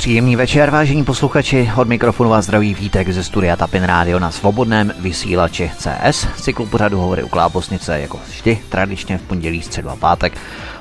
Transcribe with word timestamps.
Příjemný 0.00 0.36
večer, 0.36 0.70
vážení 0.70 1.04
posluchači. 1.04 1.70
Od 1.76 1.88
mikrofonu 1.88 2.30
vás 2.30 2.44
zdraví 2.44 2.74
Vítek 2.74 3.10
ze 3.10 3.24
studia 3.24 3.56
Tapin 3.56 3.82
Radio 3.82 4.18
na 4.18 4.30
svobodném 4.30 4.92
vysílači 4.98 5.70
CS. 5.78 6.26
Cyklu 6.42 6.66
pořadu 6.66 6.98
hovory 6.98 7.22
u 7.22 7.28
Klábosnice 7.28 8.00
jako 8.00 8.20
vždy, 8.28 8.58
tradičně 8.68 9.18
v 9.18 9.22
pondělí, 9.22 9.62
středu 9.62 9.88
a 9.88 9.96
pátek 9.96 10.32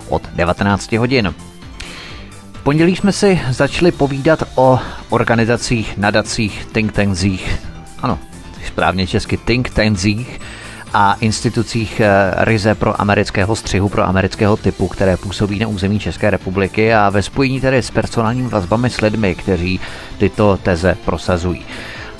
od 0.10 0.30
19 0.34 0.92
hodin. 0.92 1.34
V 2.54 2.64
pondělí 2.64 2.96
jsme 2.96 3.12
si 3.12 3.42
začali 3.50 3.92
povídat 3.92 4.44
o 4.56 4.80
organizacích, 5.10 5.98
nadacích, 5.98 6.66
think 6.66 6.92
tankzích, 6.92 7.60
ano, 8.02 8.20
správně 8.68 9.08
česky 9.08 9.38
think 9.38 9.70
tankzích, 9.70 10.40
a 10.94 11.14
institucích 11.20 12.00
eh, 12.00 12.32
ryze 12.38 12.76
pro 12.76 13.02
amerického 13.02 13.56
střihu, 13.56 13.90
pro 13.90 14.04
amerického 14.04 14.58
typu, 14.58 14.88
které 14.88 15.18
působí 15.18 15.60
na 15.60 15.68
území 15.68 16.00
České 16.00 16.30
republiky 16.30 16.94
a 16.94 17.10
ve 17.10 17.22
spojení 17.22 17.62
tedy 17.62 17.78
s 17.78 17.92
personálními 17.92 18.50
vazbami 18.50 18.90
s 18.90 19.02
lidmi, 19.02 19.36
kteří 19.36 19.80
tyto 20.18 20.58
teze 20.58 20.98
prosazují. 21.06 21.66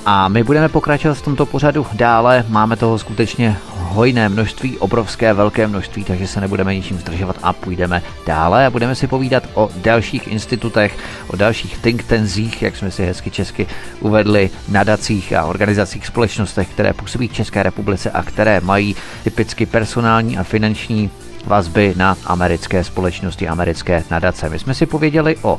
A 0.06 0.28
my 0.28 0.44
budeme 0.44 0.68
pokračovat 0.68 1.14
v 1.14 1.22
tomto 1.22 1.46
pořadu 1.46 1.86
dále. 1.92 2.44
Máme 2.48 2.76
toho 2.76 2.98
skutečně 2.98 3.56
hojné 3.76 4.28
množství, 4.28 4.78
obrovské 4.78 5.32
velké 5.32 5.66
množství, 5.66 6.04
takže 6.04 6.26
se 6.26 6.40
nebudeme 6.40 6.74
ničím 6.74 6.98
zdržovat 6.98 7.36
a 7.42 7.52
půjdeme 7.52 8.02
dále 8.26 8.66
a 8.66 8.70
budeme 8.70 8.94
si 8.94 9.06
povídat 9.06 9.42
o 9.54 9.70
dalších 9.76 10.28
institutech, 10.28 10.98
o 11.26 11.36
dalších 11.36 11.78
think 11.78 12.02
tenzích, 12.02 12.62
jak 12.62 12.76
jsme 12.76 12.90
si 12.90 13.06
hezky 13.06 13.30
česky 13.30 13.66
uvedli, 14.00 14.50
nadacích 14.68 15.32
a 15.32 15.44
organizacích 15.44 16.06
společnostech, 16.06 16.68
které 16.68 16.92
působí 16.92 17.28
v 17.28 17.32
České 17.32 17.62
republice 17.62 18.10
a 18.10 18.22
které 18.22 18.60
mají 18.60 18.96
typicky 19.24 19.66
personální 19.66 20.38
a 20.38 20.42
finanční 20.42 21.10
vazby 21.46 21.94
na 21.96 22.16
americké 22.26 22.84
společnosti, 22.84 23.48
americké 23.48 24.04
nadace. 24.10 24.48
My 24.48 24.58
jsme 24.58 24.74
si 24.74 24.86
pověděli 24.86 25.36
o 25.42 25.58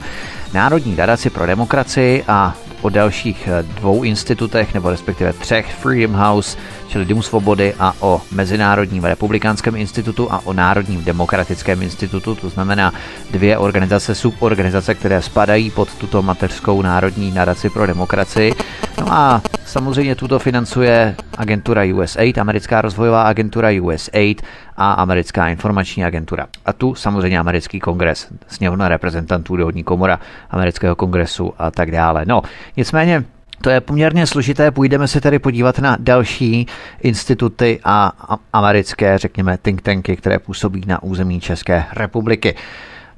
Národní 0.54 0.96
nadaci 0.96 1.30
pro 1.30 1.46
demokracii 1.46 2.24
a 2.28 2.56
o 2.82 2.90
dalších 2.90 3.50
dvou 3.64 4.04
institutech, 4.04 4.74
nebo 4.74 4.90
respektive 4.90 5.34
třech, 5.34 5.74
Freedom 5.76 6.16
House, 6.16 6.58
čili 6.88 7.06
Dům 7.06 7.24
svobody 7.24 7.74
a 7.80 7.94
o 8.00 8.22
Mezinárodním 8.32 9.04
republikánském 9.04 9.76
institutu 9.76 10.32
a 10.32 10.42
o 10.46 10.54
Národním 10.54 11.04
demokratickém 11.04 11.82
institutu, 11.82 12.36
to 12.36 12.50
znamená 12.50 12.94
dvě 13.32 13.58
organizace, 13.58 14.16
suborganizace, 14.16 14.96
které 14.96 15.22
spadají 15.22 15.70
pod 15.70 15.96
tuto 15.96 16.22
mateřskou 16.22 16.82
Národní 16.82 17.32
nadaci 17.32 17.70
pro 17.70 17.88
demokracii. 17.88 18.54
No 19.00 19.14
a 19.14 19.42
samozřejmě 19.66 20.16
tuto 20.16 20.40
financuje 20.40 21.16
agentura 21.38 21.82
USAID, 21.96 22.38
americká 22.38 22.82
rozvojová 22.82 23.24
agentura 23.24 23.70
USAID 23.82 24.42
a 24.82 24.94
americká 24.94 25.48
informační 25.48 26.06
agentura. 26.06 26.48
A 26.66 26.74
tu 26.74 26.96
samozřejmě 26.96 27.40
americký 27.40 27.80
kongres, 27.80 28.28
sněmovna 28.48 28.88
reprezentantů, 28.88 29.56
dolní 29.56 29.84
komora 29.84 30.20
amerického 30.50 30.96
kongresu 30.96 31.54
a 31.58 31.72
tak 31.72 31.92
dále. 31.92 32.24
No, 32.26 32.42
nicméně 32.78 33.24
to 33.62 33.70
je 33.70 33.82
poměrně 33.82 34.28
složité, 34.28 34.72
půjdeme 34.72 35.08
se 35.08 35.22
tedy 35.22 35.40
podívat 35.40 35.80
na 35.80 35.98
další 36.00 36.68
instituty 37.02 37.80
a 37.84 38.12
americké, 38.54 39.18
řekněme, 39.18 39.58
think 39.58 39.82
tanky, 39.82 40.16
které 40.16 40.40
působí 40.40 40.84
na 40.88 41.04
území 41.04 41.40
České 41.40 41.84
republiky. 41.94 42.56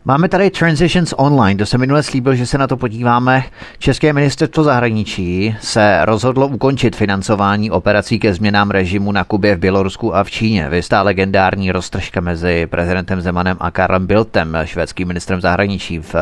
Máme 0.06 0.30
tady 0.30 0.50
Transitions 0.50 1.14
Online, 1.18 1.58
to 1.58 1.66
se 1.66 1.78
minule 1.78 2.04
slíbil, 2.04 2.36
že 2.36 2.46
se 2.46 2.58
na 2.58 2.68
to 2.68 2.78
podíváme. 2.78 3.44
České 3.80 4.14
ministerstvo 4.14 4.64
zahraničí 4.64 5.56
se 5.62 6.00
rozhodlo 6.06 6.48
ukončit 6.48 6.96
financování 6.96 7.72
operací 7.72 8.20
ke 8.20 8.34
změnám 8.34 8.72
režimu 8.72 9.12
na 9.12 9.24
Kubě, 9.24 9.56
v 9.56 9.60
Bělorusku 9.60 10.16
a 10.16 10.24
v 10.24 10.32
Číně. 10.32 10.70
Vystá 10.70 11.02
legendární 11.02 11.72
roztržka 11.72 12.22
mezi 12.22 12.66
prezidentem 12.66 13.22
Zemanem 13.22 13.58
a 13.60 13.72
Karlem 13.72 14.08
Bildtem, 14.08 14.58
švédským 14.66 15.08
ministrem 15.08 15.42
zahraničí 15.42 16.00
v, 16.00 16.16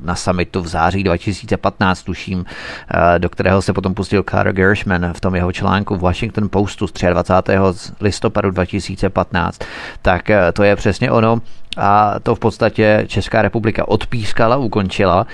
na 0.00 0.14
summitu 0.14 0.62
v 0.62 0.68
září 0.68 1.04
2015, 1.04 2.02
tuším, 2.02 2.44
do 3.18 3.28
kterého 3.28 3.62
se 3.62 3.72
potom 3.72 3.94
pustil 3.94 4.22
Carter 4.30 4.52
Gershman 4.52 5.12
v 5.12 5.20
tom 5.20 5.34
jeho 5.34 5.52
článku 5.52 5.96
v 5.96 6.00
Washington 6.00 6.48
Postu 6.48 6.86
z 6.86 6.92
23. 6.92 7.52
listopadu 8.00 8.50
2015. 8.50 9.60
Tak 10.02 10.30
to 10.52 10.62
je 10.62 10.76
přesně 10.76 11.10
ono 11.10 11.40
a 11.76 12.14
to 12.22 12.34
v 12.34 12.38
podstatě 12.38 13.04
Česká 13.06 13.42
republika 13.42 13.88
odpískala, 13.88 14.56
ukončila. 14.56 15.26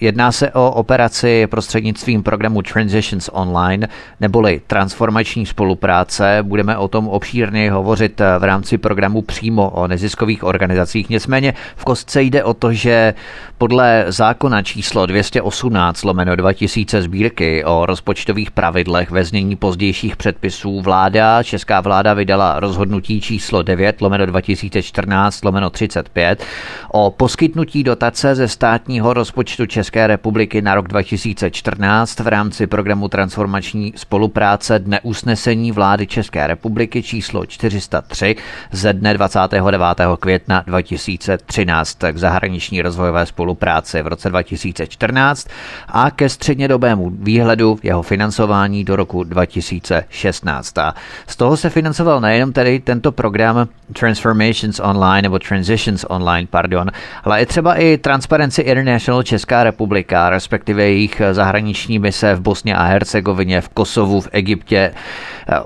Jedná 0.00 0.32
se 0.32 0.50
o 0.50 0.70
operaci 0.70 1.46
prostřednictvím 1.46 2.22
programu 2.22 2.62
Transitions 2.62 3.30
Online, 3.32 3.88
neboli 4.20 4.60
transformační 4.66 5.46
spolupráce. 5.46 6.38
Budeme 6.42 6.76
o 6.76 6.88
tom 6.88 7.08
obšírně 7.08 7.70
hovořit 7.70 8.20
v 8.38 8.44
rámci 8.44 8.78
programu 8.78 9.22
přímo 9.22 9.70
o 9.70 9.86
neziskových 9.86 10.44
organizacích. 10.44 11.08
Nicméně 11.08 11.54
v 11.76 11.84
kostce 11.84 12.22
jde 12.22 12.44
o 12.44 12.54
to, 12.54 12.72
že 12.72 13.14
podle 13.58 14.04
zákona 14.08 14.62
číslo 14.62 15.06
218 15.06 16.04
lomeno 16.04 16.36
2000 16.36 17.02
sbírky 17.02 17.64
o 17.64 17.86
rozpočtových 17.86 18.50
pravidlech 18.50 19.10
ve 19.10 19.24
znění 19.24 19.56
pozdějších 19.56 20.16
předpisů 20.16 20.80
vláda, 20.80 21.42
česká 21.42 21.80
vláda 21.80 22.14
vydala 22.14 22.60
rozhodnutí 22.60 23.20
číslo 23.20 23.62
9 23.62 24.00
lomeno 24.00 24.26
2014 24.26 25.44
lomeno 25.44 25.70
35 25.70 26.44
o 26.92 27.10
poskytnutí 27.10 27.84
dotace 27.84 28.34
ze 28.34 28.48
státního 28.48 29.14
rozpočtu 29.14 29.66
České 29.66 29.83
České 29.84 30.06
republiky 30.06 30.62
na 30.62 30.74
rok 30.74 30.88
2014 30.88 32.20
v 32.20 32.28
rámci 32.28 32.66
programu 32.66 33.08
transformační 33.08 33.92
spolupráce 33.96 34.78
dne 34.78 35.00
usnesení 35.00 35.72
vlády 35.72 36.06
České 36.06 36.46
republiky 36.46 37.02
číslo 37.02 37.46
403 37.46 38.36
ze 38.72 38.92
dne 38.92 39.14
29. 39.14 40.00
května 40.20 40.64
2013 40.66 41.98
k 42.12 42.16
zahraniční 42.16 42.82
rozvojové 42.82 43.26
spolupráci 43.26 44.02
v 44.02 44.06
roce 44.06 44.28
2014 44.28 45.48
a 45.88 46.10
ke 46.10 46.28
střednědobému 46.28 47.10
výhledu 47.10 47.78
jeho 47.82 48.02
financování 48.02 48.84
do 48.84 48.96
roku 48.96 49.24
2016. 49.24 50.78
A 50.78 50.94
z 51.26 51.36
toho 51.36 51.56
se 51.56 51.70
financoval 51.70 52.20
nejenom 52.20 52.52
tedy 52.52 52.80
tento 52.80 53.12
program 53.12 53.68
Transformations 53.92 54.80
Online 54.80 55.22
nebo 55.22 55.38
Transitions 55.38 56.04
Online, 56.08 56.48
pardon, 56.50 56.90
ale 57.24 57.42
i 57.42 57.46
třeba 57.46 57.74
i 57.74 57.98
Transparency 57.98 58.62
International 58.62 59.22
Česká 59.22 59.64
republika 59.64 59.73
republika, 59.74 60.30
respektive 60.30 60.82
jejich 60.82 61.22
zahraniční 61.32 61.98
mise 61.98 62.34
v 62.34 62.40
Bosně 62.40 62.74
a 62.74 62.82
Hercegovině, 62.82 63.60
v 63.60 63.68
Kosovu, 63.68 64.20
v 64.20 64.28
Egyptě. 64.32 64.94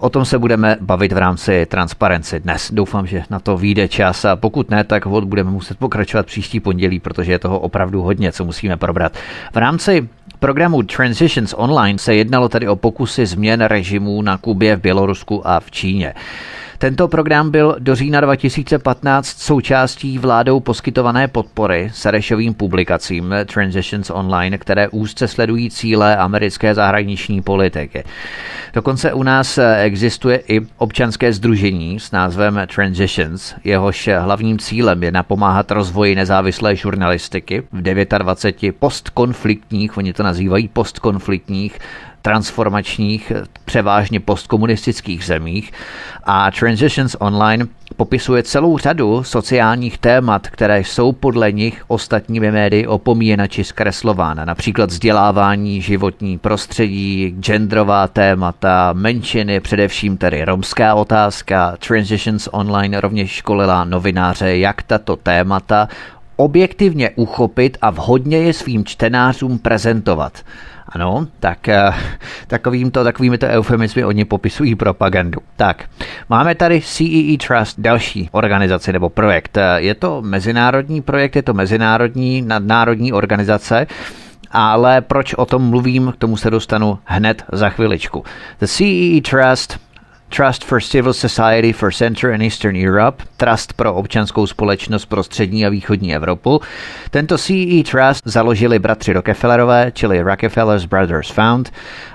O 0.01 0.09
tom 0.11 0.25
se 0.25 0.39
budeme 0.39 0.77
bavit 0.81 1.13
v 1.13 1.19
rámci 1.19 1.67
Transparency 1.67 2.41
dnes. 2.41 2.73
Doufám, 2.73 3.07
že 3.07 3.23
na 3.31 3.39
to 3.39 3.57
vyjde 3.57 3.89
čas 3.89 4.25
a 4.25 4.37
pokud 4.37 4.71
ne, 4.71 4.85
tak 4.85 5.07
hod 5.07 5.25
budeme 5.25 5.51
muset 5.51 5.79
pokračovat 5.79 6.27
příští 6.27 6.61
pondělí, 6.61 7.01
protože 7.01 7.33
je 7.33 7.39
toho 7.39 7.61
opravdu 7.61 8.03
hodně, 8.03 8.33
co 8.33 8.45
musíme 8.45 8.77
probrat. 8.77 9.13
V 9.53 9.57
rámci 9.57 10.09
programu 10.41 10.83
Transitions 10.83 11.55
Online 11.57 11.99
se 11.99 12.15
jednalo 12.15 12.49
tedy 12.49 12.69
o 12.69 12.77
pokusy 12.77 13.27
změn 13.27 13.61
režimů 13.61 14.23
na 14.23 14.39
Kubě, 14.39 14.77
v 14.77 14.81
Bělorusku 14.81 15.45
a 15.45 15.61
v 15.61 15.71
Číně. 15.71 16.15
Tento 16.81 17.09
program 17.09 17.51
byl 17.51 17.77
do 17.79 17.95
října 17.95 18.21
2015 18.21 19.27
součástí 19.27 20.19
vládou 20.19 20.61
poskytované 20.61 21.29
podpory 21.29 21.91
Serešovým 21.95 22.55
publikacím 22.55 23.35
Transitions 23.55 24.11
Online, 24.11 24.59
které 24.59 24.89
úzce 24.89 25.29
sledují 25.29 25.71
cíle 25.71 26.17
americké 26.17 26.75
zahraniční 26.75 27.43
politiky. 27.43 28.05
Dokonce 28.75 29.13
u 29.13 29.23
nás 29.23 29.59
existuje 29.83 30.43
i 30.49 30.61
občanské 30.77 31.33
združení 31.33 32.01
s 32.01 32.11
názvem 32.11 32.61
Transitions, 32.75 33.55
jehož 33.65 34.09
hlavním 34.19 34.59
cílem 34.59 35.03
je 35.03 35.13
napomáhat 35.13 35.71
rozvoji 35.71 36.15
nezávislé 36.15 36.77
žurnalistiky 36.77 37.63
v 37.73 37.83
29 37.83 38.77
postkonfliktních, 38.79 39.97
oni 39.97 40.13
to 40.13 40.23
nazývají 40.23 40.69
postkonfliktních 40.69 41.79
transformačních, 42.29 43.33
převážně 43.65 44.21
postkomunistických 44.21 45.25
zemích 45.25 45.73
a 46.25 46.51
Transitions 46.51 47.17
Online 47.19 47.67
popisuje 47.97 48.43
celou 48.43 48.79
řadu 48.79 49.25
sociálních 49.25 49.99
témat, 49.99 50.49
které 50.49 50.81
jsou 50.81 51.13
podle 51.13 51.53
nich 51.53 51.85
ostatními 51.89 52.53
médii 52.53 52.87
opomíjena 52.87 53.47
či 53.47 53.65
zkreslována. 53.65 54.45
Například 54.45 54.91
vzdělávání, 54.91 55.83
životní 55.83 56.39
prostředí, 56.39 57.37
genderová 57.41 58.09
témata, 58.09 58.93
menšiny, 58.93 59.61
především 59.61 60.17
tedy 60.17 60.45
romská 60.45 60.95
otázka. 60.95 61.77
Transitions 61.89 62.49
Online 62.53 63.01
rovněž 63.01 63.31
školila 63.31 63.85
novináře, 63.85 64.57
jak 64.57 64.83
tato 64.83 65.17
témata 65.17 65.89
objektivně 66.37 67.11
uchopit 67.11 67.79
a 67.81 67.91
vhodně 67.91 68.39
je 68.39 68.53
svým 68.53 68.85
čtenářům 68.85 69.59
prezentovat. 69.59 70.33
Ano, 70.89 71.27
tak 71.41 71.69
eh, 71.69 71.93
takovýmto, 72.47 73.05
takovými 73.05 73.39
to 73.39 73.47
eufemizmy 73.47 74.05
oni 74.05 74.25
popisují 74.25 74.75
propagandu. 74.75 75.41
Tak, 75.57 75.85
máme 76.29 76.55
tady 76.55 76.81
CEE 76.81 77.35
e 77.35 77.37
Trust, 77.37 77.81
další 77.81 78.29
organizaci 78.33 78.93
nebo 78.93 79.09
projekt. 79.09 79.59
Je 79.77 79.95
to 79.95 80.23
mezinárodní 80.23 81.03
projekt, 81.03 81.37
je 81.37 81.43
to 81.43 81.55
mezinárodní 81.55 82.43
nadnárodní 82.43 83.13
organizace, 83.13 83.87
ale 84.51 85.01
proč 85.01 85.35
o 85.35 85.47
tom 85.47 85.63
mluvím, 85.63 86.13
k 86.13 86.17
tomu 86.17 86.37
se 86.37 86.51
dostanu 86.51 86.99
hned 87.05 87.45
za 87.53 87.69
chviličku. 87.69 88.25
The 88.59 88.67
CEE 88.67 89.19
e 89.19 89.21
Trust 89.21 89.79
Trust 90.29 90.65
for 90.65 90.81
Civil 90.81 91.13
Society 91.13 91.73
for 91.73 91.93
Central 91.93 92.35
and 92.35 92.43
Eastern 92.43 92.77
Europe, 92.77 93.25
Trust 93.37 93.73
pro 93.73 93.95
občanskou 93.95 94.47
společnost 94.47 95.07
pro 95.07 95.23
střední 95.23 95.67
a 95.67 95.69
východní 95.69 96.15
Evropu. 96.15 96.61
Tento 97.11 97.39
CE 97.39 97.83
Trust 97.91 98.23
založili 98.25 98.79
bratři 98.79 99.13
Rockefellerové, 99.13 99.93
čili 99.95 100.23
Rockefellers 100.23 100.85
Brothers 100.85 101.31
Fund, 101.31 101.73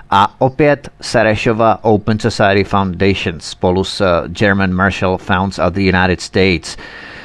a 0.09 0.35
opět 0.41 0.89
Serešova 1.01 1.83
Open 1.83 2.19
Society 2.19 2.63
Foundation 2.63 3.39
spolu 3.39 3.83
s 3.83 4.23
German 4.27 4.73
Marshall 4.73 5.17
Funds 5.17 5.59
of 5.59 5.73
the 5.73 5.81
United 5.81 6.21
States. 6.21 6.77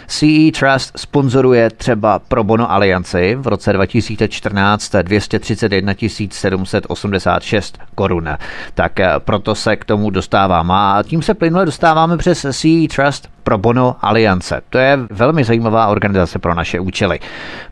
CE 0.08 0.52
Trust 0.58 0.98
sponzoruje 0.98 1.70
třeba 1.70 2.18
Pro 2.18 2.44
Bono 2.44 2.72
Alianci 2.72 3.34
v 3.34 3.46
roce 3.46 3.72
2014 3.72 4.94
231 5.02 5.94
786 6.30 7.78
korun. 7.94 8.28
Tak 8.74 9.00
eh, 9.00 9.10
proto 9.18 9.54
se 9.54 9.76
k 9.76 9.84
tomu 9.84 10.10
dostávám. 10.10 10.70
A 10.70 11.02
tím 11.02 11.22
se 11.22 11.34
plynule 11.34 11.66
dostáváme 11.66 12.16
přes 12.16 12.46
CE 12.52 12.88
Trust 12.96 13.28
pro 13.48 13.58
Bono 13.58 13.96
Aliance. 14.00 14.60
To 14.70 14.78
je 14.78 14.98
velmi 15.10 15.44
zajímavá 15.44 15.86
organizace 15.86 16.38
pro 16.38 16.54
naše 16.54 16.80
účely. 16.80 17.20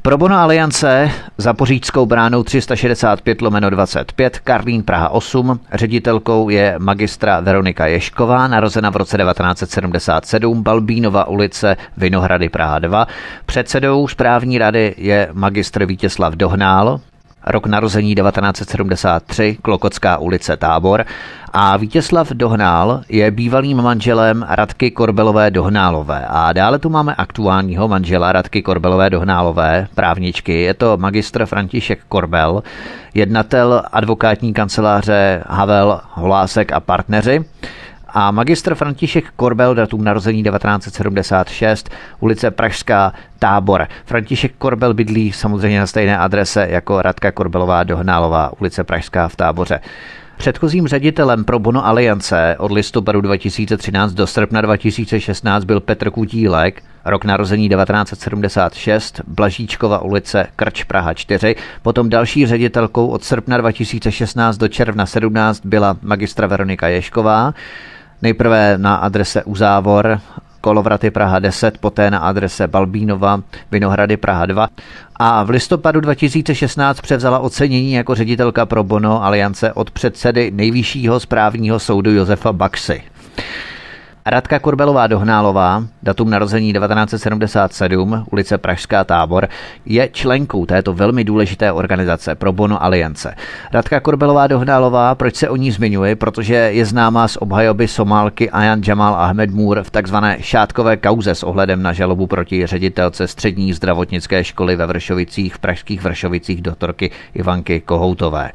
Pro 0.02 0.18
Bono 0.18 0.36
Aliance 0.36 1.10
za 1.38 1.52
poříčskou 1.52 2.06
bránou 2.06 2.42
365 2.42 3.42
lomeno 3.42 3.70
25, 3.70 4.38
Karlín 4.38 4.82
Praha 4.82 5.08
8, 5.08 5.60
ředitelkou 5.72 6.48
je 6.48 6.74
magistra 6.78 7.40
Veronika 7.40 7.86
Ješková, 7.86 8.48
narozena 8.48 8.90
v 8.90 8.96
roce 8.96 9.18
1977, 9.18 10.62
Balbínova 10.62 11.28
ulice 11.28 11.76
Vinohrady 11.96 12.48
Praha 12.48 12.78
2. 12.78 13.06
Předsedou 13.46 14.08
správní 14.08 14.58
rady 14.58 14.94
je 14.96 15.28
magistr 15.32 15.84
Vítězslav 15.84 16.34
Dohnál, 16.34 17.00
rok 17.46 17.66
narození 17.66 18.14
1973, 18.14 19.58
Klokotská 19.62 20.18
ulice 20.18 20.56
Tábor 20.56 21.04
a 21.52 21.76
Vítězslav 21.76 22.30
Dohnál 22.30 23.00
je 23.08 23.30
bývalým 23.30 23.82
manželem 23.82 24.46
Radky 24.48 24.90
Korbelové 24.90 25.50
Dohnálové. 25.50 26.26
A 26.28 26.52
dále 26.52 26.78
tu 26.78 26.88
máme 26.88 27.14
aktuálního 27.14 27.88
manžela 27.88 28.32
Radky 28.32 28.62
Korbelové 28.62 29.10
Dohnálové, 29.10 29.88
právničky. 29.94 30.62
Je 30.62 30.74
to 30.74 30.96
magistr 30.96 31.46
František 31.46 31.98
Korbel, 32.08 32.62
jednatel 33.14 33.82
advokátní 33.92 34.52
kanceláře 34.52 35.42
Havel, 35.46 36.00
Holásek 36.12 36.72
a 36.72 36.80
partneři 36.80 37.44
a 38.18 38.30
magistr 38.30 38.74
František 38.74 39.24
Korbel, 39.36 39.74
datum 39.74 40.04
narození 40.04 40.42
1976, 40.42 41.90
ulice 42.20 42.50
Pražská, 42.50 43.12
Tábor. 43.38 43.88
František 44.04 44.52
Korbel 44.58 44.94
bydlí 44.94 45.32
samozřejmě 45.32 45.80
na 45.80 45.86
stejné 45.86 46.18
adrese 46.18 46.66
jako 46.70 47.02
Radka 47.02 47.32
Korbelová 47.32 47.84
Dohnálová, 47.84 48.52
ulice 48.60 48.84
Pražská 48.84 49.28
v 49.28 49.36
Táboře. 49.36 49.80
Předchozím 50.36 50.86
ředitelem 50.86 51.44
pro 51.44 51.58
Bono 51.58 51.86
Aliance 51.86 52.56
od 52.58 52.72
listopadu 52.72 53.20
2013 53.20 54.12
do 54.12 54.26
srpna 54.26 54.60
2016 54.60 55.64
byl 55.64 55.80
Petr 55.80 56.10
Kutílek, 56.10 56.82
rok 57.04 57.24
narození 57.24 57.68
1976, 57.68 59.20
Blažíčkova 59.26 60.02
ulice, 60.02 60.46
Krč 60.56 60.84
Praha 60.84 61.14
4. 61.14 61.56
Potom 61.82 62.08
další 62.08 62.46
ředitelkou 62.46 63.06
od 63.06 63.24
srpna 63.24 63.58
2016 63.58 64.56
do 64.56 64.68
června 64.68 65.06
17 65.06 65.66
byla 65.66 65.96
magistra 66.02 66.46
Veronika 66.46 66.88
Ješková. 66.88 67.54
Nejprve 68.22 68.78
na 68.78 68.96
adrese 68.96 69.44
Uzávor, 69.44 70.20
Kolovraty 70.60 71.10
Praha 71.10 71.38
10, 71.38 71.78
poté 71.78 72.10
na 72.10 72.18
adrese 72.18 72.66
Balbínova, 72.66 73.40
Vinohrady 73.70 74.16
Praha 74.16 74.46
2 74.46 74.68
a 75.16 75.44
v 75.44 75.50
listopadu 75.50 76.00
2016 76.00 77.00
převzala 77.00 77.38
ocenění 77.38 77.92
jako 77.92 78.14
ředitelka 78.14 78.66
pro 78.66 78.84
Bono 78.84 79.24
Aliance 79.24 79.72
od 79.72 79.90
předsedy 79.90 80.50
nejvyššího 80.50 81.20
správního 81.20 81.78
soudu 81.78 82.10
Josefa 82.10 82.52
Baxy. 82.52 83.02
Radka 84.28 84.58
Korbelová 84.58 85.06
Dohnálová, 85.06 85.82
datum 86.02 86.30
narození 86.30 86.72
1977, 86.72 88.26
ulice 88.30 88.58
Pražská 88.58 89.04
tábor, 89.04 89.48
je 89.84 90.08
členkou 90.12 90.66
této 90.66 90.92
velmi 90.92 91.24
důležité 91.24 91.72
organizace 91.72 92.34
pro 92.34 92.52
Bono 92.52 92.84
Aliance. 92.84 93.34
Radka 93.72 94.00
Korbelová 94.00 94.46
Dohnálová, 94.46 95.14
proč 95.14 95.36
se 95.36 95.48
o 95.48 95.56
ní 95.56 95.70
zmiňuje? 95.70 96.16
Protože 96.16 96.54
je 96.54 96.84
známá 96.84 97.28
z 97.28 97.36
obhajoby 97.36 97.88
Somálky 97.88 98.50
Ayan 98.50 98.82
Jamal 98.86 99.14
Ahmed 99.14 99.50
Moore 99.50 99.82
v 99.82 99.90
takzvané 99.90 100.36
šátkové 100.40 100.96
kauze 100.96 101.34
s 101.34 101.42
ohledem 101.42 101.82
na 101.82 101.92
žalobu 101.92 102.26
proti 102.26 102.66
ředitelce 102.66 103.28
střední 103.28 103.72
zdravotnické 103.72 104.44
školy 104.44 104.76
ve 104.76 104.86
Vršovicích 104.86 105.54
v 105.54 105.58
pražských 105.58 106.02
Vršovicích 106.02 106.62
doktorky 106.62 107.10
Ivanky 107.34 107.80
Kohoutové. 107.80 108.50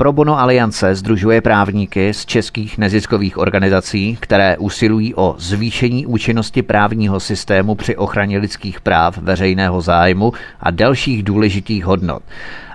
Pro 0.00 0.12
Bono 0.12 0.38
Aliance 0.40 0.94
združuje 0.94 1.40
právníky 1.40 2.14
z 2.14 2.26
českých 2.26 2.78
neziskových 2.78 3.38
organizací, 3.38 4.18
které 4.20 4.56
usilují 4.56 5.14
o 5.14 5.34
zvýšení 5.38 6.06
účinnosti 6.06 6.62
právního 6.62 7.20
systému 7.20 7.74
při 7.74 7.96
ochraně 7.96 8.38
lidských 8.38 8.80
práv, 8.80 9.18
veřejného 9.18 9.80
zájmu 9.80 10.32
a 10.60 10.70
dalších 10.70 11.22
důležitých 11.22 11.84
hodnot. 11.84 12.22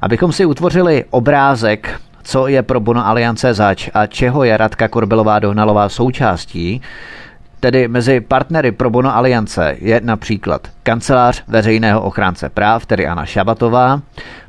Abychom 0.01 0.31
si 0.31 0.45
utvořili 0.45 1.05
obrázek 1.09 2.01
co 2.23 2.47
je 2.47 2.63
pro 2.63 2.79
Bono 2.79 3.07
Aliance 3.07 3.53
zač 3.53 3.89
a 3.93 4.05
čeho 4.05 4.43
je 4.43 4.57
Radka 4.57 4.87
Korbelová 4.87 5.39
Dohnalová 5.39 5.89
součástí, 5.89 6.81
Tedy 7.59 7.87
mezi 7.87 8.21
partnery 8.21 8.71
pro 8.71 8.89
Bono 8.89 9.15
Aliance 9.15 9.75
je 9.79 10.01
například 10.03 10.67
kancelář 10.83 11.43
veřejného 11.47 12.01
ochránce 12.01 12.49
práv, 12.49 12.85
tedy 12.85 13.07
Anna 13.07 13.25
Šabatová, 13.25 14.01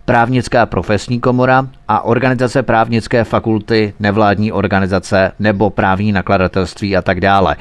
právnická 0.05 0.67
profesní 0.67 1.21
komora 1.21 1.69
a 1.89 2.05
organizace 2.05 2.63
právnické 2.63 3.25
fakulty, 3.25 3.95
nevládní 4.01 4.53
organizace 4.53 5.33
nebo 5.39 5.71
právní 5.71 6.13
nakladatelství 6.13 6.97
a 6.97 7.03
tak 7.03 7.21
dále. 7.21 7.57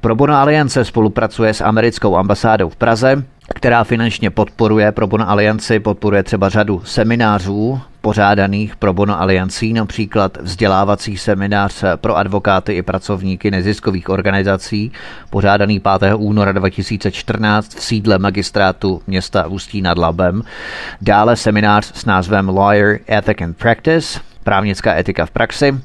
Pro 0.00 0.14
Bono 0.14 0.34
Aliance 0.34 0.84
spolupracuje 0.84 1.54
s 1.54 1.60
americkou 1.64 2.16
ambasádou 2.16 2.68
v 2.68 2.76
Praze, 2.76 3.22
která 3.54 3.84
finančně 3.84 4.30
podporuje 4.30 4.92
pro 4.92 5.06
Bono 5.06 5.30
Alianci, 5.30 5.80
podporuje 5.80 6.22
třeba 6.22 6.48
řadu 6.48 6.82
seminářů 6.84 7.80
pořádaných 8.00 8.76
pro 8.76 8.92
Bono 8.92 9.20
Aliancí, 9.20 9.72
například 9.72 10.38
vzdělávací 10.40 11.16
seminář 11.18 11.84
pro 11.96 12.16
advokáty 12.16 12.72
i 12.72 12.82
pracovníky 12.82 13.50
neziskových 13.50 14.08
organizací, 14.08 14.92
pořádaný 15.30 15.80
5. 15.98 16.14
února 16.16 16.52
2014 16.52 17.74
v 17.74 17.82
sídle 17.82 18.18
magistrátu 18.18 19.02
města 19.06 19.46
Ústí 19.46 19.82
nad 19.82 19.98
Labem. 19.98 20.42
Dále 21.00 21.36
seminář 21.36 21.92
s 21.94 22.04
názvem 22.04 22.48
Lawyer 22.48 22.98
Ethic 23.08 23.42
and 23.42 23.56
Practice, 23.56 24.20
právnická 24.44 24.98
etika 24.98 25.26
v 25.26 25.30
praxi 25.30 25.80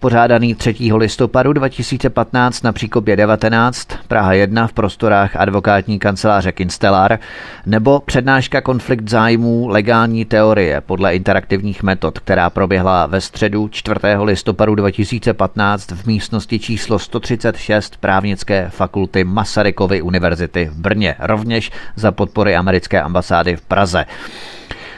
pořádaný 0.00 0.54
3. 0.54 0.74
listopadu 0.94 1.52
2015 1.52 2.62
na 2.62 2.72
Příkopě 2.72 3.16
19, 3.16 3.88
Praha 4.08 4.32
1 4.32 4.66
v 4.66 4.72
prostorách 4.72 5.36
advokátní 5.36 5.98
kanceláře 5.98 6.52
Kinstelar, 6.52 7.18
nebo 7.66 8.00
přednáška 8.00 8.60
konflikt 8.60 9.08
zájmů 9.08 9.68
legální 9.68 10.24
teorie 10.24 10.80
podle 10.80 11.16
interaktivních 11.16 11.82
metod, 11.82 12.18
která 12.18 12.50
proběhla 12.50 13.06
ve 13.06 13.20
středu 13.20 13.68
4. 13.68 14.00
listopadu 14.22 14.74
2015 14.74 15.90
v 15.90 16.06
místnosti 16.06 16.58
číslo 16.58 16.98
136 16.98 17.96
právnické 17.96 18.70
fakulty 18.70 19.24
Masarykovy 19.24 20.02
univerzity 20.02 20.68
v 20.72 20.76
Brně, 20.76 21.14
rovněž 21.18 21.70
za 21.96 22.12
podpory 22.12 22.56
americké 22.56 23.02
ambasády 23.02 23.56
v 23.56 23.60
Praze. 23.60 24.04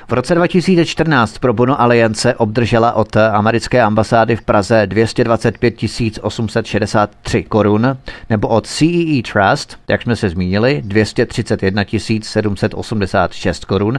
V 0.08 0.12
roce 0.12 0.34
2014 0.34 1.38
pro 1.38 1.52
Bono 1.52 1.80
Aliance 1.80 2.34
obdržela 2.34 2.92
od 2.92 3.16
americké 3.16 3.82
ambasády 3.82 4.36
v 4.36 4.42
Praze 4.42 4.86
225 4.86 5.74
863 6.20 7.42
korun, 7.42 7.96
nebo 8.30 8.48
od 8.48 8.66
CEE 8.66 9.18
e 9.18 9.22
Trust, 9.22 9.78
jak 9.88 10.02
jsme 10.02 10.16
se 10.16 10.28
zmínili, 10.28 10.82
231 10.84 11.84
786 12.22 13.64
korun. 13.64 13.98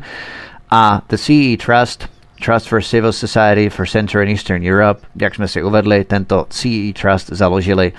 A 0.71 1.01
The 1.07 1.17
CEE 1.17 1.53
e 1.53 1.57
Trust 1.57 2.09
Trust 2.45 2.67
for 2.67 2.81
Civil 2.81 3.13
Society 3.13 3.69
for 3.69 3.87
Central 3.87 4.23
and 4.23 4.29
Eastern 4.29 4.63
Europe, 4.63 5.07
jak 5.21 5.35
jsme 5.35 5.47
si 5.47 5.63
uvedli, 5.63 6.03
tento 6.03 6.45
CE 6.49 6.93
Trust 7.01 7.29
založili 7.29 7.93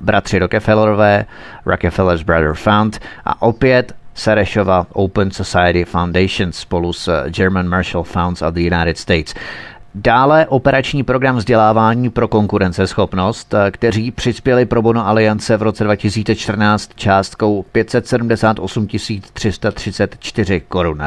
bratři 0.00 0.38
Rockefellerové, 0.38 1.24
Rockefeller's 1.66 2.22
Brother 2.22 2.54
Fund. 2.54 3.00
A 3.24 3.42
opět 3.42 3.94
Serešova 4.14 4.86
Open 4.92 5.30
Society 5.30 5.84
Foundation 5.84 6.52
spolu 6.52 6.92
s 6.92 7.28
German 7.30 7.68
Marshall 7.68 8.04
Funds 8.04 8.42
of 8.42 8.54
the 8.54 8.60
United 8.60 8.98
States. 8.98 9.34
Dále 9.94 10.46
operační 10.46 11.02
program 11.02 11.36
vzdělávání 11.36 12.10
pro 12.10 12.28
konkurenceschopnost, 12.28 13.54
kteří 13.70 14.10
přispěli 14.10 14.66
pro 14.66 14.82
Bono 14.82 15.06
Aliance 15.08 15.56
v 15.56 15.62
roce 15.62 15.84
2014 15.84 16.90
částkou 16.94 17.62
578 17.72 18.86
334 19.32 20.60
korun 20.60 21.02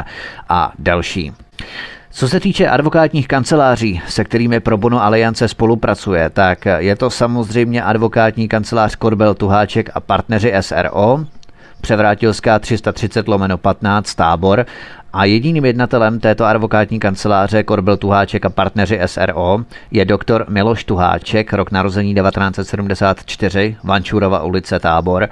a 0.48 0.72
další. 0.78 1.32
Co 2.10 2.28
se 2.28 2.40
týče 2.40 2.68
advokátních 2.68 3.28
kanceláří, 3.28 4.02
se 4.08 4.24
kterými 4.24 4.60
pro 4.60 4.76
Bono 4.76 5.04
Aliance 5.04 5.48
spolupracuje, 5.48 6.30
tak 6.30 6.64
je 6.78 6.96
to 6.96 7.10
samozřejmě 7.10 7.82
advokátní 7.82 8.48
kancelář 8.48 8.94
Korbel 8.94 9.34
Tuháček 9.34 9.90
a 9.94 10.00
partneři 10.00 10.52
SRO, 10.60 11.24
Převrátilská 11.80 12.58
330 12.58 13.28
lomeno 13.28 13.58
15 13.58 14.14
tábor 14.14 14.66
a 15.12 15.24
jediným 15.24 15.64
jednatelem 15.64 16.20
této 16.20 16.44
advokátní 16.44 16.98
kanceláře 17.00 17.62
Korbel 17.62 17.96
Tuháček 17.96 18.44
a 18.44 18.48
partneři 18.48 19.00
SRO 19.06 19.64
je 19.90 20.04
doktor 20.04 20.46
Miloš 20.48 20.84
Tuháček, 20.84 21.52
rok 21.52 21.70
narození 21.70 22.14
1974, 22.14 23.76
Vančurova 23.84 24.42
ulice 24.42 24.78
Tábor. 24.78 25.28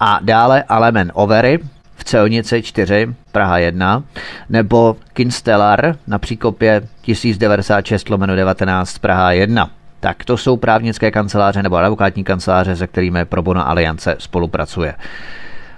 A 0.00 0.18
dále 0.22 0.62
Alemen 0.62 1.12
Overy, 1.14 1.58
v 1.96 2.04
Celnici 2.04 2.62
4, 2.62 3.14
Praha 3.32 3.58
1, 3.58 4.02
nebo 4.48 4.96
Kinstelar 5.12 5.96
na 6.06 6.18
příkopě 6.18 6.82
1096 7.00 8.08
lomeno 8.10 8.36
19 8.36 8.98
Praha 8.98 9.32
1. 9.32 9.70
Tak 10.00 10.24
to 10.24 10.36
jsou 10.36 10.56
právnické 10.56 11.10
kanceláře 11.10 11.62
nebo 11.62 11.76
advokátní 11.76 12.24
kanceláře, 12.24 12.76
se 12.76 12.86
kterými 12.86 13.24
Pro 13.24 13.42
Bono 13.42 13.68
Aliance 13.68 14.16
spolupracuje. 14.18 14.94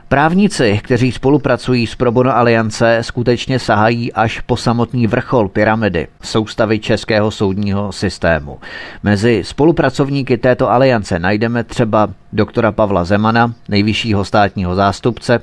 Právníci, 0.09 0.81
kteří 0.85 1.12
spolupracují 1.12 1.87
s 1.87 1.95
Probono 1.95 2.37
Aliance, 2.37 2.99
skutečně 3.00 3.59
sahají 3.59 4.12
až 4.12 4.41
po 4.41 4.57
samotný 4.57 5.07
vrchol 5.07 5.49
pyramidy 5.49 6.07
soustavy 6.23 6.79
českého 6.79 7.31
soudního 7.31 7.93
systému. 7.93 8.59
Mezi 9.03 9.43
spolupracovníky 9.45 10.37
této 10.37 10.71
aliance 10.71 11.19
najdeme 11.19 11.65
třeba 11.65 12.09
doktora 12.33 12.73
Pavla 12.73 13.05
Zemana, 13.05 13.55
nejvyššího 13.69 14.25
státního 14.25 14.75
zástupce, 14.75 15.41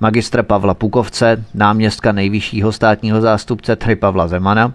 magistra 0.00 0.42
Pavla 0.42 0.74
Pukovce, 0.74 1.44
náměstka 1.54 2.12
nejvyššího 2.12 2.72
státního 2.72 3.20
zástupce 3.20 3.76
Tri 3.76 3.96
Pavla 3.96 4.28
Zemana, 4.28 4.72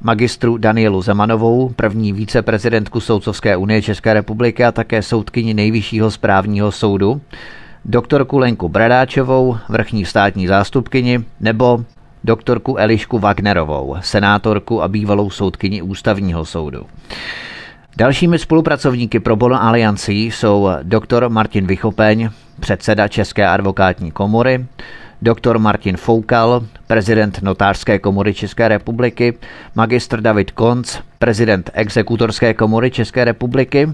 magistru 0.00 0.56
Danielu 0.56 1.02
Zemanovou, 1.02 1.68
první 1.68 2.12
víceprezidentku 2.12 3.00
Soudcovské 3.00 3.56
unie 3.56 3.82
České 3.82 4.14
republiky 4.14 4.64
a 4.64 4.72
také 4.72 5.02
soudkyni 5.02 5.54
nejvyššího 5.54 6.10
správního 6.10 6.72
soudu, 6.72 7.20
doktorku 7.88 8.38
Lenku 8.38 8.68
Bradáčovou, 8.68 9.56
vrchní 9.68 10.04
státní 10.04 10.46
zástupkyni, 10.46 11.24
nebo 11.40 11.84
doktorku 12.24 12.76
Elišku 12.76 13.18
Wagnerovou, 13.18 13.96
senátorku 14.00 14.82
a 14.82 14.88
bývalou 14.88 15.30
soudkyni 15.30 15.82
ústavního 15.82 16.44
soudu. 16.44 16.86
Dalšími 17.96 18.38
spolupracovníky 18.38 19.20
pro 19.20 19.36
Bono 19.36 19.62
Aliancí 19.62 20.24
jsou 20.26 20.68
doktor 20.82 21.28
Martin 21.28 21.66
Vychopeň, 21.66 22.28
předseda 22.60 23.08
České 23.08 23.46
advokátní 23.46 24.10
komory, 24.10 24.66
doktor 25.22 25.58
Martin 25.58 25.96
Foukal, 25.96 26.66
prezident 26.86 27.42
Notářské 27.42 27.98
komory 27.98 28.34
České 28.34 28.68
republiky, 28.68 29.38
magistr 29.74 30.20
David 30.20 30.50
Konc, 30.50 30.98
prezident 31.18 31.70
Exekutorské 31.74 32.54
komory 32.54 32.90
České 32.90 33.24
republiky, 33.24 33.88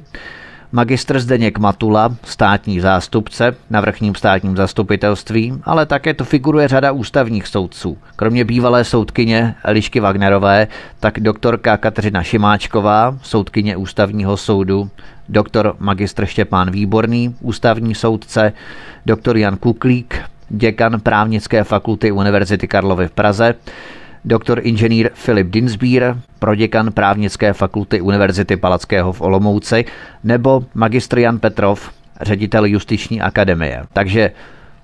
Magistr 0.75 1.21
Zdeněk 1.21 1.59
Matula, 1.59 2.17
státní 2.25 2.81
zástupce 2.81 3.55
na 3.71 3.81
vrchním 3.81 4.15
státním 4.15 4.57
zastupitelství, 4.57 5.53
ale 5.65 5.87
také 5.87 6.15
to 6.15 6.25
figuruje 6.25 6.69
řada 6.69 6.93
ústavních 6.93 7.47
soudců. 7.47 7.99
Kromě 8.17 8.45
bývalé 8.45 8.85
soudkyně 8.85 9.55
Elišky 9.65 10.01
Wagnerové, 10.01 10.69
tak 11.01 11.21
doktorka 11.21 11.77
Kateřina 11.77 12.23
Šimáčková, 12.23 13.19
soudkyně 13.23 13.77
ústavního 13.77 14.37
soudu, 14.37 14.91
doktor 15.29 15.77
magistr 15.79 16.27
Štěpán 16.27 16.71
Výborný, 16.71 17.35
ústavní 17.41 17.95
soudce, 17.95 18.53
doktor 19.07 19.37
Jan 19.37 19.57
Kuklík, 19.57 20.21
děkan 20.49 21.01
právnické 21.01 21.65
fakulty 21.65 22.13
Univerzity 22.13 22.69
Karlovy 22.69 23.09
v 23.09 23.13
Praze, 23.13 23.55
doktor 24.25 24.61
inženýr 24.63 25.11
Filip 25.15 25.51
Dinsbír, 25.51 26.15
proděkan 26.39 26.93
právnické 26.93 27.53
fakulty 27.53 28.01
Univerzity 28.01 28.57
Palackého 28.57 29.13
v 29.13 29.21
Olomouci, 29.21 29.85
nebo 30.25 30.65
magistr 30.75 31.19
Jan 31.19 31.39
Petrov, 31.39 31.91
ředitel 32.21 32.65
justiční 32.65 33.21
akademie. 33.21 33.83
Takže 33.93 34.31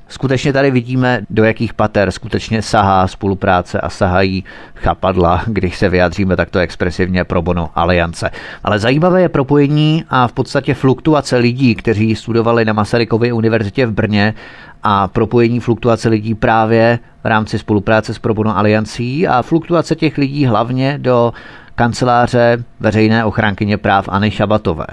skutečně 0.09 0.53
tady 0.53 0.71
vidíme, 0.71 1.21
do 1.31 1.45
jakých 1.45 1.75
pater 1.75 2.11
skutečně 2.11 2.63
sahá 2.63 3.07
spolupráce 3.07 3.81
a 3.81 3.91
sahají 3.91 4.45
chapadla, 4.75 5.43
když 5.47 5.79
se 5.79 5.89
vyjádříme 5.89 6.37
takto 6.37 6.59
expresivně 6.59 7.25
pro 7.25 7.43
Bono 7.43 7.71
Aliance. 7.75 8.31
Ale 8.65 8.79
zajímavé 8.79 9.23
je 9.23 9.29
propojení 9.29 10.05
a 10.11 10.29
v 10.29 10.33
podstatě 10.33 10.75
fluktuace 10.75 11.37
lidí, 11.37 11.75
kteří 11.75 12.17
studovali 12.17 12.65
na 12.65 12.73
Masarykově 12.73 13.33
univerzitě 13.33 13.87
v 13.87 13.93
Brně 13.93 14.35
a 14.83 15.09
propojení 15.09 15.61
fluktuace 15.61 16.09
lidí 16.09 16.35
právě 16.35 16.99
v 17.25 17.27
rámci 17.27 17.59
spolupráce 17.59 18.15
s 18.15 18.19
Probono 18.19 18.59
aliancí 18.59 19.29
a 19.29 19.43
fluktuace 19.43 19.95
těch 19.95 20.19
lidí 20.19 20.47
hlavně 20.47 20.99
do 20.99 21.33
kanceláře 21.75 22.65
veřejné 22.81 23.25
ochránkyně 23.25 23.79
práv 23.79 24.09
Anny 24.09 24.31
Šabatové. 24.31 24.87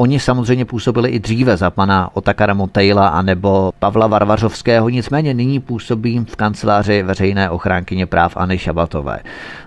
Oni 0.00 0.20
samozřejmě 0.20 0.64
působili 0.64 1.10
i 1.10 1.18
dříve 1.18 1.56
za 1.56 1.70
pana 1.70 2.10
Otakara 2.14 2.54
Motejla 2.54 3.08
a 3.08 3.22
nebo 3.22 3.72
Pavla 3.78 4.06
Varvařovského, 4.06 4.88
nicméně 4.88 5.34
nyní 5.34 5.60
působí 5.60 6.24
v 6.28 6.36
kanceláři 6.36 7.02
veřejné 7.02 7.50
ochránkyně 7.50 8.06
práv 8.06 8.36
Anny 8.36 8.58
Šabatové. 8.58 9.20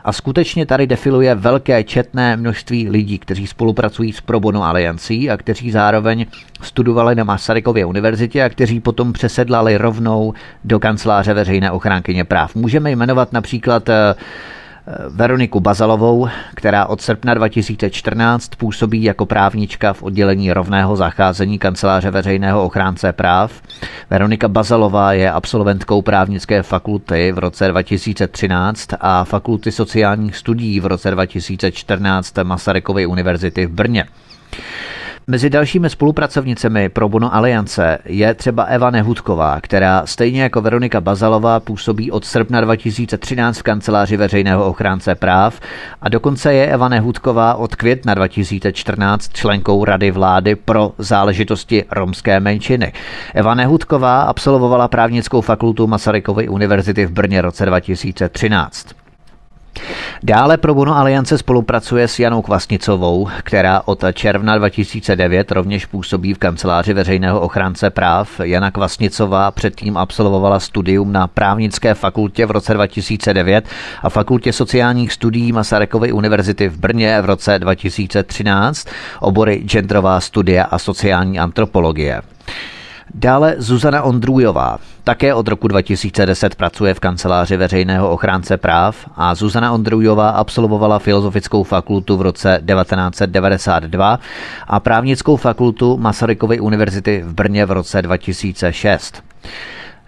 A 0.03 0.13
skutečně 0.13 0.65
tady 0.65 0.87
defiluje 0.87 1.35
velké 1.35 1.83
četné 1.83 2.37
množství 2.37 2.89
lidí, 2.89 3.19
kteří 3.19 3.47
spolupracují 3.47 4.13
s 4.13 4.21
Probono 4.21 4.63
aliancí 4.63 5.29
a 5.29 5.37
kteří 5.37 5.71
zároveň 5.71 6.25
studovali 6.61 7.15
na 7.15 7.23
Masarykově 7.23 7.85
univerzitě 7.85 8.43
a 8.43 8.49
kteří 8.49 8.79
potom 8.79 9.13
přesedlali 9.13 9.77
rovnou 9.77 10.33
do 10.63 10.79
kanceláře 10.79 11.33
veřejné 11.33 11.71
ochránkyně 11.71 12.23
práv. 12.23 12.55
Můžeme 12.55 12.91
jmenovat 12.91 13.33
například 13.33 13.89
eh, 13.89 14.15
Veroniku 15.09 15.59
Bazalovou, 15.59 16.27
která 16.55 16.85
od 16.85 17.01
srpna 17.01 17.33
2014 17.33 18.47
působí 18.55 19.03
jako 19.03 19.25
právnička 19.25 19.93
v 19.93 20.03
oddělení 20.03 20.53
rovného 20.53 20.95
zacházení 20.95 21.59
kanceláře 21.59 22.11
veřejného 22.11 22.63
ochránce 22.63 23.13
práv. 23.13 23.61
Veronika 24.09 24.47
Bazalová 24.47 25.13
je 25.13 25.31
absolventkou 25.31 26.01
právnické 26.01 26.63
fakulty 26.63 27.31
v 27.31 27.37
roce 27.37 27.67
2013 27.67 28.89
a 28.99 29.23
fakulty 29.23 29.71
sociálních 29.71 30.37
studií 30.37 30.79
v 30.79 30.85
roce 30.85 31.11
2014 31.11 32.33
Masarykovy 32.43 33.05
univerzity 33.05 33.65
v 33.65 33.71
Brně. 33.71 34.05
Mezi 35.27 35.49
dalšími 35.49 35.89
spolupracovnicemi 35.89 36.89
pro 36.89 37.09
Bono 37.09 37.35
Aliance 37.35 37.97
je 38.05 38.33
třeba 38.33 38.63
Eva 38.63 38.89
Nehudková, 38.89 39.61
která 39.61 40.05
stejně 40.05 40.41
jako 40.43 40.61
Veronika 40.61 41.01
Bazalová 41.01 41.59
působí 41.59 42.11
od 42.11 42.25
srpna 42.25 42.61
2013 42.61 43.57
v 43.57 43.63
kanceláři 43.63 44.17
veřejného 44.17 44.65
ochránce 44.65 45.15
práv 45.15 45.59
a 46.01 46.09
dokonce 46.09 46.53
je 46.53 46.67
Eva 46.67 46.89
Nehudková 46.89 47.55
od 47.55 47.75
května 47.75 48.13
2014 48.13 49.33
členkou 49.33 49.85
Rady 49.85 50.11
vlády 50.11 50.55
pro 50.55 50.91
záležitosti 50.97 51.85
romské 51.91 52.39
menšiny. 52.39 52.93
Eva 53.33 53.55
Nehudková 53.55 54.21
absolvovala 54.21 54.87
právnickou 54.87 55.41
fakultu 55.41 55.87
Masarykovy 55.87 56.47
univerzity 56.47 57.05
v 57.05 57.11
Brně 57.11 57.41
roce 57.41 57.65
2013. 57.65 59.02
Dále 60.23 60.57
pro 60.57 60.73
Bono 60.73 60.97
Aliance 60.97 61.37
spolupracuje 61.37 62.07
s 62.07 62.19
Janou 62.19 62.41
Kvasnicovou, 62.41 63.27
která 63.43 63.81
od 63.85 64.03
června 64.13 64.57
2009 64.57 65.51
rovněž 65.51 65.85
působí 65.85 66.33
v 66.33 66.37
kanceláři 66.37 66.93
veřejného 66.93 67.39
ochránce 67.39 67.89
práv. 67.89 68.39
Jana 68.43 68.71
Kvasnicová 68.71 69.51
předtím 69.51 69.97
absolvovala 69.97 70.59
studium 70.59 71.11
na 71.11 71.27
právnické 71.27 71.93
fakultě 71.93 72.45
v 72.45 72.51
roce 72.51 72.73
2009 72.73 73.65
a 74.03 74.09
fakultě 74.09 74.53
sociálních 74.53 75.13
studií 75.13 75.51
Masarykovy 75.51 76.11
univerzity 76.11 76.69
v 76.69 76.77
Brně 76.77 77.21
v 77.21 77.25
roce 77.25 77.59
2013, 77.59 78.87
obory 79.19 79.63
genderová 79.65 80.19
studia 80.19 80.63
a 80.63 80.79
sociální 80.79 81.39
antropologie. 81.39 82.21
Dále 83.13 83.55
Zuzana 83.57 84.03
Ondrůjová. 84.03 84.77
Také 85.05 85.33
od 85.33 85.47
roku 85.47 85.67
2010 85.67 86.55
pracuje 86.55 86.93
v 86.93 86.99
kanceláři 86.99 87.57
veřejného 87.57 88.11
ochránce 88.11 88.57
práv 88.57 89.09
a 89.15 89.35
Zuzana 89.35 89.71
Ondrůjová 89.71 90.29
absolvovala 90.29 90.99
Filozofickou 90.99 91.63
fakultu 91.63 92.17
v 92.17 92.21
roce 92.21 92.61
1992 92.65 94.19
a 94.67 94.79
právnickou 94.79 95.35
fakultu 95.35 95.97
Masarykovy 95.97 96.59
univerzity 96.59 97.23
v 97.25 97.33
Brně 97.33 97.65
v 97.65 97.71
roce 97.71 98.01
2006. 98.01 99.23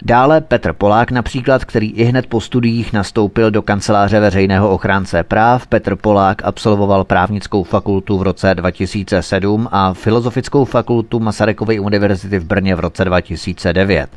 Dále 0.02 0.42
Petr 0.42 0.74
Polák 0.74 1.12
například, 1.12 1.66
který 1.66 1.92
i 1.92 2.04
hned 2.04 2.28
po 2.28 2.42
studiích 2.42 2.94
nastoupil 2.94 3.52
do 3.52 3.62
kanceláře 3.62 4.20
veřejného 4.20 4.70
ochránce 4.70 5.24
práv. 5.24 5.68
Petr 5.68 5.96
Polák 5.96 6.42
absolvoval 6.46 7.04
právnickou 7.04 7.64
fakultu 7.64 8.18
v 8.18 8.22
roce 8.22 8.56
2007 8.56 9.70
a 9.72 9.94
filozofickou 9.94 10.66
fakultu 10.66 11.20
Masarykovy 11.20 11.80
univerzity 11.80 12.40
v 12.40 12.46
Brně 12.46 12.76
v 12.76 12.80
roce 12.80 13.06
2009. 13.06 14.10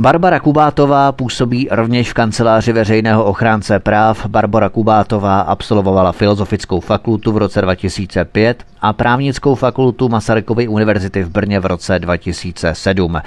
Barbara 0.00 0.40
Kubátová 0.40 1.12
působí 1.12 1.68
rovněž 1.70 2.10
v 2.10 2.14
kanceláři 2.14 2.72
veřejného 2.72 3.24
ochránce 3.24 3.78
práv. 3.78 4.26
Barbara 4.26 4.68
Kubátová 4.68 5.40
absolvovala 5.40 6.12
filozofickou 6.12 6.80
fakultu 6.80 7.32
v 7.32 7.36
roce 7.36 7.60
2005 7.60 8.64
a 8.80 8.92
právnickou 8.92 9.54
fakultu 9.54 10.08
Masarykovy 10.08 10.68
univerzity 10.68 11.22
v 11.22 11.30
Brně 11.30 11.60
v 11.60 11.66
roce 11.66 11.98
2007. 11.98 13.20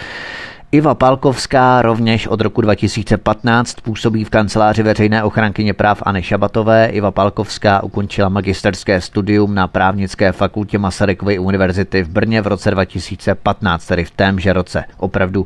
Iva 0.72 0.96
Palkovská 0.96 1.82
rovněž 1.82 2.28
od 2.28 2.42
roku 2.42 2.62
2015 2.62 3.74
působí 3.82 4.24
v 4.24 4.30
kanceláři 4.30 4.84
veřejné 4.84 5.24
ochránkyně 5.24 5.74
práv 5.74 6.04
Anny 6.06 6.24
Šabatové. 6.24 6.86
Iva 6.86 7.12
Palkovská 7.12 7.84
ukončila 7.84 8.30
magisterské 8.30 9.02
studium 9.02 9.56
na 9.56 9.68
právnické 9.68 10.32
fakultě 10.32 10.78
Masarykovy 10.78 11.40
univerzity 11.40 12.04
v 12.04 12.10
Brně 12.10 12.42
v 12.42 12.48
roce 12.48 12.72
2015, 12.72 13.86
tedy 13.86 14.06
v 14.06 14.12
témže 14.12 14.54
roce. 14.54 14.84
Opravdu 14.98 15.46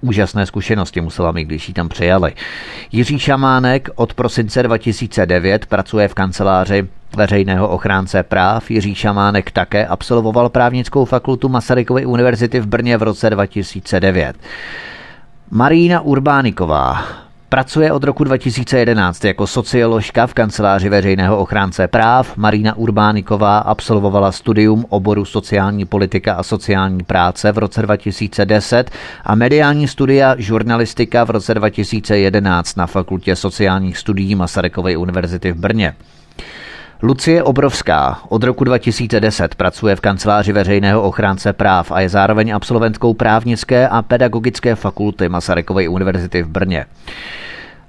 úžasné 0.00 0.46
zkušenosti 0.46 1.00
musela 1.00 1.32
mít, 1.32 1.44
když 1.44 1.68
ji 1.68 1.74
tam 1.74 1.88
přijali. 1.88 2.32
Jiří 2.92 3.18
Šamánek 3.18 3.88
od 3.94 4.14
prosince 4.14 4.62
2009 4.62 5.66
pracuje 5.66 6.08
v 6.08 6.14
kanceláři 6.14 6.88
veřejného 7.16 7.68
ochránce 7.68 8.22
práv. 8.22 8.70
Jiří 8.70 8.94
Šamánek 8.94 9.50
také 9.50 9.86
absolvoval 9.86 10.48
právnickou 10.48 11.04
fakultu 11.04 11.48
Masarykovy 11.48 12.06
univerzity 12.06 12.60
v 12.60 12.66
Brně 12.66 12.96
v 12.96 13.02
roce 13.02 13.30
2009. 13.30 14.36
Marína 15.50 16.00
Urbániková 16.00 17.04
Pracuje 17.50 17.92
od 17.92 18.04
roku 18.04 18.24
2011 18.24 19.24
jako 19.24 19.46
socioložka 19.46 20.26
v 20.26 20.34
kanceláři 20.34 20.88
veřejného 20.88 21.38
ochránce 21.38 21.88
práv. 21.88 22.36
Marína 22.36 22.76
Urbániková 22.76 23.58
absolvovala 23.58 24.32
studium 24.32 24.86
oboru 24.88 25.24
sociální 25.24 25.84
politika 25.84 26.34
a 26.34 26.42
sociální 26.42 27.04
práce 27.04 27.52
v 27.52 27.58
roce 27.58 27.82
2010 27.82 28.90
a 29.24 29.34
mediální 29.34 29.88
studia 29.88 30.34
žurnalistika 30.38 31.24
v 31.24 31.30
roce 31.30 31.54
2011 31.54 32.76
na 32.76 32.86
Fakultě 32.86 33.36
sociálních 33.36 33.98
studií 33.98 34.34
Masarykovy 34.34 34.96
univerzity 34.96 35.52
v 35.52 35.56
Brně. 35.56 35.94
Lucie 37.02 37.42
Obrovská 37.42 38.18
od 38.28 38.44
roku 38.44 38.64
2010 38.64 39.54
pracuje 39.54 39.96
v 39.96 40.00
kanceláři 40.00 40.52
veřejného 40.52 41.02
ochránce 41.02 41.52
práv 41.52 41.92
a 41.92 42.00
je 42.00 42.08
zároveň 42.08 42.54
absolventkou 42.54 43.14
právnické 43.14 43.88
a 43.88 44.02
pedagogické 44.02 44.74
fakulty 44.74 45.28
Masarykovy 45.28 45.88
univerzity 45.88 46.42
v 46.42 46.48
Brně. 46.48 46.86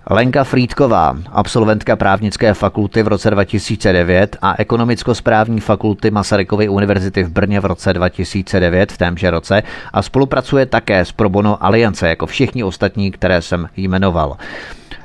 Lenka 0.09 0.43
Frýdková, 0.43 1.17
absolventka 1.31 1.95
právnické 1.95 2.53
fakulty 2.53 3.03
v 3.03 3.07
roce 3.07 3.29
2009 3.29 4.37
a 4.41 4.55
ekonomicko-správní 4.57 5.59
fakulty 5.59 6.11
Masarykovy 6.11 6.69
univerzity 6.69 7.23
v 7.23 7.29
Brně 7.29 7.59
v 7.59 7.65
roce 7.65 7.93
2009 7.93 8.91
v 8.91 8.97
témže 8.97 9.31
roce 9.31 9.63
a 9.93 10.01
spolupracuje 10.01 10.65
také 10.65 11.05
s 11.05 11.11
Probono 11.11 11.65
Aliance 11.65 12.07
jako 12.09 12.25
všichni 12.25 12.63
ostatní, 12.63 13.11
které 13.11 13.41
jsem 13.41 13.69
jmenoval. 13.77 14.37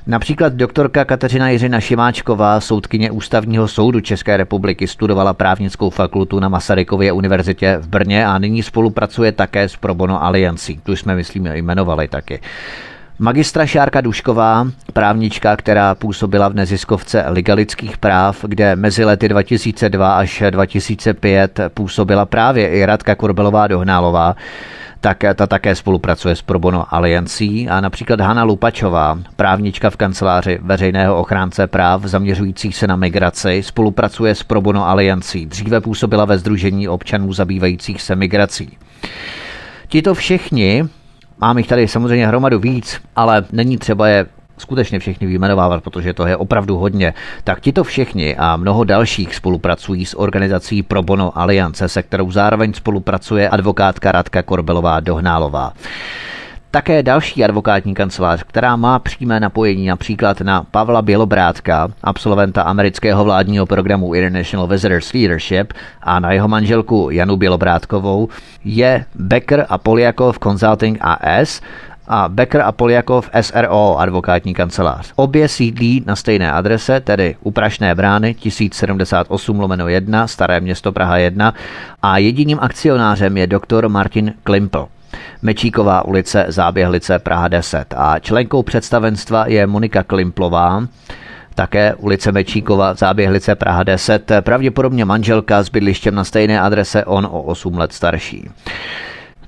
Například 0.09 0.53
doktorka 0.53 1.05
Kateřina 1.05 1.49
Jiřina 1.49 1.81
Šimáčková, 1.81 2.61
soudkyně 2.61 3.11
Ústavního 3.11 3.69
soudu 3.69 4.01
České 4.01 4.37
republiky, 4.37 4.87
studovala 4.87 5.35
právnickou 5.35 5.91
fakultu 5.91 6.41
na 6.41 6.49
Masarykově 6.49 7.13
univerzitě 7.13 7.79
v 7.81 7.89
Brně 7.89 8.27
a 8.27 8.39
nyní 8.39 8.63
spolupracuje 8.63 9.33
také 9.33 9.69
s 9.69 9.77
Probono 9.77 10.25
Aliancí. 10.25 10.81
Tu 10.83 10.97
jsme, 10.97 11.17
myslím, 11.17 11.47
jmenovali 11.47 12.09
taky. 12.09 12.41
Magistra 13.19 13.67
Šárka 13.67 14.01
Dušková, 14.01 14.67
právnička, 14.93 15.57
která 15.57 15.95
působila 15.95 16.49
v 16.49 16.55
neziskovce 16.55 17.25
legalických 17.27 17.99
práv, 17.99 18.45
kde 18.49 18.77
mezi 18.77 19.05
lety 19.05 19.29
2002 19.29 20.17
až 20.17 20.43
2005 20.51 21.61
působila 21.75 22.27
právě 22.27 22.69
i 22.69 22.87
Radka 22.87 23.15
Korbelová 23.15 23.67
Dohnálová, 23.67 24.37
tak 25.01 25.25
ta 25.35 25.47
také 25.47 25.75
spolupracuje 25.75 26.37
s 26.37 26.43
Probono 26.43 26.95
Aliancí 26.95 27.69
a 27.69 27.81
například 27.81 28.21
Hanna 28.21 28.43
Lupačová, 28.43 29.19
právnička 29.37 29.91
v 29.91 29.97
kanceláři 29.97 30.59
veřejného 30.63 31.19
ochránce 31.19 31.67
práv 31.67 32.03
zaměřující 32.05 32.73
se 32.73 32.87
na 32.87 32.97
migraci, 32.97 33.63
spolupracuje 33.63 34.35
s 34.35 34.43
Probono 34.43 34.89
Aliancí. 34.89 35.47
Dříve 35.47 35.81
působila 35.81 36.25
ve 36.25 36.39
Združení 36.39 36.89
občanů 36.89 37.33
zabývajících 37.33 38.03
se 38.03 38.17
migrací. 38.17 38.79
Tito 39.89 40.15
všichni 40.15 40.89
Mám 41.39 41.59
jich 41.59 41.67
tady 41.67 41.89
samozřejmě 41.89 42.27
hromadu 42.27 42.59
víc, 42.59 43.01
ale 43.17 43.45
není 43.53 43.79
třeba 43.79 44.09
je 44.09 44.27
skutečně 44.59 44.99
všechny 44.99 45.27
vyjmenovávat, 45.27 45.83
protože 45.83 46.13
to 46.13 46.27
je 46.27 46.37
opravdu 46.37 46.77
hodně, 46.77 47.15
tak 47.45 47.61
tito 47.61 47.85
všichni 47.85 48.37
a 48.37 48.57
mnoho 48.57 48.85
dalších 48.85 49.35
spolupracují 49.35 50.07
s 50.07 50.19
organizací 50.19 50.83
Pro 50.83 51.03
Bono 51.03 51.39
Aliance, 51.39 51.89
se 51.89 52.03
kterou 52.03 52.31
zároveň 52.31 52.73
spolupracuje 52.73 53.49
advokátka 53.49 54.13
Radka 54.13 54.43
Korbelová 54.43 55.01
Dohnálová. 55.01 55.73
Také 56.71 57.03
další 57.03 57.45
advokátní 57.45 57.95
kancelář, 57.95 58.43
která 58.43 58.77
má 58.77 58.99
přímé 58.99 59.41
napojení 59.41 59.87
například 59.87 60.41
na 60.41 60.63
Pavla 60.71 61.03
Bělobrátka, 61.03 61.89
absolventa 62.03 62.63
amerického 62.63 63.25
vládního 63.25 63.67
programu 63.67 64.15
International 64.15 64.67
Visitors 64.67 65.13
Leadership 65.13 65.73
a 66.03 66.21
na 66.21 66.33
jeho 66.33 66.49
manželku 66.49 67.09
Janu 67.11 67.37
Bělobrátkovou, 67.37 68.29
je 68.65 69.05
Becker 69.15 69.67
a 69.69 69.79
Poliakov 69.79 70.39
Consulting 70.39 70.99
AS 71.01 71.61
a 72.09 72.29
Becker 72.29 72.61
a 72.61 72.73
Poliakov 72.73 73.31
SRO 73.41 73.97
advokátní 73.99 74.55
kancelář. 74.55 75.13
Obě 75.17 75.49
sídlí 75.49 76.03
na 76.07 76.17
stejné 76.17 76.53
adrese, 76.53 77.01
tedy 77.01 77.37
u 77.43 77.51
Prašné 77.51 77.95
brány 77.95 78.35
1078 78.35 79.61
lomeno 79.61 79.89
1, 79.89 80.27
Staré 80.27 80.61
město 80.61 80.93
Praha 80.93 81.17
1 81.17 81.55
a 82.03 82.19
jediným 82.19 82.59
akcionářem 82.61 83.37
je 83.37 83.47
doktor 83.47 83.89
Martin 83.89 84.35
Klimpl. 84.45 84.89
Mečíková 85.43 86.05
ulice, 86.05 86.47
Záběhlice, 86.49 87.19
Praha 87.19 87.49
10. 87.49 87.95
A 87.97 88.19
členkou 88.19 88.63
představenstva 88.63 89.47
je 89.47 89.67
Monika 89.67 90.03
Klimplová, 90.03 90.87
také 91.55 91.95
ulice 91.95 92.33
Mečíkova, 92.33 92.95
Záběhlice, 92.95 93.55
Praha 93.55 93.83
10, 93.83 94.33
pravděpodobně 94.41 95.05
manželka 95.05 95.63
s 95.63 95.69
bydlištěm 95.69 96.15
na 96.15 96.25
stejné 96.25 96.61
adrese, 96.61 97.05
on 97.05 97.27
o 97.31 97.43
8 97.43 97.79
let 97.79 97.93
starší. 97.93 98.51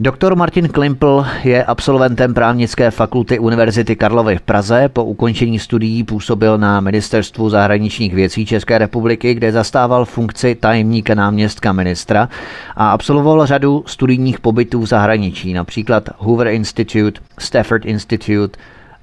Doktor 0.00 0.36
Martin 0.36 0.68
Klimpl 0.68 1.26
je 1.44 1.64
absolventem 1.64 2.34
právnické 2.34 2.90
fakulty 2.90 3.38
Univerzity 3.38 3.96
Karlovy 3.96 4.36
v 4.36 4.40
Praze. 4.40 4.88
Po 4.88 5.04
ukončení 5.04 5.58
studií 5.58 6.04
působil 6.04 6.58
na 6.58 6.80
Ministerstvu 6.80 7.50
zahraničních 7.50 8.14
věcí 8.14 8.46
České 8.46 8.78
republiky, 8.78 9.34
kde 9.34 9.52
zastával 9.52 10.04
funkci 10.04 10.54
tajemníka 10.54 11.14
náměstka 11.14 11.72
ministra 11.72 12.28
a 12.76 12.90
absolvoval 12.90 13.46
řadu 13.46 13.84
studijních 13.86 14.40
pobytů 14.40 14.82
v 14.82 14.86
zahraničí, 14.86 15.52
například 15.52 16.08
Hoover 16.18 16.46
Institute, 16.46 17.20
Stafford 17.38 17.84
Institute, 17.84 18.58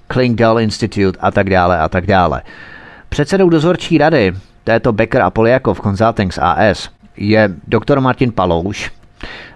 Klingdal 0.08 0.60
Institute 0.60 1.20
a 1.22 1.32
tak 1.32 1.50
dále 1.50 1.80
a 1.80 1.90
tak 1.90 2.06
dále. 2.06 2.42
Předsedou 3.10 3.50
dozorčí 3.50 3.98
rady 3.98 4.34
této 4.64 4.94
Becker 4.94 5.22
a 5.22 5.30
Poliakov 5.30 5.82
Consultings 5.82 6.40
AS 6.42 6.90
je 7.18 7.54
doktor 7.68 8.02
Martin 8.02 8.32
Palouš, 8.32 8.92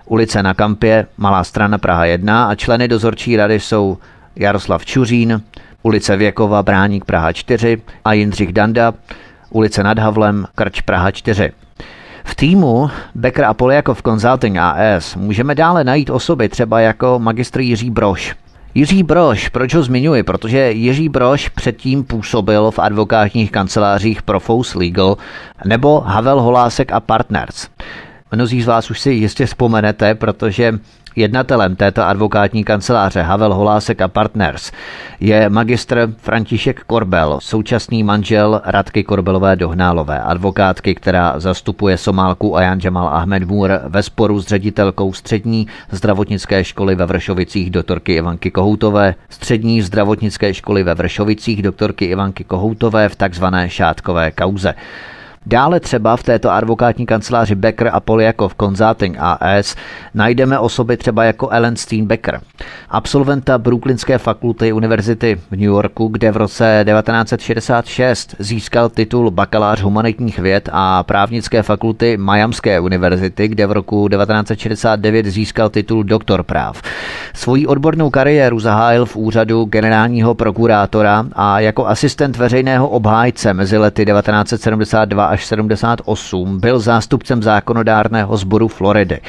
ulice 0.10 0.43
na 0.43 0.54
Kampě, 0.54 1.06
Malá 1.17 1.43
strana 1.43 1.78
Praha 1.78 2.06
1 2.06 2.45
a 2.45 2.56
členy 2.56 2.88
dozorčí 2.88 3.38
rady 3.38 3.60
jsou 3.60 3.98
Jaroslav 4.36 4.86
Čuřín, 4.86 5.41
ulice 5.84 6.17
Věkova, 6.17 6.63
Bráník 6.63 7.06
Praha 7.06 7.34
4 7.34 7.82
a 8.06 8.13
Jindřich 8.13 8.54
Danda, 8.54 8.93
ulice 9.50 9.84
nad 9.84 10.00
Havlem, 10.00 10.45
Krč 10.56 10.82
Praha 10.82 11.12
4. 11.12 11.52
V 12.24 12.36
týmu 12.36 12.89
Becker 13.15 13.45
a 13.45 13.54
Poliakov 13.54 14.02
Consulting 14.04 14.58
AS 14.58 15.15
můžeme 15.15 15.56
dále 15.56 15.84
najít 15.84 16.10
osoby 16.10 16.50
třeba 16.50 16.80
jako 16.80 17.19
magistr 17.19 17.60
Jiří 17.60 17.89
Broš. 17.89 18.36
Jiří 18.76 19.04
Broš, 19.04 19.50
proč 19.50 19.76
ho 19.76 19.84
zmiňuji? 19.84 20.24
Protože 20.24 20.72
Jiří 20.72 21.10
Broš 21.10 21.50
předtím 21.50 22.04
působil 22.04 22.72
v 22.72 22.80
advokátních 22.80 23.52
kancelářích 23.52 24.22
Profous 24.22 24.76
Legal 24.76 25.17
nebo 25.65 26.00
Havel 26.00 26.41
Holásek 26.41 26.91
a 26.91 27.00
Partners. 27.00 27.67
Mnozí 28.31 28.61
z 28.61 28.67
vás 28.67 28.91
už 28.91 28.99
si 28.99 29.11
jistě 29.11 29.45
vzpomenete, 29.45 30.15
protože 30.15 30.79
jednatelem 31.15 31.75
této 31.75 32.03
advokátní 32.03 32.63
kanceláře 32.63 33.21
Havel 33.21 33.53
Holásek 33.53 34.01
a 34.01 34.07
Partners 34.07 34.71
je 35.19 35.49
magistr 35.49 36.13
František 36.17 36.83
Korbel, 36.87 37.39
současný 37.41 38.03
manžel 38.03 38.61
Radky 38.65 39.03
Korbelové 39.03 39.55
Dohnálové, 39.55 40.21
advokátky, 40.21 40.95
která 40.95 41.39
zastupuje 41.39 41.97
Somálku 41.97 42.57
Ayan 42.57 42.79
Jamal 42.83 43.07
Ahmed 43.07 43.43
Moore 43.43 43.79
ve 43.87 44.03
sporu 44.03 44.41
s 44.41 44.47
ředitelkou 44.47 45.13
střední 45.13 45.67
zdravotnické 45.91 46.63
školy 46.63 46.95
ve 46.95 47.05
Vršovicích 47.05 47.71
doktorky 47.71 48.13
Ivanky 48.13 48.51
Kohoutové, 48.51 49.15
střední 49.29 49.81
zdravotnické 49.81 50.53
školy 50.53 50.83
ve 50.83 50.93
Vršovicích 50.93 51.61
doktorky 51.61 52.05
Ivanky 52.05 52.43
Kohoutové 52.43 53.09
v 53.09 53.15
takzvané 53.15 53.69
šátkové 53.69 54.31
kauze. 54.31 54.73
Dále 55.45 55.80
třeba 55.80 56.17
v 56.17 56.23
této 56.23 56.52
advokátní 56.52 57.06
kanceláři 57.06 57.56
Becker 57.56 57.89
a 57.93 57.99
Poliakov 57.99 58.56
Consulting 58.60 59.17
AS 59.19 59.75
najdeme 60.13 60.60
osoby 60.60 60.97
třeba 60.97 61.23
jako 61.23 61.49
Ellen 61.49 61.75
Steenbecker, 61.75 62.41
absolventa 62.89 63.58
Brooklynské 63.58 64.17
fakulty 64.17 64.73
univerzity 64.73 65.36
v 65.36 65.52
New 65.52 65.62
Yorku, 65.62 66.08
kde 66.08 66.32
v 66.32 66.38
roce 66.38 66.86
1966 66.93 68.36
získal 68.39 68.89
titul 68.89 69.32
bakalář 69.32 69.82
humanitních 69.82 70.39
věd 70.39 70.69
a 70.71 71.04
právnické 71.04 71.63
fakulty 71.63 72.17
Miamské 72.17 72.80
univerzity, 72.80 73.47
kde 73.47 73.67
v 73.67 73.71
roku 73.71 74.10
1969 74.10 75.25
získal 75.25 75.69
titul 75.69 76.04
doktor 76.04 76.43
práv. 76.43 76.82
Svoji 77.34 77.67
odbornou 77.67 78.10
kariéru 78.10 78.60
zahájil 78.60 79.06
v 79.06 79.15
úřadu 79.15 79.65
generálního 79.65 80.34
prokurátora 80.36 81.25
a 81.34 81.60
jako 81.60 81.88
asistent 81.88 82.38
veřejného 82.38 82.89
obhájce 82.89 83.54
mezi 83.54 83.78
lety 83.78 84.06
1972 84.06 85.28
až 85.29 85.45
78 85.45 86.59
byl 86.59 86.79
zástupcem 86.79 87.43
zákonodárného 87.43 88.37
sboru 88.37 88.67
Floridy. 88.67 89.19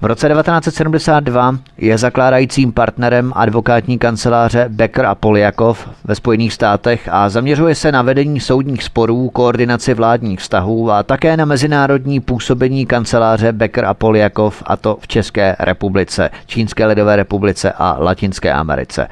V 0.00 0.04
roce 0.04 0.28
1972 0.28 1.56
je 1.78 1.98
zakládajícím 1.98 2.72
partnerem 2.72 3.32
advokátní 3.36 3.98
kanceláře 3.98 4.64
Becker 4.68 5.06
a 5.06 5.14
Poliakov 5.14 5.88
ve 6.04 6.14
Spojených 6.14 6.52
státech 6.52 7.08
a 7.12 7.28
zaměřuje 7.28 7.74
se 7.74 7.92
na 7.92 8.02
vedení 8.02 8.40
soudních 8.40 8.84
sporů, 8.84 9.30
koordinaci 9.30 9.94
vládních 9.94 10.40
vztahů 10.40 10.90
a 10.90 11.02
také 11.02 11.36
na 11.36 11.44
mezinárodní 11.44 12.20
působení 12.20 12.86
kanceláře 12.86 13.52
Becker 13.52 13.84
a 13.84 13.94
Poliakov 13.94 14.62
a 14.66 14.76
to 14.76 14.98
v 15.00 15.08
České 15.08 15.56
republice, 15.58 16.30
Čínské 16.46 16.86
lidové 16.86 17.16
republice 17.16 17.72
a 17.72 17.96
Latinské 18.00 18.52
Americe. 18.52 19.08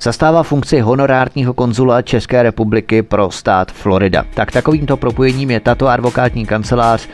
Zastává 0.00 0.42
funkci 0.42 0.80
honorárního 0.80 1.54
konzula 1.54 2.02
České 2.02 2.42
republiky 2.42 3.02
pro 3.02 3.30
stát 3.30 3.72
Florida. 3.72 4.24
Tak 4.34 4.52
takovýmto 4.52 4.96
propojením 4.96 5.50
je 5.50 5.60
tato 5.60 5.88
advokátní 5.88 6.46
kancelář 6.46 7.08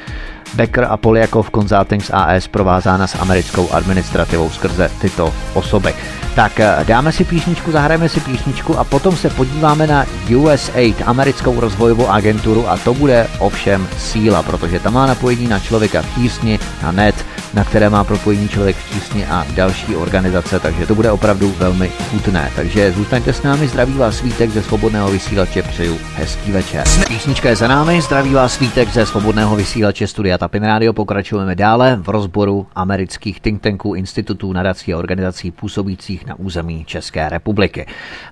Becker 0.55 0.87
a 0.91 0.97
Poliakov 0.97 1.51
Consultings 1.51 2.11
AS 2.13 2.49
provázána 2.49 3.07
s 3.07 3.21
americkou 3.21 3.69
administrativou 3.73 4.51
skrze 4.51 4.91
tyto 5.01 5.35
osoby. 5.55 5.95
Tak 6.35 6.61
eh, 6.61 6.85
dáme 6.85 7.13
si 7.13 7.25
písničku, 7.25 7.73
zahrajeme 7.73 8.09
si 8.09 8.21
písničku 8.21 8.79
a 8.79 8.85
potom 8.85 9.17
se 9.17 9.31
podíváme 9.31 9.87
na 9.87 10.07
USAID, 10.37 11.03
americkou 11.07 11.61
rozvojovou 11.61 12.09
agenturu 12.09 12.69
a 12.69 12.77
to 12.77 12.95
bude 12.95 13.27
ovšem 13.39 13.89
síla, 13.99 14.43
protože 14.43 14.81
tam 14.81 14.95
má 14.95 15.07
napojení 15.07 15.49
na 15.49 15.59
člověka 15.59 16.03
v 16.03 16.15
tísni, 16.15 16.59
na 16.83 16.93
net, 16.93 17.15
na 17.55 17.65
které 17.65 17.91
má 17.91 18.05
propojení 18.05 18.49
člověk 18.49 18.77
v 18.77 18.95
tísni 18.95 19.27
a 19.27 19.47
další 19.55 19.97
organizace, 19.97 20.61
takže 20.61 20.87
to 20.87 20.95
bude 20.95 21.11
opravdu 21.11 21.55
velmi 21.59 21.89
chutné. 21.89 22.51
Takže 22.57 22.93
zůstaňte 22.93 23.33
s 23.33 23.43
námi, 23.43 23.69
zdraví 23.69 23.93
vás 23.93 24.17
Svítek 24.17 24.51
ze 24.51 24.63
Svobodného 24.63 25.11
vysílače, 25.11 25.63
přeju 25.63 25.99
hezký 26.15 26.53
večer. 26.53 26.85
Písnička 27.09 27.49
je 27.49 27.57
za 27.57 27.69
námi, 27.69 28.01
zdraví 28.01 28.35
vás 28.35 28.55
Svítek 28.55 28.89
ze 28.89 29.07
Svobodného 29.07 29.57
vysílače 29.57 30.07
Studia 30.07 30.39
Tapin 30.39 30.63
Radio, 30.65 30.93
pokračujeme 30.93 31.55
dále 31.55 31.97
v 32.03 32.09
rozboru 32.09 32.67
amerických 32.75 33.41
think 33.41 33.63
tanků, 33.63 33.95
institutů, 33.95 34.53
nadací 34.53 34.95
a 34.95 34.99
organizací 34.99 35.51
působících 35.51 36.27
na 36.27 36.35
území 36.35 36.85
České 36.85 37.29
republiky. 37.29 37.87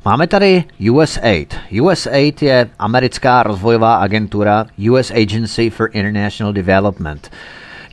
Máme 0.05 0.27
tady 0.27 0.65
USAID. 0.91 1.57
USAID 1.83 2.43
je 2.43 2.69
americká 2.79 3.43
rozvojová 3.43 3.95
agentura 3.95 4.67
US 4.91 5.11
Agency 5.11 5.71
for 5.71 5.89
International 5.93 6.53
Development. 6.53 7.31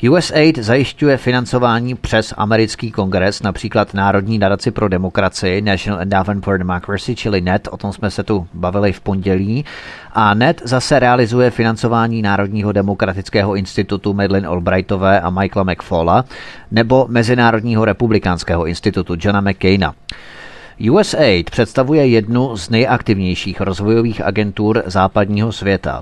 USAID 0.03 0.57
zajišťuje 0.57 1.17
financování 1.17 1.95
přes 1.95 2.33
americký 2.37 2.91
kongres, 2.91 3.43
například 3.43 3.93
Národní 3.93 4.37
nadaci 4.37 4.71
pro 4.71 4.89
demokracii, 4.89 5.61
National 5.61 6.01
Endowment 6.01 6.43
for 6.43 6.57
Democracy, 6.57 7.15
čili 7.15 7.41
NET, 7.41 7.67
o 7.71 7.77
tom 7.77 7.93
jsme 7.93 8.11
se 8.11 8.23
tu 8.23 8.47
bavili 8.53 8.93
v 8.93 9.01
pondělí. 9.01 9.65
A 10.13 10.33
NET 10.33 10.61
zase 10.65 10.99
realizuje 10.99 11.51
financování 11.51 12.21
Národního 12.21 12.71
demokratického 12.71 13.55
institutu 13.55 14.13
Madeleine 14.13 14.47
Albrightové 14.47 15.21
a 15.21 15.29
Michaela 15.29 15.71
McFalla 15.73 16.25
nebo 16.71 17.05
Mezinárodního 17.09 17.85
republikánského 17.85 18.65
institutu 18.65 19.15
Johna 19.19 19.41
McCaina. 19.41 19.93
USAID 20.91 21.49
představuje 21.49 22.07
jednu 22.07 22.57
z 22.57 22.69
nejaktivnějších 22.69 23.61
rozvojových 23.61 24.25
agentur 24.25 24.83
západního 24.85 25.51
světa. 25.51 26.01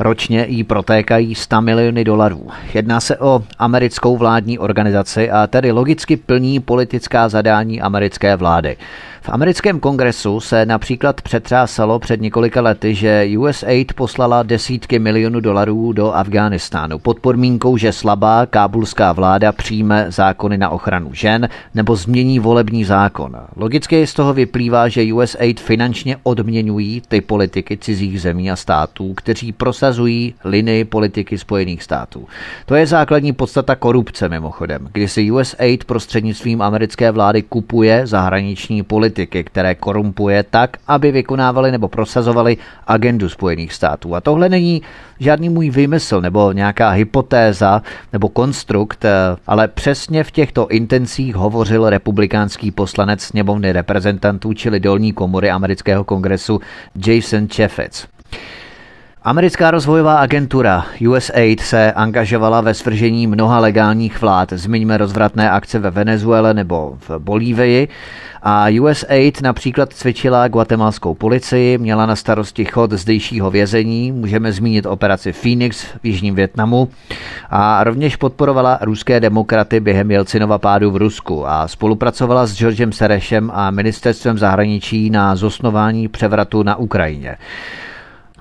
Ročně 0.00 0.46
jí 0.48 0.64
protékají 0.64 1.34
100 1.34 1.60
miliony 1.60 2.04
dolarů. 2.04 2.48
Jedná 2.74 3.00
se 3.00 3.18
o 3.18 3.42
americkou 3.58 4.16
vládní 4.16 4.58
organizaci 4.58 5.30
a 5.30 5.46
tedy 5.46 5.72
logicky 5.72 6.16
plní 6.16 6.60
politická 6.60 7.28
zadání 7.28 7.80
americké 7.80 8.36
vlády. 8.36 8.76
V 9.28 9.30
americkém 9.30 9.80
kongresu 9.80 10.40
se 10.40 10.66
například 10.66 11.20
přetřásalo 11.20 11.98
před 11.98 12.20
několika 12.20 12.60
lety, 12.60 12.94
že 12.94 13.28
USAID 13.38 13.92
poslala 13.92 14.42
desítky 14.42 14.98
milionů 14.98 15.40
dolarů 15.40 15.92
do 15.92 16.14
Afghánistánu 16.14 16.98
pod 16.98 17.20
podmínkou, 17.20 17.76
že 17.76 17.92
slabá 17.92 18.46
kábulská 18.46 19.12
vláda 19.12 19.52
přijme 19.52 20.06
zákony 20.08 20.58
na 20.58 20.70
ochranu 20.70 21.10
žen 21.12 21.48
nebo 21.74 21.96
změní 21.96 22.38
volební 22.38 22.84
zákon. 22.84 23.36
Logicky 23.56 24.06
z 24.06 24.14
toho 24.14 24.34
vyplývá, 24.34 24.88
že 24.88 25.14
USAID 25.14 25.60
finančně 25.60 26.16
odměňují 26.22 27.02
ty 27.08 27.20
politiky 27.20 27.76
cizích 27.76 28.20
zemí 28.20 28.50
a 28.50 28.56
států, 28.56 29.14
kteří 29.14 29.52
prosazují 29.52 30.34
linii 30.44 30.84
politiky 30.84 31.38
Spojených 31.38 31.82
států. 31.82 32.26
To 32.66 32.74
je 32.74 32.86
základní 32.86 33.32
podstata 33.32 33.76
korupce 33.76 34.28
mimochodem, 34.28 34.88
kdy 34.92 35.08
si 35.08 35.30
USAID 35.30 35.84
prostřednictvím 35.84 36.62
americké 36.62 37.10
vlády 37.10 37.42
kupuje 37.42 38.06
zahraniční 38.06 38.82
politiky 38.82 39.17
politiky, 39.18 39.44
které 39.44 39.74
korumpuje 39.74 40.42
tak, 40.42 40.76
aby 40.86 41.10
vykonávali 41.12 41.72
nebo 41.72 41.88
prosazovali 41.88 42.56
agendu 42.86 43.28
Spojených 43.28 43.72
států. 43.72 44.14
A 44.14 44.20
tohle 44.20 44.48
není 44.48 44.82
žádný 45.18 45.48
můj 45.48 45.70
vymysl 45.70 46.20
nebo 46.20 46.52
nějaká 46.52 46.90
hypotéza 46.90 47.82
nebo 48.12 48.28
konstrukt, 48.28 49.04
eh, 49.04 49.10
ale 49.46 49.68
přesně 49.68 50.24
v 50.24 50.30
těchto 50.30 50.68
intencích 50.68 51.34
hovořil 51.34 51.90
republikánský 51.90 52.70
poslanec 52.70 53.22
sněmovny 53.22 53.72
reprezentantů, 53.72 54.52
čili 54.54 54.80
dolní 54.80 55.12
komory 55.12 55.50
amerického 55.50 56.04
kongresu 56.04 56.60
Jason 57.06 57.48
Chaffetz. 57.48 58.06
Americká 59.22 59.70
rozvojová 59.70 60.18
agentura 60.18 60.84
USAID 61.08 61.60
se 61.60 61.92
angažovala 61.92 62.60
ve 62.60 62.74
svržení 62.74 63.26
mnoha 63.26 63.58
legálních 63.58 64.20
vlád. 64.20 64.52
Zmiňme 64.52 64.96
rozvratné 64.98 65.50
akce 65.50 65.78
ve 65.78 65.90
Venezuele 65.90 66.54
nebo 66.54 66.98
v 67.08 67.18
Bolívii. 67.18 67.88
A 68.42 68.66
USAID 68.80 69.42
například 69.42 69.92
cvičila 69.92 70.48
guatemalskou 70.48 71.14
policii, 71.14 71.78
měla 71.78 72.06
na 72.06 72.16
starosti 72.16 72.64
chod 72.64 72.92
zdejšího 72.92 73.50
vězení, 73.50 74.12
můžeme 74.12 74.52
zmínit 74.52 74.86
operaci 74.86 75.32
Phoenix 75.32 75.84
v 75.84 76.06
Jižním 76.06 76.34
Větnamu 76.34 76.88
a 77.50 77.84
rovněž 77.84 78.16
podporovala 78.16 78.78
ruské 78.82 79.20
demokraty 79.20 79.80
během 79.80 80.10
Jelcinova 80.10 80.58
pádu 80.58 80.90
v 80.90 80.96
Rusku 80.96 81.48
a 81.48 81.68
spolupracovala 81.68 82.46
s 82.46 82.54
Georgem 82.56 82.92
Serešem 82.92 83.50
a 83.54 83.70
ministerstvem 83.70 84.38
zahraničí 84.38 85.10
na 85.10 85.36
zosnování 85.36 86.08
převratu 86.08 86.62
na 86.62 86.76
Ukrajině. 86.76 87.36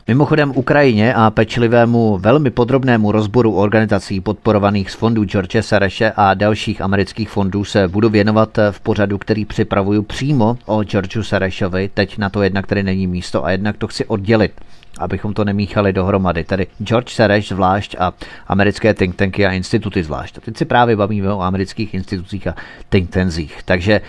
Mimochodem 0.09 0.51
Ukrajině 0.55 1.13
a 1.13 1.31
pečlivému 1.31 2.17
velmi 2.17 2.51
podrobnému 2.51 3.11
rozboru 3.11 3.55
organizací 3.55 4.21
podporovaných 4.21 4.91
z 4.91 4.93
fondů 4.93 5.23
George 5.23 5.55
Sereše 5.61 6.13
a 6.15 6.33
dalších 6.33 6.81
amerických 6.81 7.29
fondů 7.29 7.63
se 7.63 7.87
budu 7.87 8.09
věnovat 8.09 8.59
v 8.71 8.79
pořadu, 8.79 9.17
který 9.17 9.45
připravuju 9.45 10.03
přímo 10.03 10.57
o 10.65 10.83
Georgeu 10.83 11.23
Serešovi. 11.23 11.89
Teď 11.93 12.17
na 12.17 12.29
to 12.29 12.41
jednak 12.41 12.65
který 12.65 12.83
není 12.83 13.07
místo 13.07 13.45
a 13.45 13.51
jednak 13.51 13.77
to 13.77 13.87
chci 13.87 14.05
oddělit 14.05 14.51
abychom 14.99 15.33
to 15.33 15.45
nemíchali 15.45 15.93
dohromady. 15.93 16.43
Tedy 16.43 16.67
George 16.79 17.09
Sereš 17.09 17.47
zvlášť 17.47 17.95
a 17.99 18.13
americké 18.47 18.93
think 18.93 19.15
tanky 19.15 19.45
a 19.45 19.51
instituty 19.51 20.03
zvlášť. 20.03 20.37
A 20.37 20.41
teď 20.41 20.57
si 20.57 20.65
právě 20.65 20.95
bavíme 20.95 21.33
o 21.33 21.41
amerických 21.41 21.93
institucích 21.93 22.47
a 22.47 22.55
think 22.89 23.09
tenzích. 23.09 23.63
Takže 23.65 24.01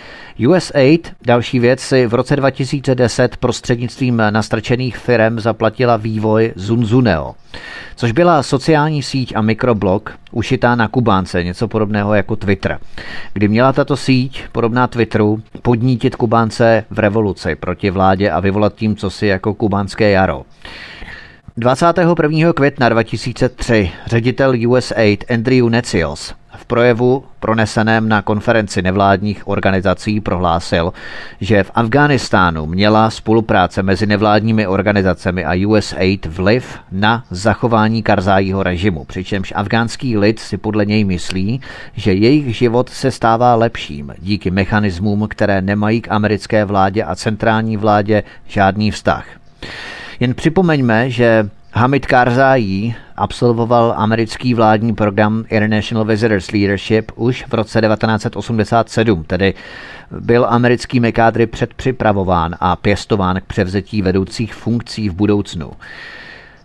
USAID, 0.49 1.13
další 1.27 1.59
věc, 1.59 1.81
si 1.81 2.07
v 2.07 2.15
roce 2.15 2.37
2010 2.37 3.37
prostřednictvím 3.37 4.23
nastrčených 4.31 4.97
firm 4.97 5.41
zaplatila 5.41 5.97
vývoj 5.97 6.53
Zunzuneo, 6.57 7.35
což 7.97 8.13
byla 8.13 8.43
sociální 8.43 9.03
síť 9.03 9.33
a 9.37 9.43
mikroblog 9.43 10.13
ušitá 10.33 10.75
na 10.75 10.89
Kubánce, 10.89 11.45
něco 11.45 11.69
podobného 11.69 12.15
jako 12.15 12.37
Twitter, 12.37 12.79
kdy 13.33 13.49
měla 13.49 13.73
tato 13.73 13.97
síť, 13.97 14.43
podobná 14.53 14.87
Twitteru, 14.87 15.43
podnítit 15.63 16.17
Kubánce 16.17 16.85
v 16.91 16.99
revoluci 16.99 17.55
proti 17.55 17.91
vládě 17.91 18.31
a 18.31 18.41
vyvolat 18.41 18.75
tím 18.75 18.97
cosi 18.97 19.27
jako 19.27 19.55
kubánské 19.55 20.11
jaro. 20.11 20.43
21. 21.57 22.53
května 22.53 22.89
2003 22.89 23.91
ředitel 24.07 24.53
USAID 24.69 25.25
Andrew 25.31 25.69
Necios 25.69 26.35
projevu 26.69 27.25
proneseném 27.41 28.09
na 28.09 28.23
konferenci 28.23 28.83
nevládních 28.83 29.49
organizací 29.49 30.21
prohlásil, 30.21 30.93
že 31.41 31.65
v 31.65 31.71
Afghánistánu 31.75 32.67
měla 32.67 33.11
spolupráce 33.11 33.83
mezi 33.83 34.07
nevládními 34.07 34.67
organizacemi 34.67 35.45
a 35.45 35.69
USAID 35.69 36.27
vliv 36.27 36.79
na 36.93 37.25
zachování 37.31 38.03
Karzájího 38.03 38.63
režimu, 38.63 39.05
přičemž 39.05 39.53
afgánský 39.57 40.19
lid 40.19 40.39
si 40.39 40.57
podle 40.57 40.87
něj 40.87 41.05
myslí, 41.05 41.61
že 41.95 42.13
jejich 42.13 42.57
život 42.57 42.89
se 42.89 43.11
stává 43.11 43.55
lepším 43.55 44.15
díky 44.19 44.51
mechanismům, 44.51 45.27
které 45.31 45.63
nemají 45.63 46.01
k 46.01 46.11
americké 46.11 46.65
vládě 46.65 47.05
a 47.05 47.15
centrální 47.15 47.77
vládě 47.77 48.23
žádný 48.47 48.91
vztah. 48.91 49.27
Jen 50.21 50.35
připomeňme, 50.35 51.11
že 51.11 51.49
Hamid 51.79 52.07
Karzai 52.07 52.95
absolvoval 53.17 53.95
americký 53.97 54.55
vládní 54.55 54.95
program 54.95 55.45
International 55.49 56.05
Visitors 56.05 56.51
Leadership 56.51 57.13
už 57.15 57.45
v 57.49 57.55
roce 57.55 57.81
1987, 57.81 59.25
tedy 59.25 59.55
byl 60.21 60.47
americkými 60.49 61.13
kádry 61.13 61.47
předpřipravován 61.47 62.57
a 62.61 62.77
pěstován 62.77 63.41
k 63.41 63.45
převzetí 63.45 64.03
vedoucích 64.03 64.55
funkcí 64.55 65.09
v 65.09 65.15
budoucnu. 65.15 65.73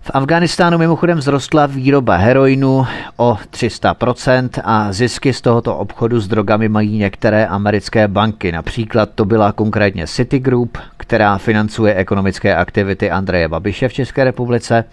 V 0.04 0.12
Afganistánu 0.14 0.78
mimochodem 0.78 1.18
vzrostla 1.18 1.66
výroba 1.66 2.16
heroinu 2.16 2.86
o 3.18 3.38
300% 3.52 4.50
a 4.64 4.94
zisky 4.94 5.34
z 5.34 5.42
tohoto 5.42 5.78
obchodu 5.78 6.20
s 6.20 6.28
drogami 6.28 6.70
mají 6.70 6.98
některé 6.98 7.48
americké 7.48 8.08
banky. 8.08 8.52
Například 8.52 9.10
to 9.16 9.26
byla 9.26 9.52
konkrétně 9.52 10.08
Citigroup, 10.08 10.78
která 10.98 11.38
financuje 11.38 11.96
ekonomické 11.96 12.56
aktivity 12.56 13.12
Andreje 13.12 13.48
Babiše 13.48 13.88
v 13.88 13.94
České 13.94 14.24
republice 14.24 14.84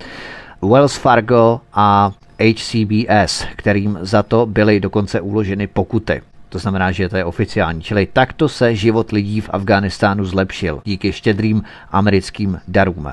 Wells 0.62 0.96
Fargo 0.96 1.60
a 1.74 2.12
HCBS, 2.38 3.44
kterým 3.56 3.98
za 4.00 4.22
to 4.22 4.46
byly 4.46 4.80
dokonce 4.80 5.20
uloženy 5.20 5.66
pokuty. 5.66 6.22
To 6.50 6.58
znamená, 6.58 6.92
že 6.92 7.08
to 7.08 7.16
je 7.16 7.24
oficiální. 7.24 7.82
Čili 7.82 8.06
takto 8.12 8.48
se 8.48 8.74
život 8.74 9.12
lidí 9.12 9.40
v 9.40 9.50
Afghánistánu 9.52 10.24
zlepšil 10.24 10.80
díky 10.84 11.12
štědrým 11.12 11.62
americkým 11.90 12.60
darům. 12.68 13.08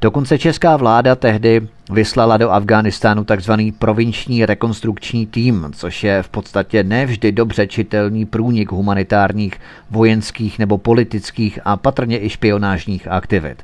Dokonce 0.00 0.38
česká 0.38 0.76
vláda 0.76 1.14
tehdy 1.14 1.68
vyslala 1.92 2.36
do 2.36 2.50
Afghánistánu 2.50 3.24
takzvaný 3.24 3.72
provinční 3.72 4.46
rekonstrukční 4.46 5.26
tým, 5.26 5.70
což 5.74 6.04
je 6.04 6.22
v 6.22 6.28
podstatě 6.28 6.84
nevždy 6.84 7.32
dobře 7.32 7.66
čitelný 7.66 8.26
průnik 8.26 8.72
humanitárních, 8.72 9.54
vojenských 9.90 10.58
nebo 10.58 10.78
politických 10.78 11.58
a 11.64 11.76
patrně 11.76 12.24
i 12.24 12.28
špionážních 12.28 13.08
aktivit. 13.08 13.62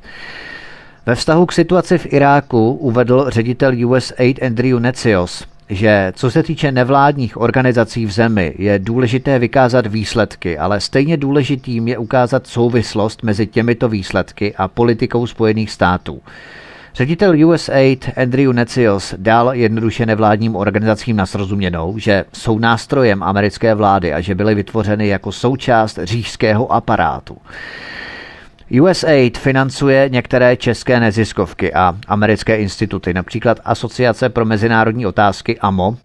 Ve 1.05 1.15
vztahu 1.15 1.45
k 1.45 1.53
situaci 1.53 1.97
v 1.97 2.13
Iráku 2.13 2.71
uvedl 2.71 3.25
ředitel 3.29 3.87
USAID 3.87 4.43
Andrew 4.43 4.79
Necios, 4.79 5.47
že 5.69 6.13
co 6.15 6.31
se 6.31 6.43
týče 6.43 6.71
nevládních 6.71 7.37
organizací 7.37 8.05
v 8.05 8.11
zemi, 8.11 8.53
je 8.57 8.79
důležité 8.79 9.39
vykázat 9.39 9.87
výsledky, 9.87 10.57
ale 10.57 10.79
stejně 10.79 11.17
důležitým 11.17 11.87
je 11.87 11.97
ukázat 11.97 12.47
souvislost 12.47 13.23
mezi 13.23 13.47
těmito 13.47 13.89
výsledky 13.89 14.55
a 14.55 14.67
politikou 14.67 15.27
Spojených 15.27 15.71
států. 15.71 16.21
Ředitel 16.95 17.47
USAID 17.47 18.09
Andrew 18.17 18.53
Necios 18.53 19.13
dal 19.17 19.49
jednoduše 19.53 20.05
nevládním 20.05 20.55
organizacím 20.55 21.15
nasrozuměnou, 21.15 21.97
že 21.97 22.25
jsou 22.33 22.59
nástrojem 22.59 23.23
americké 23.23 23.75
vlády 23.75 24.13
a 24.13 24.21
že 24.21 24.35
byly 24.35 24.55
vytvořeny 24.55 25.07
jako 25.07 25.31
součást 25.31 25.99
říšského 26.03 26.71
aparátu. 26.71 27.37
USAID 28.71 29.37
financuje 29.37 30.09
některé 30.09 30.57
české 30.57 30.99
neziskovky 30.99 31.73
a 31.73 31.95
americké 32.07 32.57
instituty, 32.57 33.13
například 33.13 33.59
Asociace 33.65 34.29
pro 34.29 34.45
mezinárodní 34.45 35.05
otázky 35.05 35.59
AMO. 35.59 35.97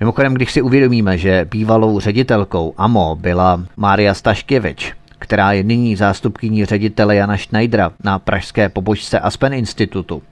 Mimochodem, 0.00 0.34
když 0.34 0.52
si 0.52 0.62
uvědomíme, 0.62 1.18
že 1.18 1.46
bývalou 1.50 2.00
ředitelkou 2.00 2.74
AMO 2.76 3.16
byla 3.20 3.64
Mária 3.76 4.14
Staškevič, 4.14 4.94
která 5.18 5.52
je 5.52 5.62
nyní 5.62 5.96
zástupkyní 5.96 6.64
ředitele 6.64 7.16
Jana 7.16 7.36
Schneidera 7.36 7.92
na 8.04 8.18
pražské 8.18 8.68
pobočce 8.68 9.20
Aspen 9.20 9.54
Institutu, 9.54 10.22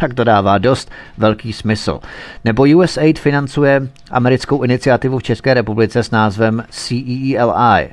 tak 0.00 0.14
to 0.14 0.24
dává 0.24 0.58
dost 0.58 0.90
velký 1.18 1.52
smysl. 1.52 2.00
Nebo 2.44 2.62
USAID 2.62 3.18
financuje 3.18 3.88
americkou 4.10 4.62
iniciativu 4.62 5.18
v 5.18 5.22
České 5.22 5.54
republice 5.54 6.02
s 6.02 6.10
názvem 6.10 6.64
CEELI, 6.70 7.88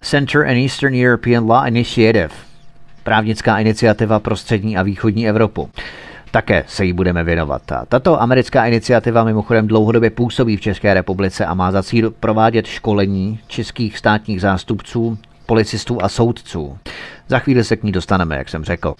Center 0.00 0.46
and 0.46 0.56
Eastern 0.56 0.94
European 0.94 1.50
Law 1.50 1.66
Initiative, 1.68 2.28
právnická 3.04 3.58
iniciativa 3.58 4.18
pro 4.18 4.36
střední 4.36 4.76
a 4.76 4.82
východní 4.82 5.28
Evropu. 5.28 5.70
Také 6.30 6.64
se 6.66 6.84
jí 6.84 6.92
budeme 6.92 7.24
věnovat. 7.24 7.62
Tato 7.88 8.22
americká 8.22 8.66
iniciativa 8.66 9.24
mimochodem 9.24 9.66
dlouhodobě 9.66 10.10
působí 10.10 10.56
v 10.56 10.60
České 10.60 10.94
republice 10.94 11.46
a 11.46 11.54
má 11.54 11.72
za 11.72 11.82
cíl 11.82 12.10
provádět 12.10 12.66
školení 12.66 13.40
českých 13.46 13.98
státních 13.98 14.40
zástupců, 14.40 15.18
policistů 15.46 16.02
a 16.02 16.08
soudců. 16.08 16.78
Za 17.28 17.38
chvíli 17.38 17.64
se 17.64 17.76
k 17.76 17.82
ní 17.82 17.92
dostaneme, 17.92 18.36
jak 18.36 18.48
jsem 18.48 18.64
řekl. 18.64 18.94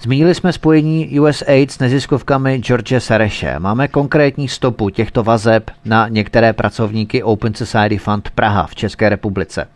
Zmínili 0.00 0.34
jsme 0.34 0.52
spojení 0.52 1.20
USAID 1.20 1.70
s 1.70 1.78
neziskovkami 1.78 2.58
George 2.58 2.94
Sereše. 2.98 3.58
Máme 3.58 3.88
konkrétní 3.88 4.48
stopu 4.48 4.90
těchto 4.90 5.22
vazeb 5.22 5.70
na 5.84 6.08
některé 6.08 6.52
pracovníky 6.52 7.22
Open 7.22 7.54
Society 7.54 7.98
Fund 7.98 8.30
Praha 8.30 8.66
v 8.66 8.74
České 8.74 9.08
republice. 9.08 9.66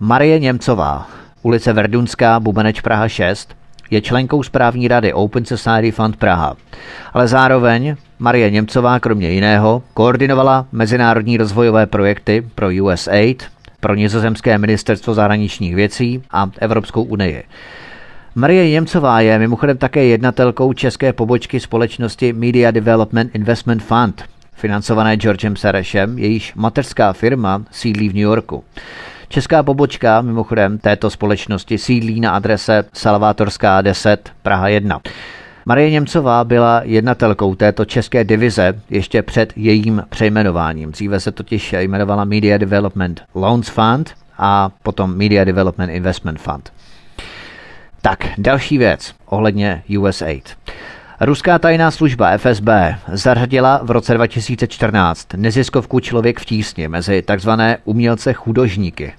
Marie 0.00 0.38
Němcová, 0.38 1.08
ulice 1.42 1.72
Verdunská, 1.72 2.40
Bubeneč 2.40 2.80
Praha 2.80 3.08
6, 3.08 3.56
je 3.90 4.00
členkou 4.00 4.42
správní 4.42 4.88
rady 4.88 5.12
Open 5.12 5.44
Society 5.44 5.90
Fund 5.90 6.16
Praha. 6.16 6.56
Ale 7.12 7.28
zároveň 7.28 7.96
Marie 8.18 8.50
Němcová 8.50 9.00
kromě 9.00 9.30
jiného 9.30 9.82
koordinovala 9.94 10.66
mezinárodní 10.72 11.36
rozvojové 11.36 11.86
projekty 11.86 12.46
pro 12.54 12.68
USAID, 12.82 13.44
pro 13.80 13.94
nizozemské 13.94 14.58
ministerstvo 14.58 15.14
zahraničních 15.14 15.74
věcí 15.74 16.22
a 16.30 16.50
Evropskou 16.58 17.02
unii. 17.02 17.44
Marie 18.34 18.70
Němcová 18.70 19.20
je 19.20 19.38
mimochodem 19.38 19.76
také 19.76 20.04
jednatelkou 20.04 20.72
české 20.72 21.12
pobočky 21.12 21.60
společnosti 21.60 22.32
Media 22.32 22.70
Development 22.70 23.34
Investment 23.34 23.82
Fund, 23.82 24.24
financované 24.54 25.16
Georgem 25.16 25.56
Serešem, 25.56 26.18
jejíž 26.18 26.54
mateřská 26.54 27.12
firma 27.12 27.62
sídlí 27.70 28.08
v 28.08 28.14
New 28.14 28.22
Yorku. 28.22 28.64
Česká 29.28 29.62
pobočka 29.62 30.20
mimochodem 30.20 30.78
této 30.78 31.10
společnosti 31.10 31.78
sídlí 31.78 32.20
na 32.20 32.32
adrese 32.32 32.84
Salvatorská 32.92 33.82
10 33.82 34.30
Praha 34.42 34.68
1. 34.68 35.00
Marie 35.66 35.90
Němcová 35.90 36.44
byla 36.44 36.80
jednatelkou 36.84 37.54
této 37.54 37.84
české 37.84 38.24
divize 38.24 38.80
ještě 38.90 39.22
před 39.22 39.52
jejím 39.56 40.02
přejmenováním. 40.10 40.90
Dříve 40.92 41.20
se 41.20 41.32
totiž 41.32 41.72
jmenovala 41.78 42.24
Media 42.24 42.58
Development 42.58 43.22
Loans 43.34 43.68
Fund 43.68 44.14
a 44.38 44.70
potom 44.82 45.16
Media 45.16 45.44
Development 45.44 45.92
Investment 45.92 46.40
Fund. 46.40 46.72
Tak, 48.02 48.26
další 48.38 48.78
věc 48.78 49.14
ohledně 49.26 49.82
USAID. 49.98 50.56
Ruská 51.20 51.58
tajná 51.58 51.90
služba 51.90 52.38
FSB 52.38 52.68
zařadila 53.12 53.80
v 53.82 53.90
roce 53.90 54.14
2014 54.14 55.28
neziskovku 55.36 56.00
Člověk 56.00 56.40
v 56.40 56.44
tísni 56.44 56.88
mezi 56.88 57.22
takzvané 57.22 57.78
umělce 57.84 58.32
chudožníky, 58.32 59.12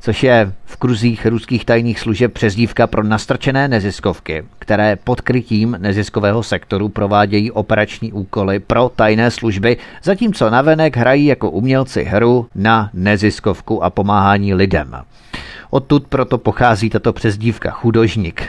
což 0.00 0.22
je 0.22 0.52
v 0.64 0.76
kruzích 0.76 1.26
ruských 1.26 1.64
tajných 1.64 2.00
služeb 2.00 2.32
přezdívka 2.32 2.86
pro 2.86 3.02
nastrčené 3.02 3.68
neziskovky, 3.68 4.44
které 4.58 4.96
pod 4.96 5.20
krytím 5.20 5.76
neziskového 5.78 6.42
sektoru 6.42 6.88
provádějí 6.88 7.50
operační 7.50 8.12
úkoly 8.12 8.58
pro 8.58 8.90
tajné 8.96 9.30
služby, 9.30 9.76
zatímco 10.02 10.50
navenek 10.50 10.96
hrají 10.96 11.26
jako 11.26 11.50
umělci 11.50 12.04
hru 12.04 12.46
na 12.54 12.90
neziskovku 12.94 13.84
a 13.84 13.90
pomáhání 13.90 14.54
lidem. 14.54 14.96
Odtud 15.70 16.06
proto 16.08 16.38
pochází 16.38 16.90
tato 16.90 17.12
přezdívka 17.12 17.70
chudožník. 17.70 18.42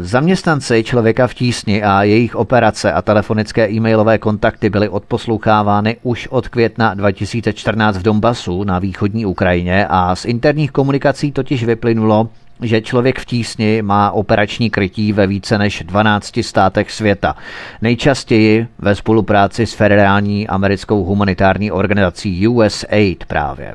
Zaměstnanci 0.00 0.84
člověka 0.84 1.26
v 1.26 1.34
tísni 1.34 1.82
a 1.82 2.02
jejich 2.02 2.36
operace 2.36 2.92
a 2.92 3.02
telefonické 3.02 3.70
e-mailové 3.70 4.18
kontakty 4.18 4.70
byly 4.70 4.88
odposlouchávány 4.88 5.96
už 6.02 6.28
od 6.30 6.48
května 6.48 6.94
2014 6.94 7.96
v 7.96 8.02
Donbasu 8.02 8.64
na 8.64 8.78
východní 8.78 9.26
Ukrajině 9.26 9.86
a 9.90 10.16
z 10.16 10.24
interních 10.24 10.70
komunikací 10.70 11.32
totiž 11.32 11.64
vyplynulo, 11.64 12.28
že 12.62 12.80
člověk 12.80 13.18
v 13.18 13.24
tísni 13.24 13.82
má 13.82 14.10
operační 14.10 14.70
krytí 14.70 15.12
ve 15.12 15.26
více 15.26 15.58
než 15.58 15.82
12 15.86 16.38
státech 16.40 16.90
světa. 16.90 17.36
Nejčastěji 17.82 18.66
ve 18.78 18.94
spolupráci 18.94 19.66
s 19.66 19.74
federální 19.74 20.48
americkou 20.48 21.04
humanitární 21.04 21.70
organizací 21.70 22.48
USAID 22.48 23.24
právě. 23.24 23.74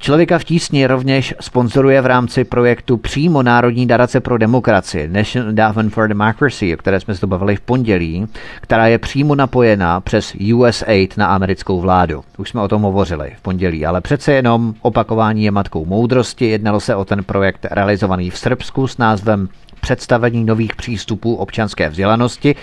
Člověka 0.00 0.38
v 0.38 0.44
tísni 0.44 0.86
rovněž 0.86 1.34
sponzoruje 1.40 2.00
v 2.00 2.06
rámci 2.06 2.44
projektu 2.44 2.96
přímo 2.96 3.42
Národní 3.42 3.86
nadace 3.86 4.20
pro 4.20 4.38
demokracii, 4.38 5.08
National 5.08 5.48
Endowment 5.48 5.92
for 5.92 6.08
Democracy, 6.08 6.74
o 6.74 6.76
které 6.76 7.00
jsme 7.00 7.14
se 7.14 7.26
bavili 7.26 7.56
v 7.56 7.60
pondělí, 7.60 8.26
která 8.60 8.86
je 8.86 8.98
přímo 8.98 9.34
napojená 9.34 10.00
přes 10.00 10.36
USAID 10.54 11.16
na 11.16 11.26
americkou 11.26 11.80
vládu. 11.80 12.24
Už 12.38 12.50
jsme 12.50 12.60
o 12.60 12.68
tom 12.68 12.82
hovořili 12.82 13.32
v 13.36 13.42
pondělí, 13.42 13.86
ale 13.86 14.00
přece 14.00 14.32
jenom 14.32 14.74
opakování 14.82 15.44
je 15.44 15.50
matkou 15.50 15.84
moudrosti. 15.84 16.46
Jednalo 16.46 16.80
se 16.80 16.94
o 16.94 17.04
ten 17.04 17.24
projekt 17.24 17.66
realizovaný 17.70 18.30
v 18.30 18.38
Srbsku 18.38 18.86
s 18.86 18.98
názvem 18.98 19.48
představení 19.78 20.44
nových 20.44 20.76
přístupů 20.76 21.34
občanské 21.34 21.88
vzdělanosti. 21.88 22.54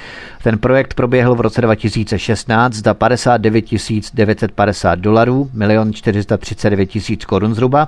Ten 0.43 0.57
projekt 0.57 0.93
proběhl 0.93 1.35
v 1.35 1.41
roce 1.41 1.61
2016 1.61 2.73
za 2.73 2.93
59 2.93 3.65
950 4.13 4.95
dolarů, 4.99 5.49
1 5.69 5.91
439 5.91 6.89
000 6.95 7.03
korun 7.27 7.55
zhruba. 7.55 7.87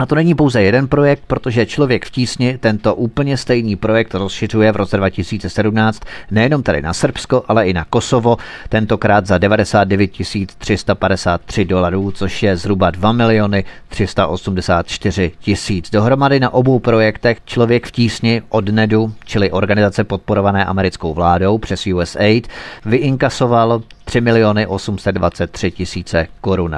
A 0.00 0.06
to 0.06 0.14
není 0.14 0.34
pouze 0.34 0.62
jeden 0.62 0.88
projekt, 0.88 1.22
protože 1.26 1.66
člověk 1.66 2.04
v 2.04 2.10
tísni 2.10 2.58
tento 2.58 2.94
úplně 2.94 3.36
stejný 3.36 3.76
projekt 3.76 4.14
rozšiřuje 4.14 4.72
v 4.72 4.76
roce 4.76 4.96
2017 4.96 6.02
nejenom 6.30 6.62
tady 6.62 6.82
na 6.82 6.92
Srbsko, 6.92 7.44
ale 7.48 7.68
i 7.68 7.72
na 7.72 7.84
Kosovo, 7.84 8.36
tentokrát 8.68 9.26
za 9.26 9.38
99 9.38 10.10
353 10.58 11.64
dolarů, 11.64 12.10
což 12.12 12.42
je 12.42 12.56
zhruba 12.56 12.90
2 12.90 13.12
miliony 13.12 13.64
384 13.88 15.32
tisíc. 15.40 15.90
Dohromady 15.90 16.40
na 16.40 16.54
obou 16.54 16.78
projektech 16.78 17.38
Člověk 17.44 17.86
v 17.86 17.92
tísni 17.92 18.42
od 18.48 18.68
NEDu, 18.68 19.12
čili 19.24 19.50
organizace 19.50 20.04
podporované 20.04 20.64
americkou 20.64 21.14
vládou 21.14 21.58
přes 21.58 21.86
USAID, 21.86 22.48
vyinkasoval 22.84 23.82
3 24.04 24.20
miliony 24.20 24.66
823 24.66 25.70
tisíce 25.70 26.26
korun. 26.40 26.76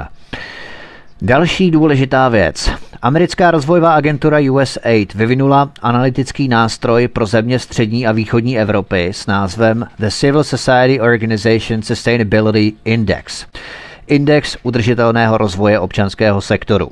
Další 1.25 1.71
důležitá 1.71 2.29
věc. 2.29 2.71
Americká 3.01 3.51
rozvojová 3.51 3.93
agentura 3.93 4.37
USAID 4.51 5.13
vyvinula 5.13 5.71
analytický 5.81 6.47
nástroj 6.47 7.07
pro 7.07 7.25
země 7.25 7.59
střední 7.59 8.07
a 8.07 8.11
východní 8.11 8.59
Evropy 8.59 9.07
s 9.07 9.27
názvem 9.27 9.87
The 9.99 10.09
Civil 10.09 10.43
Society 10.43 10.99
Organization 10.99 11.81
Sustainability 11.81 12.73
Index. 12.85 13.45
Index 14.07 14.57
udržitelného 14.63 15.37
rozvoje 15.37 15.79
občanského 15.79 16.41
sektoru. 16.41 16.91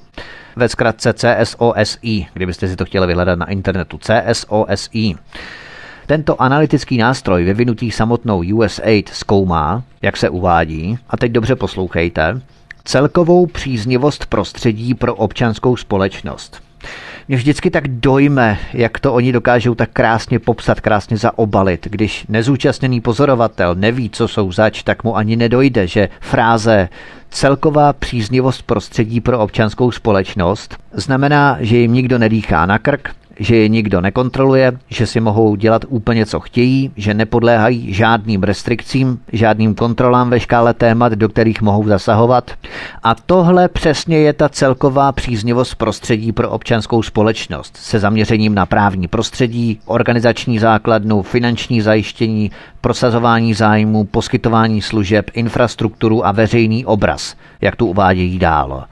Ve 0.55 0.69
zkratce 0.69 1.13
CSOSI, 1.13 2.27
kdybyste 2.33 2.67
si 2.67 2.75
to 2.75 2.85
chtěli 2.85 3.07
vyhledat 3.07 3.39
na 3.39 3.49
internetu. 3.49 3.97
CSOSI. 3.97 5.15
Tento 6.05 6.41
analytický 6.41 6.97
nástroj 6.97 7.43
vyvinutý 7.43 7.91
samotnou 7.91 8.43
USAID 8.53 9.09
zkoumá, 9.13 9.83
jak 10.01 10.17
se 10.17 10.29
uvádí, 10.29 10.97
a 11.09 11.17
teď 11.17 11.31
dobře 11.31 11.55
poslouchejte, 11.55 12.41
celkovou 12.83 13.45
příznivost 13.45 14.25
prostředí 14.25 14.93
pro 14.93 15.15
občanskou 15.15 15.75
společnost. 15.77 16.61
Mě 17.27 17.37
vždycky 17.37 17.69
tak 17.69 17.87
dojme, 17.87 18.59
jak 18.73 18.99
to 18.99 19.13
oni 19.13 19.31
dokážou 19.31 19.75
tak 19.75 19.89
krásně 19.93 20.39
popsat, 20.39 20.81
krásně 20.81 21.17
zaobalit. 21.17 21.87
Když 21.89 22.25
nezúčastněný 22.29 23.01
pozorovatel 23.01 23.75
neví, 23.75 24.09
co 24.09 24.27
jsou 24.27 24.51
zač, 24.51 24.83
tak 24.83 25.03
mu 25.03 25.17
ani 25.17 25.35
nedojde, 25.35 25.87
že 25.87 26.09
fráze 26.19 26.89
celková 27.29 27.93
příznivost 27.93 28.61
prostředí 28.61 29.21
pro 29.21 29.39
občanskou 29.39 29.91
společnost 29.91 30.77
znamená, 30.93 31.57
že 31.59 31.77
jim 31.77 31.93
nikdo 31.93 32.17
nedýchá 32.17 32.65
na 32.65 32.79
krk, 32.79 33.09
že 33.41 33.55
je 33.55 33.69
nikdo 33.69 34.01
nekontroluje, 34.01 34.71
že 34.89 35.07
si 35.07 35.19
mohou 35.19 35.55
dělat 35.55 35.85
úplně 35.87 36.25
co 36.25 36.39
chtějí, 36.39 36.91
že 36.95 37.13
nepodléhají 37.13 37.93
žádným 37.93 38.43
restrikcím, 38.43 39.19
žádným 39.33 39.75
kontrolám 39.75 40.29
ve 40.29 40.39
škále 40.39 40.73
témat, 40.73 41.13
do 41.13 41.29
kterých 41.29 41.61
mohou 41.61 41.87
zasahovat. 41.87 42.51
A 43.03 43.15
tohle 43.15 43.67
přesně 43.67 44.17
je 44.17 44.33
ta 44.33 44.49
celková 44.49 45.11
příznivost 45.11 45.75
prostředí 45.75 46.31
pro 46.31 46.49
občanskou 46.49 47.03
společnost 47.03 47.77
se 47.77 47.99
zaměřením 47.99 48.55
na 48.55 48.65
právní 48.65 49.07
prostředí, 49.07 49.79
organizační 49.85 50.59
základnu, 50.59 51.21
finanční 51.21 51.81
zajištění, 51.81 52.51
prosazování 52.81 53.53
zájmu, 53.53 54.03
poskytování 54.03 54.81
služeb, 54.81 55.31
infrastrukturu 55.33 56.25
a 56.25 56.31
veřejný 56.31 56.85
obraz, 56.85 57.35
jak 57.61 57.75
tu 57.75 57.85
uvádějí 57.85 58.39
dál. 58.39 58.83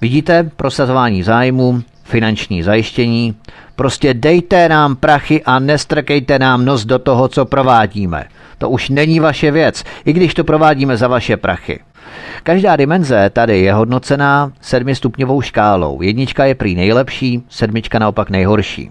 Vidíte, 0.00 0.50
prosazování 0.56 1.22
zájmu, 1.22 1.82
finanční 2.04 2.62
zajištění. 2.62 3.34
Prostě 3.76 4.14
dejte 4.14 4.68
nám 4.68 4.96
prachy 4.96 5.42
a 5.42 5.58
nestrkejte 5.58 6.38
nám 6.38 6.64
nos 6.64 6.84
do 6.84 6.98
toho, 6.98 7.28
co 7.28 7.44
provádíme. 7.44 8.24
To 8.58 8.70
už 8.70 8.88
není 8.88 9.20
vaše 9.20 9.50
věc, 9.50 9.84
i 10.04 10.12
když 10.12 10.34
to 10.34 10.44
provádíme 10.44 10.96
za 10.96 11.08
vaše 11.08 11.36
prachy. 11.36 11.80
Každá 12.42 12.76
dimenze 12.76 13.30
tady 13.30 13.60
je 13.60 13.72
hodnocená 13.72 14.52
sedmistupňovou 14.60 15.40
škálou. 15.40 16.02
Jednička 16.02 16.44
je 16.44 16.54
prý 16.54 16.74
nejlepší, 16.74 17.42
sedmička 17.48 17.98
naopak 17.98 18.30
nejhorší. 18.30 18.90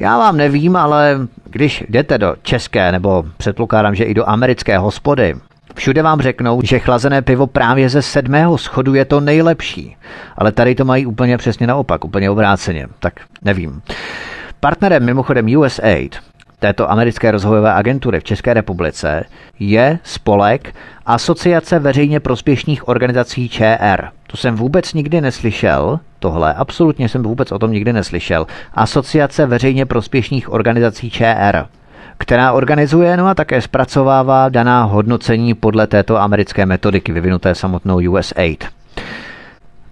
Já 0.00 0.18
vám 0.18 0.36
nevím, 0.36 0.76
ale 0.76 1.18
když 1.44 1.84
jdete 1.88 2.18
do 2.18 2.36
české 2.42 2.92
nebo 2.92 3.24
předpokládám, 3.36 3.94
že 3.94 4.04
i 4.04 4.14
do 4.14 4.28
americké 4.28 4.78
hospody, 4.78 5.34
Všude 5.74 6.02
vám 6.02 6.20
řeknou, 6.20 6.60
že 6.64 6.78
chlazené 6.78 7.22
pivo 7.22 7.46
právě 7.46 7.88
ze 7.88 8.02
sedmého 8.02 8.58
schodu 8.58 8.94
je 8.94 9.04
to 9.04 9.20
nejlepší. 9.20 9.96
Ale 10.36 10.52
tady 10.52 10.74
to 10.74 10.84
mají 10.84 11.06
úplně 11.06 11.38
přesně 11.38 11.66
naopak, 11.66 12.04
úplně 12.04 12.30
obráceně. 12.30 12.86
Tak 12.98 13.14
nevím. 13.42 13.82
Partnerem 14.60 15.04
mimochodem 15.04 15.56
USAID, 15.56 16.16
této 16.58 16.90
americké 16.90 17.30
rozvojové 17.30 17.72
agentury 17.72 18.20
v 18.20 18.24
České 18.24 18.54
republice, 18.54 19.24
je 19.58 19.98
spolek 20.02 20.74
Asociace 21.06 21.78
veřejně 21.78 22.20
prospěšných 22.20 22.88
organizací 22.88 23.48
ČR. 23.48 24.08
To 24.26 24.36
jsem 24.36 24.54
vůbec 24.56 24.94
nikdy 24.94 25.20
neslyšel, 25.20 26.00
tohle, 26.18 26.54
absolutně 26.54 27.08
jsem 27.08 27.22
vůbec 27.22 27.52
o 27.52 27.58
tom 27.58 27.72
nikdy 27.72 27.92
neslyšel. 27.92 28.46
Asociace 28.74 29.46
veřejně 29.46 29.86
prospěšných 29.86 30.52
organizací 30.52 31.10
ČR 31.10 31.66
která 32.18 32.52
organizuje 32.52 33.16
no 33.16 33.26
a 33.26 33.34
také 33.34 33.60
zpracovává 33.60 34.48
daná 34.48 34.84
hodnocení 34.84 35.54
podle 35.54 35.86
této 35.86 36.20
americké 36.20 36.66
metodiky 36.66 37.12
vyvinuté 37.12 37.54
samotnou 37.54 38.10
USAID. 38.10 38.64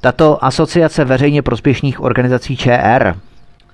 Tato 0.00 0.44
asociace 0.44 1.04
veřejně 1.04 1.42
prospěšných 1.42 2.00
organizací 2.00 2.56
ČR 2.56 3.14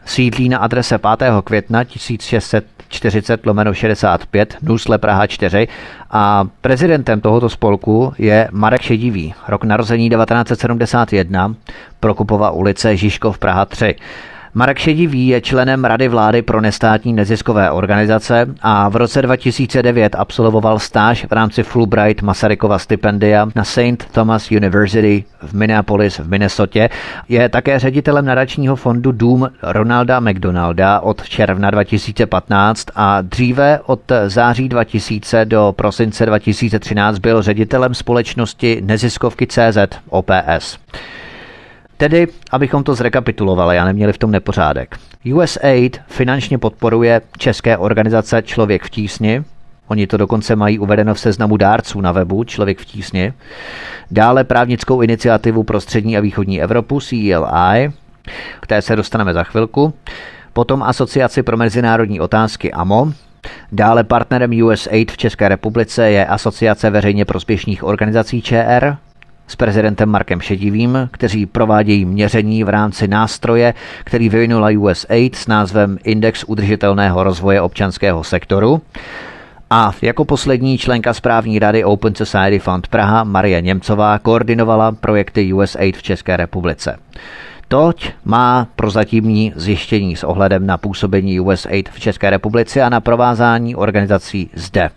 sídlí 0.04 0.48
na 0.48 0.58
adrese 0.58 0.98
5. 0.98 1.30
května 1.44 1.84
1640 1.84 3.46
lomeno 3.46 3.74
65 3.74 4.56
Nusle 4.62 4.98
Praha 4.98 5.26
4 5.26 5.68
a 6.10 6.44
prezidentem 6.60 7.20
tohoto 7.20 7.48
spolku 7.48 8.12
je 8.18 8.48
Marek 8.52 8.82
Šedivý, 8.82 9.34
rok 9.48 9.64
narození 9.64 10.10
1971, 10.10 11.54
Prokupova 12.00 12.50
ulice 12.50 12.96
Žižkov 12.96 13.38
Praha 13.38 13.64
3. 13.64 13.94
Marek 14.54 14.78
Šedivý 14.78 15.28
je 15.28 15.40
členem 15.40 15.84
Rady 15.84 16.08
vlády 16.08 16.42
pro 16.42 16.60
nestátní 16.60 17.12
neziskové 17.12 17.70
organizace 17.70 18.46
a 18.62 18.88
v 18.88 18.96
roce 18.96 19.22
2009 19.22 20.14
absolvoval 20.14 20.78
stáž 20.78 21.24
v 21.24 21.32
rámci 21.32 21.62
Fulbright 21.62 22.22
Masarykova 22.22 22.78
stipendia 22.78 23.48
na 23.54 23.64
St. 23.64 24.04
Thomas 24.12 24.50
University 24.50 25.24
v 25.42 25.52
Minneapolis 25.52 26.18
v 26.18 26.28
Minnesotě. 26.28 26.90
Je 27.28 27.48
také 27.48 27.78
ředitelem 27.78 28.24
nadačního 28.24 28.76
fondu 28.76 29.12
Dům 29.12 29.48
Ronalda 29.62 30.20
McDonalda 30.20 31.00
od 31.00 31.28
června 31.28 31.70
2015 31.70 32.86
a 32.94 33.20
dříve 33.22 33.80
od 33.86 34.00
září 34.26 34.68
2000 34.68 35.44
do 35.44 35.74
prosince 35.76 36.26
2013 36.26 37.18
byl 37.18 37.42
ředitelem 37.42 37.94
společnosti 37.94 38.80
neziskovky 38.84 39.46
CZ 39.46 39.78
OPS. 40.08 40.78
Tedy, 41.98 42.26
abychom 42.50 42.84
to 42.84 42.94
zrekapitulovali 42.94 43.78
a 43.78 43.84
neměli 43.84 44.12
v 44.12 44.18
tom 44.18 44.30
nepořádek. 44.30 44.96
USAID 45.34 46.00
finančně 46.06 46.58
podporuje 46.58 47.20
české 47.38 47.78
organizace 47.78 48.42
Člověk 48.42 48.82
v 48.82 48.90
tísni, 48.90 49.44
Oni 49.88 50.06
to 50.06 50.16
dokonce 50.16 50.56
mají 50.56 50.78
uvedeno 50.78 51.14
v 51.14 51.20
seznamu 51.20 51.56
dárců 51.56 52.00
na 52.00 52.12
webu 52.12 52.44
Člověk 52.44 52.78
v 52.78 52.84
tísni. 52.84 53.32
Dále 54.10 54.44
právnickou 54.44 55.00
iniciativu 55.00 55.62
pro 55.62 55.80
střední 55.80 56.16
a 56.16 56.20
východní 56.20 56.62
Evropu 56.62 57.00
CELI, 57.00 57.92
které 58.60 58.82
se 58.82 58.96
dostaneme 58.96 59.34
za 59.34 59.44
chvilku. 59.44 59.94
Potom 60.52 60.82
Asociaci 60.82 61.42
pro 61.42 61.56
mezinárodní 61.56 62.20
otázky 62.20 62.72
AMO, 62.72 63.12
Dále 63.72 64.04
partnerem 64.04 64.62
USAID 64.62 65.12
v 65.12 65.16
České 65.16 65.48
republice 65.48 66.10
je 66.10 66.26
Asociace 66.26 66.90
veřejně 66.90 67.24
prospěšných 67.24 67.84
organizací 67.84 68.42
ČR, 68.42 68.96
s 69.48 69.56
prezidentem 69.56 70.08
Markem 70.08 70.40
Šedivým, 70.40 71.08
kteří 71.12 71.46
provádějí 71.46 72.04
měření 72.04 72.64
v 72.64 72.68
rámci 72.68 73.08
nástroje, 73.08 73.74
který 74.04 74.28
vyvinula 74.28 74.68
USAID 74.78 75.34
s 75.34 75.46
názvem 75.46 75.98
Index 76.04 76.44
udržitelného 76.44 77.24
rozvoje 77.24 77.60
občanského 77.60 78.24
sektoru. 78.24 78.82
A 79.70 79.92
jako 80.02 80.24
poslední 80.24 80.78
členka 80.78 81.14
správní 81.14 81.58
rady 81.58 81.84
Open 81.84 82.14
Society 82.14 82.58
Fund 82.58 82.86
Praha 82.88 83.24
Marie 83.24 83.60
Němcová 83.60 84.18
koordinovala 84.18 84.92
projekty 84.92 85.52
USAID 85.52 85.96
v 85.96 86.02
České 86.02 86.36
republice. 86.36 86.98
Toť 87.68 88.12
má 88.24 88.66
prozatímní 88.76 89.52
zjištění 89.56 90.16
s 90.16 90.24
ohledem 90.24 90.66
na 90.66 90.78
působení 90.78 91.40
USAID 91.40 91.88
v 91.88 92.00
České 92.00 92.30
republice 92.30 92.82
a 92.82 92.88
na 92.88 93.00
provázání 93.00 93.76
organizací 93.76 94.50
zde. 94.54 94.90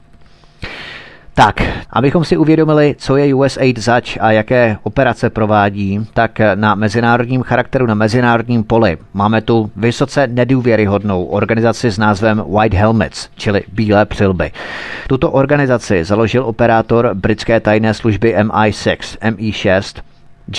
Tak, 1.34 1.62
abychom 1.90 2.26
si 2.26 2.38
uvědomili, 2.38 2.96
co 2.98 3.18
je 3.18 3.34
USAID 3.34 3.80
zač 3.80 4.18
a 4.22 4.32
jaké 4.32 4.78
operace 4.84 5.30
provádí, 5.30 6.08
tak 6.14 6.42
na 6.56 6.76
mezinárodním 6.76 7.42
charakteru, 7.44 7.86
na 7.86 7.94
mezinárodním 7.94 8.64
poli 8.64 8.98
máme 9.14 9.42
tu 9.42 9.72
vysoce 9.76 10.28
nedůvěryhodnou 10.28 11.26
organizaci 11.26 11.92
s 11.92 11.98
názvem 11.98 12.44
White 12.48 12.74
Helmets, 12.74 13.30
čili 13.36 13.64
Bílé 13.74 14.06
přilby. 14.06 14.52
Tuto 15.08 15.32
organizaci 15.32 16.04
založil 16.04 16.46
operátor 16.46 17.12
britské 17.14 17.60
tajné 17.60 17.94
služby 17.94 18.36
MI6, 18.38 19.18
MI6, 19.22 20.02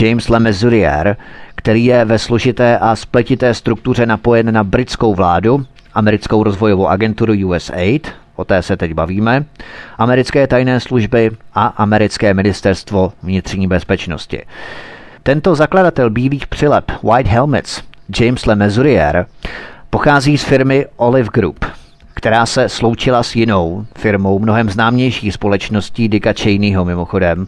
James 0.01 0.29
Lemezurier, 0.29 1.17
který 1.55 1.85
je 1.85 2.05
ve 2.05 2.19
složité 2.19 2.79
a 2.79 2.97
spletité 2.97 3.55
struktuře 3.55 4.07
napojen 4.07 4.55
na 4.55 4.65
britskou 4.65 5.15
vládu, 5.15 5.67
americkou 5.95 6.43
rozvojovou 6.43 6.89
agenturu 6.89 7.33
USAID, 7.47 8.09
o 8.37 8.45
té 8.45 8.63
se 8.63 8.77
teď 8.77 8.93
bavíme, 8.95 9.45
americké 9.99 10.47
tajné 10.47 10.81
služby 10.81 11.31
a 11.55 11.67
americké 11.67 12.35
ministerstvo 12.35 13.13
vnitřní 13.23 13.67
bezpečnosti. 13.67 14.43
Tento 15.23 15.55
zakladatel 15.55 16.11
bílých 16.11 16.47
přilep 16.47 16.93
White 17.03 17.27
Helmets, 17.27 17.83
James 18.21 18.47
Le 18.47 18.57
Mesurier, 18.57 19.27
pochází 19.91 20.39
z 20.39 20.45
firmy 20.45 20.87
Olive 20.97 21.29
Group, 21.33 21.65
která 22.15 22.47
se 22.47 22.69
sloučila 22.69 23.23
s 23.23 23.37
jinou 23.37 23.87
firmou, 23.99 24.39
mnohem 24.39 24.71
známější 24.71 25.33
společností 25.33 26.09
Dicka 26.09 26.33
Cheneyho 26.33 26.85
mimochodem, 26.85 27.47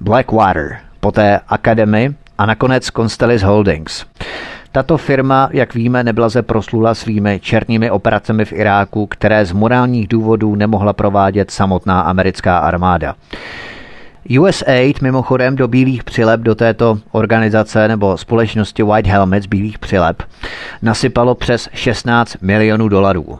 Blackwater, 0.00 0.78
poté 1.00 1.40
Academy 1.48 2.14
a 2.38 2.46
nakonec 2.46 2.90
Constellis 2.90 3.42
Holdings. 3.42 4.04
Tato 4.76 4.96
firma, 4.96 5.48
jak 5.52 5.74
víme, 5.74 6.04
neblaze 6.04 6.42
proslula 6.42 6.94
svými 6.94 7.40
černými 7.40 7.90
operacemi 7.90 8.44
v 8.44 8.52
Iráku, 8.52 9.06
které 9.06 9.46
z 9.46 9.52
morálních 9.52 10.08
důvodů 10.08 10.54
nemohla 10.54 10.92
provádět 10.92 11.50
samotná 11.50 12.00
americká 12.00 12.58
armáda. 12.58 13.14
USAID 14.40 15.02
mimochodem 15.02 15.56
do 15.56 15.68
bílých 15.68 16.04
přilep 16.04 16.40
do 16.40 16.54
této 16.54 16.98
organizace 17.12 17.88
nebo 17.88 18.16
společnosti 18.16 18.82
White 18.82 19.06
Helmets 19.06 19.46
bílých 19.46 19.78
přilep 19.78 20.22
nasypalo 20.82 21.34
přes 21.34 21.68
16 21.72 22.36
milionů 22.40 22.88
dolarů. 22.88 23.38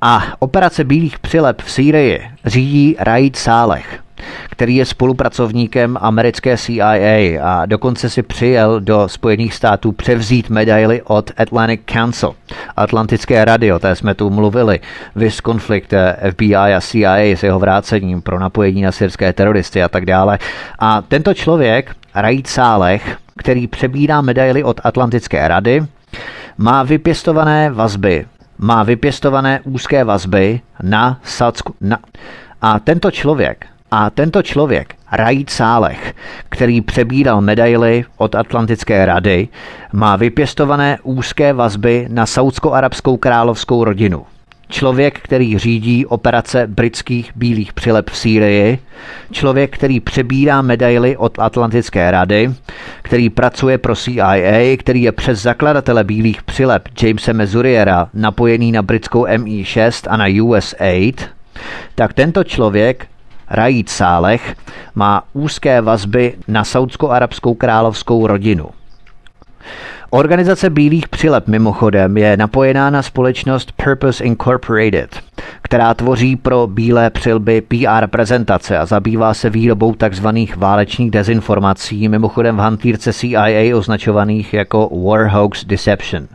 A 0.00 0.22
operace 0.38 0.84
bílých 0.84 1.18
přilep 1.18 1.62
v 1.62 1.70
Sýrii 1.70 2.22
řídí 2.44 2.96
Raid 2.98 3.36
Sálech, 3.36 4.00
který 4.50 4.76
je 4.76 4.84
spolupracovníkem 4.84 5.98
americké 6.00 6.56
CIA 6.56 7.42
a 7.42 7.66
dokonce 7.66 8.10
si 8.10 8.22
přijel 8.22 8.80
do 8.80 9.08
Spojených 9.08 9.54
států 9.54 9.92
převzít 9.92 10.50
medaily 10.50 11.02
od 11.02 11.30
Atlantic 11.36 11.80
Council, 11.92 12.34
Atlantické 12.76 13.44
rady, 13.44 13.72
o 13.72 13.78
té 13.78 13.96
jsme 13.96 14.14
tu 14.14 14.30
mluvili, 14.30 14.80
vys 15.16 15.40
konflikt 15.40 15.94
FBI 16.30 16.56
a 16.56 16.80
CIA 16.80 17.16
s 17.16 17.42
jeho 17.42 17.58
vrácením 17.58 18.22
pro 18.22 18.38
napojení 18.38 18.82
na 18.82 18.92
syrské 18.92 19.32
teroristy 19.32 19.82
a 19.82 19.88
tak 19.88 20.06
dále. 20.06 20.38
A 20.78 21.02
tento 21.02 21.34
člověk, 21.34 21.94
Raid 22.14 22.46
Sálech, 22.46 23.16
který 23.36 23.66
přebírá 23.66 24.20
medaily 24.20 24.64
od 24.64 24.80
Atlantické 24.84 25.48
rady, 25.48 25.82
má 26.58 26.82
vypěstované 26.82 27.70
vazby, 27.70 28.26
má 28.58 28.82
vypěstované 28.82 29.60
úzké 29.64 30.04
vazby 30.04 30.60
na 30.82 31.20
Saudsku. 31.22 31.74
Na, 31.80 31.98
a 32.62 32.78
tento 32.78 33.10
člověk, 33.10 33.66
a 33.90 34.10
tento 34.10 34.42
člověk, 34.42 34.94
Raid 35.12 35.50
Sálech, 35.50 36.14
který 36.48 36.80
přebíral 36.80 37.40
medaily 37.40 38.04
od 38.16 38.34
Atlantické 38.34 39.06
rady, 39.06 39.48
má 39.92 40.16
vypěstované 40.16 40.98
úzké 41.02 41.52
vazby 41.52 42.06
na 42.10 42.26
saudsko-arabskou 42.26 43.16
královskou 43.16 43.84
rodinu. 43.84 44.26
Člověk, 44.70 45.20
který 45.20 45.58
řídí 45.58 46.06
operace 46.06 46.66
britských 46.66 47.32
bílých 47.36 47.72
přilep 47.72 48.10
v 48.10 48.16
Sýrii, 48.16 48.78
člověk, 49.32 49.74
který 49.74 50.00
přebírá 50.00 50.62
medaily 50.62 51.16
od 51.16 51.38
Atlantické 51.38 52.10
rady, 52.10 52.50
který 53.02 53.30
pracuje 53.30 53.78
pro 53.78 53.96
CIA, 53.96 54.76
který 54.76 55.02
je 55.02 55.12
přes 55.12 55.42
zakladatele 55.42 56.04
bílých 56.04 56.42
přilep 56.42 56.88
Jamesa 57.02 57.32
Mezuriera 57.32 58.08
napojený 58.14 58.72
na 58.72 58.82
britskou 58.82 59.26
MI6 59.26 60.06
a 60.10 60.16
na 60.16 60.24
USAID, 60.42 61.26
tak 61.94 62.12
tento 62.12 62.44
člověk 62.44 63.06
Raid 63.50 63.88
Sálech 63.88 64.56
má 64.94 65.22
úzké 65.32 65.80
vazby 65.80 66.34
na 66.48 66.64
saudsko-arabskou 66.64 67.54
královskou 67.54 68.26
rodinu. 68.26 68.66
Organizace 70.10 70.70
Bílých 70.70 71.08
přilep 71.08 71.46
mimochodem 71.46 72.16
je 72.16 72.36
napojená 72.36 72.90
na 72.90 73.02
společnost 73.02 73.72
Purpose 73.72 74.24
Incorporated, 74.24 75.20
která 75.62 75.94
tvoří 75.94 76.36
pro 76.36 76.66
bílé 76.66 77.10
přilby 77.10 77.60
PR 77.60 78.06
prezentace 78.06 78.78
a 78.78 78.86
zabývá 78.86 79.34
se 79.34 79.50
výrobou 79.50 79.94
tzv. 79.94 80.26
válečných 80.56 81.10
dezinformací, 81.10 82.08
mimochodem 82.08 82.56
v 82.56 82.60
hantýrce 82.60 83.12
CIA 83.12 83.76
označovaných 83.76 84.54
jako 84.54 84.90
War 85.06 85.26
Hoax 85.26 85.64
Deception. 85.64 86.28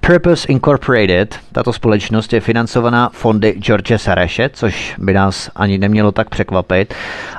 Purpose 0.00 0.48
Incorporated, 0.48 1.38
tato 1.52 1.72
společnost 1.72 2.32
je 2.32 2.40
financovaná 2.40 3.10
fondy 3.12 3.52
George 3.58 3.92
Sareše, 3.96 4.50
což 4.52 4.94
by 4.98 5.12
nás 5.12 5.50
ani 5.56 5.78
nemělo 5.78 6.12
tak 6.12 6.28
překvapit. 6.28 6.94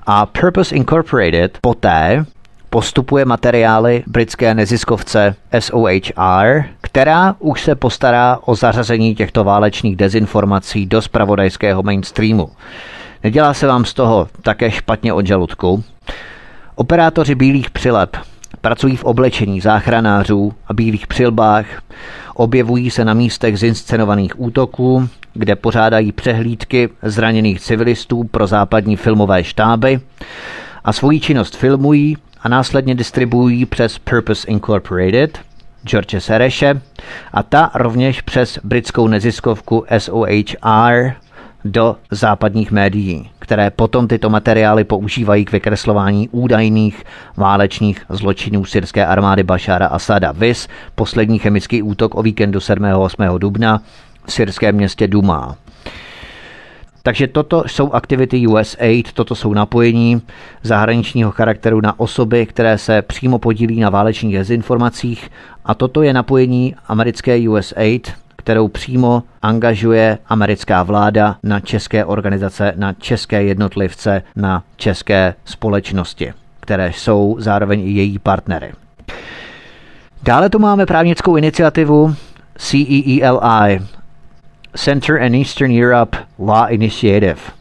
A 0.06 0.26
Purpose 0.26 0.76
Incorporated 0.76 1.58
poté 1.62 2.26
postupuje 2.70 3.26
materiály 3.26 4.04
britské 4.08 4.54
neziskovce 4.54 5.36
SOHR, 5.60 6.64
která 6.82 7.36
už 7.40 7.62
se 7.62 7.76
postará 7.76 8.40
o 8.46 8.56
zařazení 8.56 9.16
těchto 9.16 9.44
válečných 9.44 9.96
dezinformací 9.96 10.86
do 10.86 11.02
spravodajského 11.02 11.84
mainstreamu. 11.84 12.50
Nedělá 13.24 13.54
se 13.54 13.68
vám 13.68 13.86
z 13.86 13.94
toho 13.94 14.28
také 14.42 14.72
špatně 14.72 15.14
od 15.14 15.28
žaludku? 15.28 15.84
Operátoři 16.76 17.36
bílých 17.36 17.70
přilep 17.70 18.18
pracují 18.62 18.96
v 18.96 19.04
oblečení 19.04 19.62
záchranářů 19.62 20.54
a 20.68 20.74
bílých 20.74 21.08
přilbách, 21.08 21.66
objevují 22.40 22.92
se 22.92 23.06
na 23.06 23.14
místech 23.14 23.60
zinscenovaných 23.60 24.42
útoků, 24.42 25.10
kde 25.34 25.56
pořádají 25.56 26.12
přehlídky 26.12 26.90
zraněných 27.02 27.62
civilistů 27.62 28.24
pro 28.24 28.48
západní 28.48 28.96
filmové 28.96 29.44
štáby 29.44 30.00
a 30.84 30.94
svoji 30.94 31.20
činnost 31.20 31.56
filmují 31.56 32.18
a 32.42 32.50
následně 32.50 32.96
distribuují 32.96 33.66
přes 33.66 34.00
Purpose 34.00 34.48
Incorporated, 34.48 35.40
George 35.84 36.16
Sereše 36.20 36.82
a 37.34 37.44
ta 37.44 37.72
rovněž 37.76 38.22
přes 38.22 38.60
britskou 38.64 39.08
neziskovku 39.08 39.86
SOHR 39.98 41.14
do 41.66 41.96
západních 42.12 42.72
médií, 42.72 43.30
které 43.40 43.72
potom 43.72 44.08
tyto 44.08 44.30
materiály 44.30 44.84
používají 44.84 45.46
k 45.46 45.52
vykreslování 45.52 46.30
údajných 46.30 47.04
válečných 47.38 48.06
zločinů 48.10 48.66
syrské 48.66 49.06
armády 49.06 49.44
Bašára 49.44 49.88
Asada. 49.88 50.32
Vis 50.32 50.68
poslední 50.96 51.40
chemický 51.40 51.82
útok 51.82 52.16
o 52.16 52.24
víkendu 52.24 52.60
7. 52.60 52.84
8. 52.84 53.24
dubna 53.38 53.82
v 54.26 54.34
syrském 54.34 54.76
městě 54.76 55.08
Duma. 55.08 55.56
Takže 57.04 57.28
toto 57.28 57.64
jsou 57.68 57.92
aktivity 57.92 58.48
USAID, 58.48 59.14
toto 59.14 59.36
jsou 59.36 59.54
napojení 59.54 60.22
zahraničního 60.64 61.32
charakteru 61.32 61.82
na 61.82 62.00
osoby, 62.00 62.46
které 62.46 62.78
se 62.78 63.02
přímo 63.02 63.40
podílí 63.40 63.80
na 63.80 63.90
válečných 63.90 64.36
dezinformacích 64.36 65.30
a 65.66 65.74
toto 65.74 66.02
je 66.02 66.14
napojení 66.14 66.76
americké 66.88 67.50
USAID, 67.50 68.14
kterou 68.40 68.68
přímo 68.68 69.24
angažuje 69.42 70.18
americká 70.28 70.84
vláda 70.84 71.36
na 71.44 71.60
české 71.60 72.06
organizace, 72.06 72.74
na 72.76 72.94
české 72.94 73.44
jednotlivce, 73.44 74.22
na 74.36 74.64
české 74.76 75.34
společnosti, 75.46 76.34
které 76.60 76.94
jsou 76.94 77.36
zároveň 77.40 77.80
i 77.80 77.92
její 77.92 78.20
partnery. 78.20 78.72
Dále 80.24 80.50
tu 80.50 80.60
máme 80.60 80.86
právnickou 80.86 81.36
iniciativu 81.36 82.16
CEELI, 82.56 83.82
Center 84.76 85.24
and 85.24 85.36
Eastern 85.36 85.84
Europe 85.84 86.18
Law 86.40 86.74
Initiative. 86.74 87.59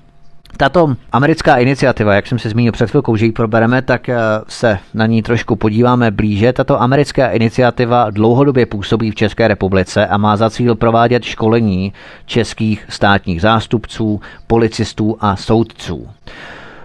Tato 0.59 0.95
americká 1.13 1.57
iniciativa, 1.57 2.15
jak 2.15 2.27
jsem 2.27 2.39
se 2.39 2.51
zmínil 2.51 2.73
před 2.73 2.91
chvilkou, 2.91 3.17
že 3.17 3.27
ji 3.27 3.33
probereme, 3.33 3.83
tak 3.83 4.09
eh, 4.09 4.17
se 4.49 4.79
na 4.95 5.07
ní 5.07 5.23
trošku 5.23 5.57
podíváme 5.57 6.11
blíže. 6.11 6.53
Tato 6.53 6.83
americká 6.83 7.29
iniciativa 7.29 8.11
dlouhodobě 8.11 8.67
působí 8.67 9.11
v 9.11 9.15
České 9.15 9.49
republice 9.49 10.07
a 10.07 10.17
má 10.17 10.37
za 10.37 10.51
cíl 10.51 10.75
provádět 10.75 11.25
školení 11.25 11.93
českých 12.27 12.85
státních 12.89 13.41
zástupců, 13.41 14.21
policistů 14.47 15.17
a 15.21 15.37
soudců. 15.37 16.09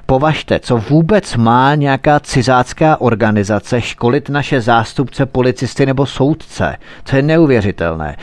Považte, 0.05 0.59
co 0.59 0.77
vůbec 0.77 1.35
má 1.35 1.75
nějaká 1.75 2.19
cizácká 2.19 3.01
organizace 3.01 3.81
školit 3.81 4.29
naše 4.29 4.61
zástupce, 4.61 5.25
policisty 5.25 5.85
nebo 5.85 6.05
soudce. 6.05 6.77
To 7.09 7.15
je 7.15 7.21
neuvěřitelné. 7.21 8.17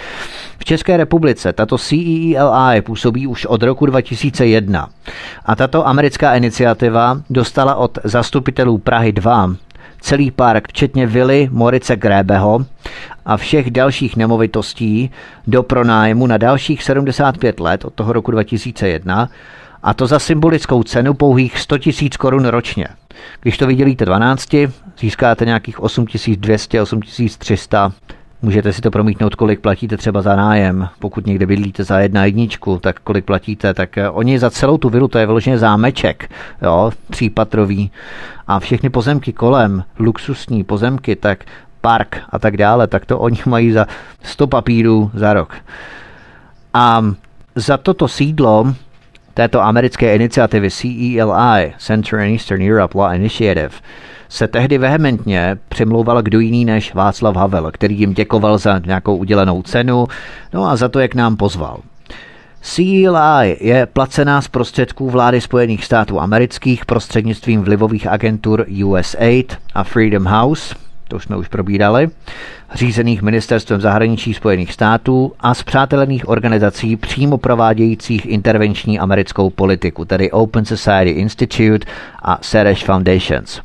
V 0.59 0.65
České 0.65 0.97
republice 0.97 1.53
tato 1.53 1.79
CEELI 1.79 2.83
působí 2.83 3.27
už 3.27 3.47
od 3.47 3.63
roku 3.63 3.87
2001 3.87 4.89
a 5.47 5.57
tato 5.57 5.89
americká 5.89 6.35
iniciativa 6.35 7.21
dostala 7.31 7.75
od 7.75 7.99
zastupitelů 8.05 8.79
Prahy 8.79 9.13
2 9.13 9.55
celý 10.01 10.31
park, 10.31 10.69
včetně 10.69 11.07
vily 11.07 11.49
Morice 11.53 11.97
Grébeho 11.97 12.67
a 13.27 13.37
všech 13.37 13.71
dalších 13.71 14.17
nemovitostí 14.17 15.11
do 15.47 15.63
pronájmu 15.63 16.27
na 16.27 16.37
dalších 16.37 16.83
75 16.83 17.61
let 17.61 17.85
od 17.85 17.95
toho 17.95 18.13
roku 18.13 18.31
2001 18.31 19.29
a 19.83 19.95
to 19.95 20.07
za 20.07 20.19
symbolickou 20.19 20.83
cenu 20.83 21.15
pouhých 21.15 21.59
100 21.59 21.77
000 21.77 22.09
korun 22.19 22.45
ročně. 22.45 22.89
Když 23.41 23.59
to 23.59 23.67
vydělíte 23.67 24.05
12, 24.05 24.49
získáte 24.99 25.45
nějakých 25.45 25.81
8200, 25.81 26.83
8300 26.83 27.93
Můžete 28.43 28.73
si 28.73 28.81
to 28.81 28.91
promítnout, 28.91 29.35
kolik 29.35 29.61
platíte 29.61 29.97
třeba 29.97 30.23
za 30.23 30.37
nájem. 30.37 30.89
Pokud 30.99 31.27
někde 31.27 31.47
bydlíte 31.47 31.85
za 31.85 32.01
jedna 32.01 32.25
jedničku, 32.25 32.79
tak 32.79 33.01
kolik 33.01 33.25
platíte, 33.25 33.75
tak 33.75 33.99
eh, 33.99 34.11
oni 34.11 34.39
za 34.39 34.51
celou 34.51 34.79
tu 34.79 34.89
vilu, 34.89 35.09
to 35.09 35.19
je 35.19 35.27
vyloženě 35.27 35.59
zámeček, 35.59 36.31
jo, 36.63 36.91
třípatrový. 37.11 37.91
A 38.47 38.61
všechny 38.61 38.91
pozemky 38.91 39.33
kolem, 39.33 39.85
luxusní 39.99 40.65
pozemky, 40.65 41.17
tak 41.17 41.45
park 41.81 42.23
a 42.31 42.39
tak 42.39 42.57
dále, 42.57 42.87
tak 42.87 43.07
to 43.07 43.19
oni 43.19 43.39
mají 43.47 43.73
za 43.73 43.87
100 44.23 44.47
papírů 44.47 45.11
za 45.15 45.33
rok. 45.33 45.55
A 46.75 47.03
za 47.55 47.77
toto 47.77 48.09
sídlo 48.09 48.75
této 49.35 49.63
americké 49.63 50.15
iniciativy 50.15 50.71
CELI, 50.71 51.75
Center 51.79 52.21
in 52.21 52.33
Eastern 52.33 52.63
Europe 52.63 52.99
Law 52.99 53.15
Initiative, 53.15 53.71
se 54.29 54.49
tehdy 54.49 54.79
vehementně 54.79 55.59
přimlouval 55.69 56.23
kdo 56.23 56.41
jiný 56.41 56.65
než 56.65 56.95
Václav 56.95 57.37
Havel, 57.37 57.71
který 57.71 57.99
jim 57.99 58.15
děkoval 58.15 58.59
za 58.59 58.79
nějakou 58.87 59.17
udělenou 59.17 59.63
cenu, 59.63 60.07
no 60.53 60.65
a 60.65 60.77
za 60.77 60.89
to, 60.89 61.01
jak 61.01 61.15
nám 61.15 61.37
pozval. 61.37 61.81
CELI 62.61 63.57
je 63.61 63.87
placená 63.87 64.43
z 64.43 64.49
prostředků 64.49 65.11
vlády 65.11 65.41
Spojených 65.41 65.85
států 65.85 66.21
amerických 66.21 66.87
prostřednictvím 66.87 67.63
vlivových 67.63 68.07
agentur 68.07 68.67
USAID 68.85 69.59
a 69.75 69.85
Freedom 69.85 70.25
House, 70.25 70.75
to 71.11 71.21
jsme 71.21 71.37
už 71.37 71.49
probírali, 71.49 72.09
řízených 72.75 73.23
ministerstvem 73.23 73.81
zahraničí 73.81 74.35
Spojených 74.35 74.73
států 74.73 75.33
a 75.41 75.55
zpřátelených 75.55 76.29
organizací 76.29 76.97
přímo 76.97 77.39
provádějících 77.39 78.27
intervenční 78.27 78.99
americkou 78.99 79.51
politiku, 79.51 80.05
tedy 80.05 80.31
Open 80.31 80.65
Society 80.65 81.11
Institute 81.11 81.87
a 82.23 82.39
Sereš 82.43 82.85
Foundations. 82.85 83.61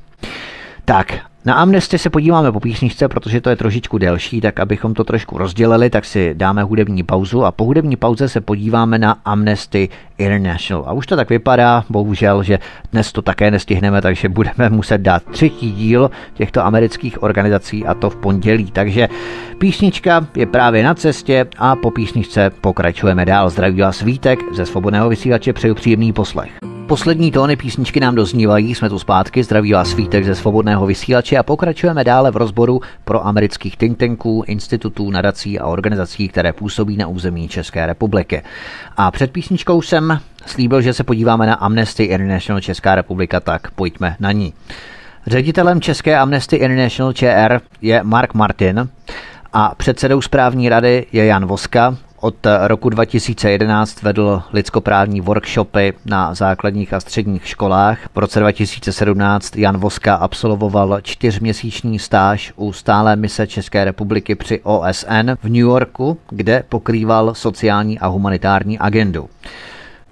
Tak, 0.86 1.20
Na 1.46 1.54
Amnesty 1.54 1.98
se 1.98 2.10
podíváme 2.10 2.52
po 2.52 2.60
písničce, 2.60 3.08
protože 3.08 3.42
to 3.42 3.50
je 3.50 3.56
trošičku 3.56 3.98
delší, 3.98 4.42
tak 4.42 4.60
abychom 4.60 4.94
to 4.94 5.04
trošku 5.04 5.38
rozdělili, 5.38 5.90
tak 5.90 6.06
si 6.06 6.34
dáme 6.34 6.64
hudební 6.64 7.04
pauzu 7.04 7.46
a 7.46 7.52
po 7.52 7.64
hudební 7.66 7.96
pauze 7.96 8.30
se 8.30 8.42
podíváme 8.42 9.00
na 9.00 9.18
Amnesty 9.26 9.90
International. 10.18 10.84
A 10.88 10.94
už 10.94 11.08
to 11.08 11.16
tak 11.16 11.30
vypadá, 11.30 11.84
bohužel, 11.90 12.44
že 12.44 12.60
dnes 12.92 13.12
to 13.12 13.22
také 13.22 13.52
nestihneme, 13.52 14.02
takže 14.02 14.30
budeme 14.30 14.70
muset 14.70 14.98
dát 14.98 15.24
třetí 15.24 15.72
díl 15.72 16.12
těchto 16.34 16.66
amerických 16.66 17.24
organizací 17.24 17.86
a 17.86 17.94
to 17.94 18.10
v 18.10 18.16
pondělí. 18.16 18.72
Takže 18.72 19.08
písnička 19.58 20.28
je 20.36 20.46
právě 20.46 20.84
na 20.84 20.94
cestě 20.94 21.46
a 21.58 21.76
po 21.76 21.92
písničce 21.92 22.50
pokračujeme 22.62 23.26
dál. 23.26 23.50
Zdraví 23.50 23.82
vás 23.82 24.02
Vítek 24.02 24.40
ze 24.54 24.66
Svobodného 24.66 25.10
vysílače, 25.10 25.54
přeju 25.54 25.76
příjemný 25.76 26.14
poslech. 26.14 26.52
Poslední 26.88 27.32
tóny 27.32 27.56
písničky 27.56 28.00
nám 28.00 28.16
doznívají, 28.16 28.76
jsme 28.76 28.90
tu 28.90 29.00
zpátky, 29.00 29.44
zdraví 29.44 29.74
vás 29.74 29.90
svítek 29.90 30.26
ze 30.26 30.36
svobodného 30.36 30.86
vysílače 30.86 31.38
a 31.38 31.44
pokračujeme 31.44 32.04
dále 32.04 32.32
v 32.32 32.38
rozboru 32.38 32.82
pro 33.06 33.28
amerických 33.28 33.78
think 33.78 33.98
tanků, 33.98 34.44
institutů, 34.48 35.12
nadací 35.12 35.60
a 35.60 35.66
organizací, 35.66 36.28
které 36.28 36.54
působí 36.54 36.98
na 36.98 37.08
území 37.08 37.48
České 37.48 37.86
republiky. 37.86 38.42
A 38.98 39.12
před 39.12 39.32
písničkou 39.32 39.82
jsem 39.82 40.05
slíbil, 40.46 40.82
že 40.82 40.94
se 40.94 41.04
podíváme 41.04 41.46
na 41.46 41.54
Amnesty 41.54 42.04
International 42.04 42.62
Česká 42.62 42.96
republika, 42.96 43.40
tak 43.40 43.72
pojďme 43.72 44.16
na 44.20 44.32
ní. 44.32 44.54
Ředitelem 45.28 45.82
České 45.82 46.18
Amnesty 46.18 46.56
International 46.56 47.14
ČR 47.14 47.62
je 47.82 48.04
Mark 48.04 48.34
Martin 48.34 48.90
a 49.54 49.76
předsedou 49.76 50.22
správní 50.22 50.70
rady 50.70 51.06
je 51.12 51.26
Jan 51.26 51.46
Voska, 51.46 51.98
od 52.26 52.36
roku 52.68 52.90
2011 52.90 54.02
vedl 54.02 54.42
lidskoprávní 54.54 55.22
workshopy 55.22 55.94
na 56.06 56.34
základních 56.34 56.94
a 56.94 57.00
středních 57.00 57.48
školách. 57.48 58.00
V 58.16 58.18
roce 58.18 58.40
2017 58.40 59.56
Jan 59.58 59.78
Voska 59.78 60.16
absolvoval 60.16 61.00
čtyřměsíční 61.02 62.00
stáž 62.00 62.54
u 62.56 62.74
stálé 62.74 63.16
mise 63.16 63.48
České 63.48 63.86
republiky 63.86 64.36
při 64.36 64.60
OSN 64.64 65.32
v 65.44 65.44
New 65.44 65.56
Yorku, 65.56 66.18
kde 66.30 66.64
pokrýval 66.70 67.34
sociální 67.34 68.00
a 68.00 68.08
humanitární 68.08 68.80
agendu. 68.80 69.30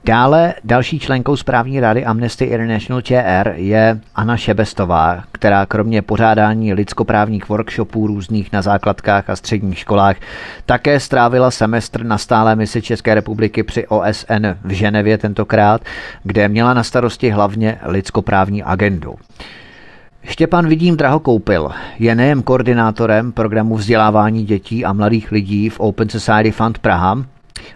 Dále 0.06 0.54
další 0.64 0.99
členkou 0.99 1.36
správní 1.36 1.80
rady 1.80 2.06
Amnesty 2.06 2.45
International 2.45 3.01
ČR 3.01 3.54
je 3.56 3.99
Anna 4.16 4.38
Šebestová, 4.38 5.24
která 5.32 5.66
kromě 5.66 6.01
pořádání 6.01 6.74
lidskoprávních 6.74 7.49
workshopů 7.49 8.08
různých 8.08 8.51
na 8.51 8.62
základkách 8.62 9.30
a 9.30 9.36
středních 9.36 9.80
školách 9.80 10.16
také 10.66 10.99
strávila 10.99 11.51
semestr 11.51 12.04
na 12.06 12.18
stále 12.18 12.56
misi 12.56 12.82
České 12.82 13.16
republiky 13.16 13.64
při 13.64 13.88
OSN 13.88 14.45
v 14.64 14.72
Ženevě 14.72 15.18
tentokrát, 15.18 15.82
kde 16.24 16.47
měla 16.47 16.74
na 16.74 16.84
starosti 16.84 17.30
hlavně 17.30 17.80
lidskoprávní 17.84 18.64
agendu. 18.64 19.16
Štěpán 20.24 20.68
Vidím 20.68 20.97
Drahokoupil 20.97 21.72
je 21.99 22.16
nejen 22.16 22.41
koordinátorem 22.41 23.32
programu 23.32 23.76
vzdělávání 23.76 24.45
dětí 24.45 24.86
a 24.86 24.93
mladých 24.93 25.32
lidí 25.32 25.70
v 25.70 25.80
Open 25.80 26.10
Society 26.10 26.51
Fund 26.51 26.78
Praha, 26.78 27.24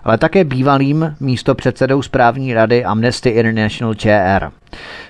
ale 0.04 0.18
také 0.18 0.44
bývalým 0.44 1.16
místopředsedou 1.20 2.02
správní 2.02 2.54
rady 2.54 2.86
Amnesty 2.86 3.30
International 3.30 3.94
ČR. 3.94 4.52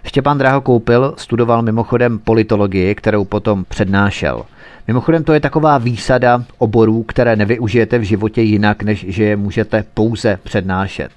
Štěpán 0.03 0.38
Draho 0.38 0.61
Koupil 0.61 1.13
studoval 1.17 1.61
mimochodem 1.61 2.19
politologii, 2.19 2.95
kterou 2.95 3.25
potom 3.25 3.65
přednášel. 3.69 4.45
Mimochodem 4.88 5.23
to 5.23 5.33
je 5.33 5.39
taková 5.39 5.77
výsada 5.77 6.43
oborů, 6.57 7.03
které 7.03 7.35
nevyužijete 7.35 7.97
v 7.99 8.03
životě 8.03 8.41
jinak, 8.41 8.83
než 8.83 9.05
že 9.09 9.23
je 9.23 9.35
můžete 9.35 9.83
pouze 9.93 10.39
přednášet. 10.43 11.09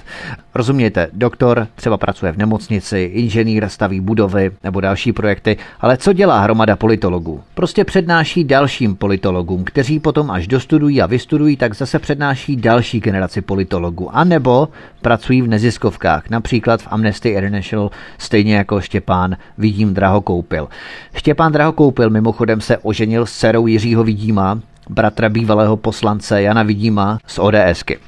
Rozumějte, 0.54 1.08
doktor 1.12 1.66
třeba 1.74 1.96
pracuje 1.96 2.32
v 2.32 2.36
nemocnici, 2.36 3.10
inženýr 3.14 3.68
staví 3.68 4.00
budovy 4.00 4.50
nebo 4.64 4.80
další 4.80 5.12
projekty, 5.12 5.56
ale 5.80 5.96
co 5.96 6.12
dělá 6.12 6.40
hromada 6.40 6.76
politologů? 6.76 7.40
Prostě 7.54 7.84
přednáší 7.84 8.44
dalším 8.44 8.96
politologům, 8.96 9.64
kteří 9.64 10.00
potom 10.00 10.30
až 10.30 10.46
dostudují 10.46 11.02
a 11.02 11.06
vystudují, 11.06 11.56
tak 11.56 11.74
zase 11.74 11.98
přednáší 11.98 12.56
další 12.56 13.00
generaci 13.00 13.40
politologů. 13.40 14.16
A 14.16 14.24
nebo 14.24 14.68
pracují 15.02 15.42
v 15.42 15.48
neziskovkách, 15.48 16.30
například 16.30 16.82
v 16.82 16.88
Amnesty 16.90 17.28
International, 17.28 17.90
stejně 18.18 18.56
jako 18.56 18.80
Štěpán 18.80 19.36
Vidím 19.58 19.94
Drahokoupil. 19.94 20.68
Štěpán 21.14 21.52
Drahokoupil 21.52 22.10
mimochodem 22.10 22.60
se 22.60 22.78
oženil 22.78 23.26
s 23.26 23.32
dcerou 23.32 23.59
Jiřího 23.66 24.04
Vidíma, 24.04 24.60
bratra 24.88 25.28
bývalého 25.28 25.76
poslance 25.76 26.42
Jana 26.42 26.62
Vidíma 26.62 27.18
z 27.26 27.38
ODSky. 27.38 27.98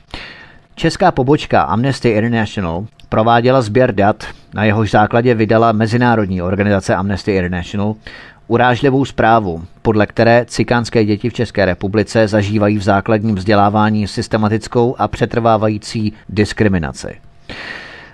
Česká 0.74 1.10
pobočka 1.10 1.62
Amnesty 1.62 2.08
International 2.08 2.86
prováděla 3.08 3.62
sběr 3.62 3.94
dat, 3.94 4.24
na 4.54 4.64
jehož 4.64 4.90
základě 4.90 5.34
vydala 5.34 5.72
mezinárodní 5.72 6.42
organizace 6.42 6.94
Amnesty 6.94 7.34
International 7.34 7.94
urážlivou 8.48 9.04
zprávu, 9.04 9.64
podle 9.82 10.06
které 10.06 10.44
cikánské 10.48 11.04
děti 11.04 11.30
v 11.30 11.32
České 11.32 11.64
republice 11.64 12.28
zažívají 12.28 12.78
v 12.78 12.82
základním 12.82 13.34
vzdělávání 13.34 14.08
systematickou 14.08 14.96
a 14.98 15.08
přetrvávající 15.08 16.12
diskriminaci. 16.28 17.08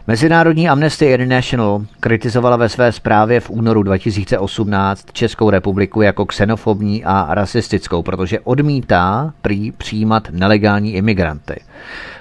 Mezinárodní 0.08 0.68
Amnesty 0.68 1.04
International 1.04 1.84
kritizovala 2.00 2.56
ve 2.56 2.68
své 2.68 2.92
zprávě 2.92 3.40
v 3.40 3.50
únoru 3.50 3.82
2018 3.82 5.12
Českou 5.12 5.50
republiku 5.50 6.02
jako 6.02 6.26
xenofobní 6.26 7.04
a 7.04 7.34
rasistickou, 7.34 8.02
protože 8.02 8.40
odmítá 8.40 9.32
prý 9.42 9.72
přijímat 9.72 10.28
nelegální 10.30 10.94
imigranty. 10.94 11.60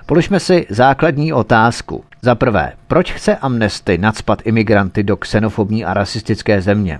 Položme 0.05 0.39
si 0.39 0.65
základní 0.69 1.33
otázku. 1.33 2.03
Za 2.21 2.35
prvé, 2.35 2.73
proč 2.87 3.11
chce 3.11 3.35
Amnesty 3.35 3.97
nadspat 3.97 4.41
imigranty 4.45 5.03
do 5.03 5.17
xenofobní 5.17 5.85
a 5.85 5.93
rasistické 5.93 6.61
země? 6.61 6.99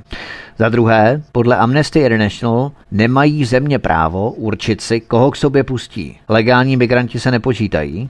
Za 0.57 0.69
druhé, 0.69 1.21
podle 1.31 1.57
Amnesty 1.57 1.99
International 1.99 2.71
nemají 2.91 3.45
země 3.45 3.79
právo 3.79 4.31
určit 4.31 4.81
si, 4.81 4.99
koho 4.99 5.31
k 5.31 5.35
sobě 5.35 5.63
pustí. 5.63 6.19
Legální 6.29 6.77
migranti 6.77 7.19
se 7.19 7.31
nepočítají. 7.31 8.09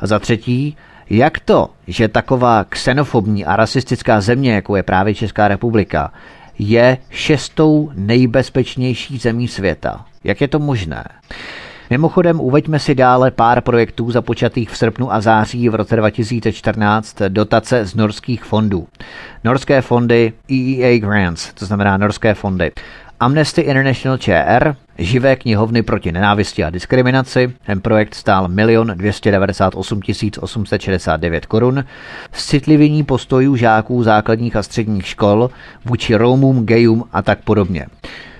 A 0.00 0.06
za 0.06 0.18
třetí, 0.18 0.76
jak 1.10 1.40
to, 1.40 1.70
že 1.86 2.08
taková 2.08 2.64
xenofobní 2.64 3.44
a 3.44 3.56
rasistická 3.56 4.20
země, 4.20 4.54
jako 4.54 4.76
je 4.76 4.82
právě 4.82 5.14
Česká 5.14 5.48
republika, 5.48 6.12
je 6.58 6.98
šestou 7.10 7.90
nejbezpečnější 7.94 9.18
zemí 9.18 9.48
světa? 9.48 10.04
Jak 10.24 10.40
je 10.40 10.48
to 10.48 10.58
možné? 10.58 11.04
Mimochodem 11.90 12.40
uveďme 12.40 12.78
si 12.78 12.94
dále 12.94 13.30
pár 13.30 13.60
projektů 13.60 14.10
započatých 14.10 14.70
v 14.70 14.76
srpnu 14.76 15.12
a 15.12 15.20
září 15.20 15.68
v 15.68 15.74
roce 15.74 15.96
2014 15.96 17.16
dotace 17.28 17.84
z 17.84 17.94
norských 17.94 18.44
fondů. 18.44 18.86
Norské 19.44 19.82
fondy 19.82 20.32
EEA 20.50 20.98
Grants, 20.98 21.52
to 21.54 21.66
znamená 21.66 21.96
norské 21.96 22.34
fondy. 22.34 22.72
Amnesty 23.20 23.60
International 23.60 24.18
ČR, 24.18 24.76
živé 24.98 25.36
knihovny 25.36 25.82
proti 25.82 26.12
nenávisti 26.12 26.64
a 26.64 26.70
diskriminaci. 26.70 27.52
Ten 27.66 27.80
projekt 27.80 28.14
stál 28.14 28.48
1 28.68 28.94
298 28.94 30.00
869 30.40 31.46
korun. 31.46 31.84
Citlivění 32.32 33.04
postojů 33.04 33.56
žáků 33.56 34.02
základních 34.02 34.56
a 34.56 34.62
středních 34.62 35.06
škol 35.06 35.50
vůči 35.84 36.14
Romům, 36.14 36.66
gejům 36.66 37.04
a 37.12 37.22
tak 37.22 37.38
podobně. 37.44 37.86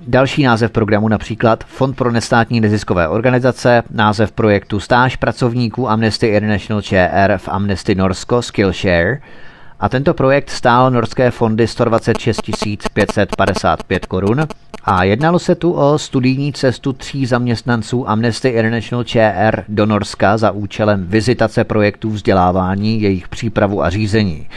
Další 0.06 0.42
název 0.42 0.70
programu 0.70 1.08
například 1.08 1.64
Fond 1.64 1.96
pro 1.96 2.12
nestátní 2.12 2.60
neziskové 2.60 3.08
organizace, 3.08 3.82
název 3.90 4.32
projektu 4.32 4.80
Stáž 4.80 5.16
pracovníků 5.16 5.90
Amnesty 5.90 6.26
International 6.26 6.82
ČR 6.82 7.34
v 7.36 7.48
Amnesty 7.48 7.94
Norsko 7.94 8.42
Skillshare, 8.42 9.20
a 9.80 9.88
tento 9.88 10.14
projekt 10.14 10.50
stál 10.50 10.90
norské 10.90 11.30
fondy 11.30 11.66
126 11.66 12.40
555 12.92 14.06
korun 14.06 14.46
a 14.88 15.04
jednalo 15.04 15.38
se 15.38 15.54
tu 15.54 15.72
o 15.72 15.98
studijní 15.98 16.52
cestu 16.52 16.92
tří 16.92 17.26
zaměstnanců 17.26 18.08
Amnesty 18.08 18.48
International 18.48 19.04
ČR 19.04 19.64
do 19.68 19.86
Norska 19.86 20.38
za 20.38 20.50
účelem 20.50 21.06
vizitace 21.06 21.64
projektů 21.64 22.10
vzdělávání, 22.10 23.02
jejich 23.02 23.28
přípravu 23.28 23.82
a 23.82 23.90
řízení. 23.90 24.48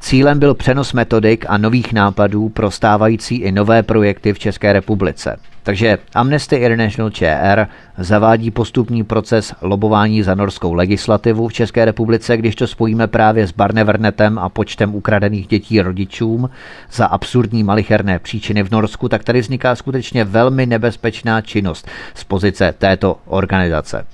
Cílem 0.00 0.38
byl 0.38 0.54
přenos 0.54 0.92
metodik 0.92 1.44
a 1.48 1.58
nových 1.58 1.92
nápadů 1.92 2.48
pro 2.48 2.70
stávající 2.70 3.36
i 3.36 3.52
nové 3.52 3.82
projekty 3.82 4.32
v 4.32 4.38
České 4.38 4.72
republice. 4.72 5.36
Takže 5.66 5.98
Amnesty 6.14 6.56
International 6.56 7.10
ČR 7.10 7.66
zavádí 7.98 8.50
postupný 8.50 9.04
proces 9.04 9.54
lobování 9.60 10.22
za 10.22 10.34
norskou 10.34 10.72
legislativu 10.72 11.48
v 11.48 11.52
České 11.52 11.84
republice, 11.84 12.36
když 12.36 12.54
to 12.54 12.66
spojíme 12.66 13.06
právě 13.06 13.46
s 13.46 13.52
Barnevernetem 13.52 14.38
a 14.38 14.48
počtem 14.48 14.94
ukradených 14.94 15.46
dětí 15.46 15.80
rodičům 15.80 16.50
za 16.92 17.06
absurdní 17.06 17.64
malicherné 17.64 18.18
příčiny 18.18 18.62
v 18.62 18.70
Norsku, 18.70 19.08
tak 19.08 19.24
tady 19.24 19.40
vzniká 19.40 19.74
skutečně 19.74 20.24
velmi 20.24 20.66
nebezpečná 20.66 21.40
činnost 21.40 21.88
z 22.14 22.24
pozice 22.24 22.74
této 22.78 23.18
organizace. 23.26 24.06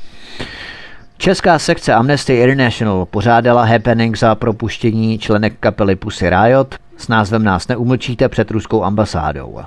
Česká 1.19 1.59
sekce 1.59 1.95
Amnesty 1.95 2.35
International 2.35 3.07
pořádala 3.07 3.65
happening 3.65 4.19
za 4.19 4.35
propuštění 4.35 5.19
členek 5.19 5.55
kapely 5.61 5.97
Pussy 5.97 6.31
Riot 6.31 6.75
s 6.97 7.09
názvem 7.09 7.45
Nás 7.45 7.69
neumlčíte 7.69 8.29
před 8.29 8.51
ruskou 8.51 8.85
ambasádou. 8.85 9.61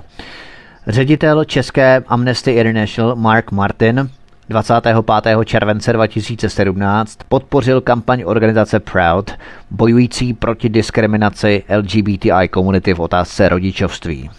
Ředitel 0.88 1.44
České 1.44 2.02
Amnesty 2.06 2.50
International 2.50 3.16
Mark 3.16 3.52
Martin 3.52 4.10
25. 4.48 4.96
července 5.44 5.92
2017 5.92 7.18
podpořil 7.28 7.80
kampaň 7.80 8.22
organizace 8.26 8.80
Proud, 8.80 9.30
bojující 9.70 10.34
proti 10.34 10.68
diskriminaci 10.68 11.62
LGBTI 11.76 12.48
komunity 12.50 12.94
v 12.94 13.00
otázce 13.00 13.48
rodičovství. 13.48 14.30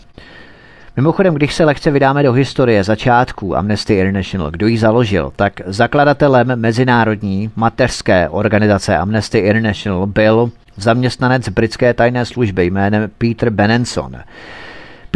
Mimochodem, 0.95 1.33
když 1.33 1.53
se 1.53 1.65
lehce 1.65 1.91
vydáme 1.91 2.23
do 2.23 2.33
historie 2.33 2.83
začátků 2.83 3.57
Amnesty 3.57 3.93
International, 3.93 4.51
kdo 4.51 4.67
ji 4.67 4.77
založil, 4.77 5.33
tak 5.35 5.61
zakladatelem 5.65 6.47
mezinárodní 6.55 7.51
mateřské 7.55 8.29
organizace 8.29 8.97
Amnesty 8.97 9.37
International 9.37 10.05
byl 10.05 10.51
zaměstnanec 10.77 11.49
britské 11.49 11.93
tajné 11.93 12.25
služby 12.25 12.65
jménem 12.65 13.09
Peter 13.17 13.49
Benenson. 13.49 14.15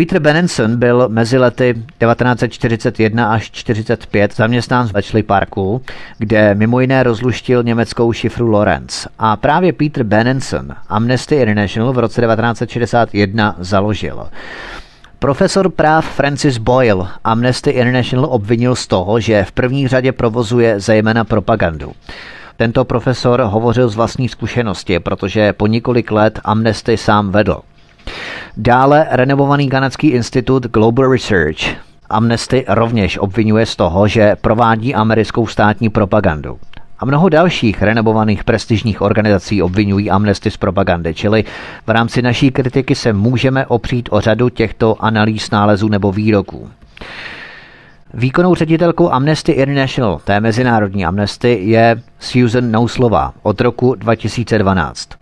Peter 0.01 0.19
Benenson 0.19 0.77
byl 0.77 1.09
mezi 1.09 1.37
lety 1.37 1.73
1941 1.73 3.33
až 3.33 3.49
1945 3.49 4.35
zaměstnán 4.35 4.87
v 4.87 4.91
Bletchley 4.91 5.23
Parku, 5.23 5.81
kde 6.17 6.55
mimo 6.55 6.79
jiné 6.79 7.03
rozluštil 7.03 7.63
německou 7.63 8.13
šifru 8.13 8.47
Lorenz. 8.47 9.07
A 9.19 9.35
právě 9.35 9.73
Peter 9.73 10.03
Benenson 10.03 10.67
Amnesty 10.89 11.35
International 11.35 11.93
v 11.93 11.99
roce 11.99 12.21
1961 12.21 13.55
založil. 13.59 14.27
Profesor 15.19 15.69
práv 15.69 16.05
Francis 16.05 16.57
Boyle 16.57 17.07
Amnesty 17.23 17.69
International 17.69 18.27
obvinil 18.31 18.75
z 18.75 18.87
toho, 18.87 19.19
že 19.19 19.43
v 19.43 19.51
první 19.51 19.87
řadě 19.87 20.11
provozuje 20.11 20.79
zejména 20.79 21.23
propagandu. 21.23 21.91
Tento 22.57 22.85
profesor 22.85 23.41
hovořil 23.41 23.89
z 23.89 23.95
vlastní 23.95 24.29
zkušenosti, 24.29 24.99
protože 24.99 25.53
po 25.53 25.67
několik 25.67 26.11
let 26.11 26.39
Amnesty 26.43 26.97
sám 26.97 27.31
vedl. 27.31 27.61
Dále 28.57 29.07
renovovaný 29.09 29.69
kanadský 29.69 30.07
institut 30.07 30.67
Global 30.67 31.11
Research 31.11 31.91
Amnesty 32.11 32.65
rovněž 32.67 33.17
obvinuje 33.17 33.65
z 33.65 33.75
toho, 33.75 34.07
že 34.07 34.35
provádí 34.41 34.95
americkou 34.95 35.47
státní 35.47 35.89
propagandu. 35.89 36.59
A 36.99 37.05
mnoho 37.05 37.29
dalších 37.29 37.81
renovovaných 37.81 38.43
prestižních 38.43 39.01
organizací 39.01 39.61
obvinují 39.61 40.11
Amnesty 40.11 40.51
z 40.51 40.57
propagandy, 40.57 41.13
čili 41.13 41.43
v 41.87 41.89
rámci 41.89 42.21
naší 42.21 42.51
kritiky 42.51 42.95
se 42.95 43.13
můžeme 43.13 43.65
opřít 43.65 44.09
o 44.11 44.21
řadu 44.21 44.49
těchto 44.49 44.95
analýz, 44.99 45.51
nálezů 45.51 45.87
nebo 45.87 46.11
výroků. 46.11 46.69
Výkonnou 48.13 48.55
ředitelkou 48.55 49.09
Amnesty 49.09 49.51
International, 49.51 50.21
té 50.23 50.39
mezinárodní 50.39 51.05
Amnesty, 51.05 51.59
je 51.61 52.01
Susan 52.19 52.71
Nouslova 52.71 53.33
od 53.43 53.61
roku 53.61 53.95
2012. 53.95 55.20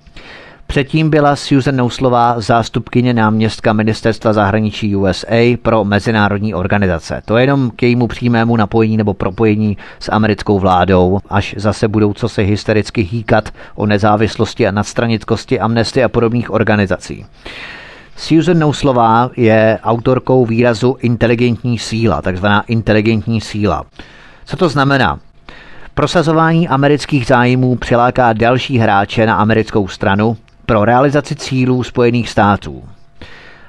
Předtím 0.70 1.10
byla 1.10 1.36
Susan 1.36 1.76
Nouslová 1.76 2.42
zástupkyně 2.42 3.14
náměstka 3.14 3.74
ministerstva 3.74 4.34
zahraničí 4.34 4.96
USA 4.96 5.58
pro 5.62 5.86
mezinárodní 5.86 6.54
organizace. 6.54 7.22
To 7.26 7.38
je 7.38 7.44
jenom 7.44 7.72
k 7.72 7.84
jejímu 7.84 8.08
přímému 8.08 8.56
napojení 8.56 8.98
nebo 8.98 9.14
propojení 9.14 9.78
s 10.00 10.12
americkou 10.12 10.60
vládou, 10.60 11.20
až 11.30 11.56
zase 11.58 11.88
budou 11.88 12.14
co 12.14 12.30
se 12.30 12.42
hystericky 12.42 13.02
hýkat 13.02 13.50
o 13.76 13.86
nezávislosti 13.86 14.68
a 14.68 14.72
nadstranickosti 14.72 15.60
Amnesty 15.60 16.04
a 16.04 16.10
podobných 16.10 16.52
organizací. 16.52 17.26
Susan 18.18 18.60
Nouslová 18.60 19.30
je 19.38 19.80
autorkou 19.84 20.46
výrazu 20.46 20.98
inteligentní 21.00 21.80
síla, 21.80 22.22
takzvaná 22.22 22.64
inteligentní 22.68 23.42
síla. 23.42 23.84
Co 24.46 24.58
to 24.58 24.70
znamená? 24.70 25.20
Prosazování 25.94 26.68
amerických 26.68 27.26
zájmů 27.26 27.76
přiláká 27.76 28.34
další 28.34 28.78
hráče 28.78 29.26
na 29.26 29.36
americkou 29.36 29.88
stranu, 29.88 30.38
pro 30.70 30.86
realizaci 30.86 31.36
cílů 31.36 31.84
Spojených 31.84 32.30
států. 32.30 32.84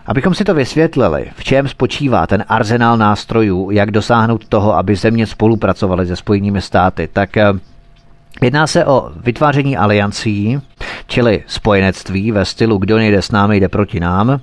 Abychom 0.07 0.35
si 0.35 0.45
to 0.45 0.55
vysvětlili, 0.55 1.31
v 1.37 1.45
čem 1.45 1.69
spočívá 1.69 2.27
ten 2.27 2.45
arzenál 2.49 2.97
nástrojů, 2.97 3.71
jak 3.71 3.91
dosáhnout 3.91 4.49
toho, 4.49 4.77
aby 4.77 4.97
země 4.97 5.27
spolupracovaly 5.27 6.07
se 6.07 6.17
Spojenými 6.17 6.61
státy, 6.61 7.09
tak 7.13 7.37
eh, 7.37 7.53
jedná 8.43 8.67
se 8.67 8.85
o 8.85 9.11
vytváření 9.17 9.77
aliancí, 9.77 10.61
čili 11.07 11.43
spojenectví 11.47 12.33
ve 12.33 12.45
stylu 12.45 12.79
kdo 12.79 12.97
nejde 12.97 13.23
s 13.23 13.31
námi, 13.31 13.61
jde 13.61 13.69
proti 13.69 14.01
nám, 14.01 14.41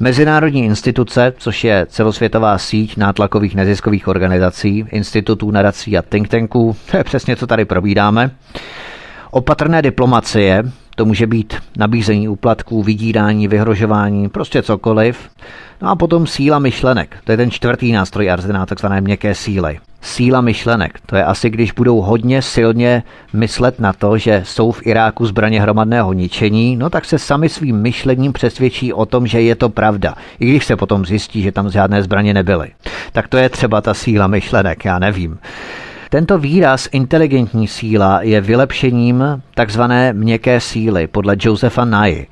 Mezinárodní 0.00 0.64
instituce, 0.64 1.32
což 1.38 1.64
je 1.64 1.86
celosvětová 1.88 2.58
síť 2.58 2.96
nátlakových 2.96 3.54
neziskových 3.54 4.08
organizací, 4.08 4.86
institutů, 4.90 5.50
nadací 5.50 5.98
a 5.98 6.02
think 6.02 6.28
tanků, 6.28 6.76
to 6.90 6.96
je 6.96 7.04
přesně, 7.04 7.36
co 7.36 7.46
tady 7.46 7.64
probídáme. 7.64 8.30
Opatrné 9.30 9.82
diplomacie, 9.82 10.62
to 10.94 11.04
může 11.04 11.26
být 11.26 11.54
nabízení 11.76 12.28
úplatků, 12.28 12.82
vydírání, 12.82 13.48
vyhrožování, 13.48 14.28
prostě 14.28 14.62
cokoliv. 14.62 15.30
No 15.82 15.90
a 15.90 15.96
potom 15.96 16.26
síla 16.26 16.58
myšlenek. 16.58 17.16
To 17.24 17.32
je 17.32 17.36
ten 17.36 17.50
čtvrtý 17.50 17.92
nástroj 17.92 18.30
arzená, 18.30 18.66
takzvané 18.66 19.00
měkké 19.00 19.34
síly. 19.34 19.78
Síla 20.00 20.40
myšlenek. 20.40 20.98
To 21.06 21.16
je 21.16 21.24
asi, 21.24 21.50
když 21.50 21.72
budou 21.72 22.00
hodně 22.00 22.42
silně 22.42 23.02
myslet 23.32 23.80
na 23.80 23.92
to, 23.92 24.18
že 24.18 24.42
jsou 24.44 24.72
v 24.72 24.86
Iráku 24.86 25.26
zbraně 25.26 25.60
hromadného 25.60 26.12
ničení, 26.12 26.76
no 26.76 26.90
tak 26.90 27.04
se 27.04 27.18
sami 27.18 27.48
svým 27.48 27.76
myšlením 27.76 28.32
přesvědčí 28.32 28.92
o 28.92 29.06
tom, 29.06 29.26
že 29.26 29.40
je 29.40 29.54
to 29.54 29.68
pravda. 29.68 30.14
I 30.40 30.46
když 30.50 30.64
se 30.64 30.76
potom 30.76 31.06
zjistí, 31.06 31.42
že 31.42 31.52
tam 31.52 31.70
žádné 31.70 32.02
zbraně 32.02 32.34
nebyly. 32.34 32.68
Tak 33.12 33.28
to 33.28 33.36
je 33.36 33.48
třeba 33.48 33.80
ta 33.80 33.94
síla 33.94 34.26
myšlenek, 34.26 34.84
já 34.84 34.98
nevím. 34.98 35.38
Tento 36.10 36.38
výraz 36.38 36.88
inteligentní 36.92 37.68
síla 37.68 38.22
je 38.22 38.40
vylepšením 38.40 39.24
takzvané 39.54 40.12
měkké 40.12 40.60
síly 40.60 41.06
podle 41.06 41.36
Josefa 41.40 41.84
Nye. 41.84 42.26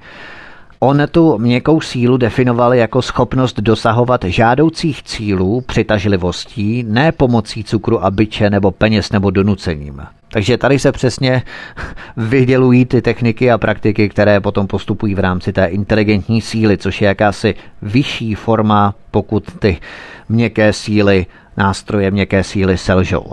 On 0.84 1.02
tu 1.10 1.38
měkkou 1.38 1.80
sílu 1.80 2.16
definoval 2.16 2.74
jako 2.74 3.02
schopnost 3.02 3.60
dosahovat 3.60 4.24
žádoucích 4.24 5.02
cílů 5.02 5.60
přitažlivostí, 5.60 6.84
ne 6.88 7.12
pomocí 7.12 7.64
cukru 7.64 8.04
a 8.04 8.10
byče 8.10 8.50
nebo 8.50 8.70
peněz 8.70 9.12
nebo 9.12 9.30
donucením. 9.30 10.02
Takže 10.32 10.58
tady 10.58 10.78
se 10.78 10.92
přesně 10.92 11.42
vydělují 12.16 12.84
ty 12.84 13.02
techniky 13.02 13.50
a 13.50 13.58
praktiky, 13.58 14.08
které 14.08 14.40
potom 14.40 14.66
postupují 14.66 15.14
v 15.14 15.18
rámci 15.18 15.52
té 15.52 15.66
inteligentní 15.66 16.40
síly, 16.40 16.78
což 16.78 17.00
je 17.00 17.08
jakási 17.08 17.54
vyšší 17.82 18.34
forma, 18.34 18.94
pokud 19.10 19.44
ty 19.58 19.78
měkké 20.28 20.72
síly, 20.72 21.26
nástroje 21.56 22.10
měkké 22.10 22.44
síly 22.44 22.78
selžou. 22.78 23.24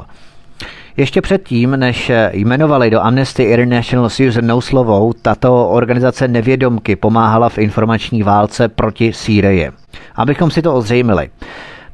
Ještě 1.00 1.22
předtím, 1.22 1.72
než 1.72 2.12
jmenovali 2.32 2.90
do 2.90 3.02
Amnesty 3.02 3.44
International 3.44 4.10
Susan 4.10 4.48
Nouslovou, 4.48 5.14
tato 5.14 5.70
organizace 5.70 6.28
nevědomky 6.28 6.96
pomáhala 6.96 7.50
v 7.50 7.58
informační 7.58 8.24
válce 8.24 8.68
proti 8.68 9.14
Sýrii. 9.14 9.72
Abychom 10.16 10.52
si 10.52 10.62
to 10.62 10.76
ozřejmili. 10.76 11.30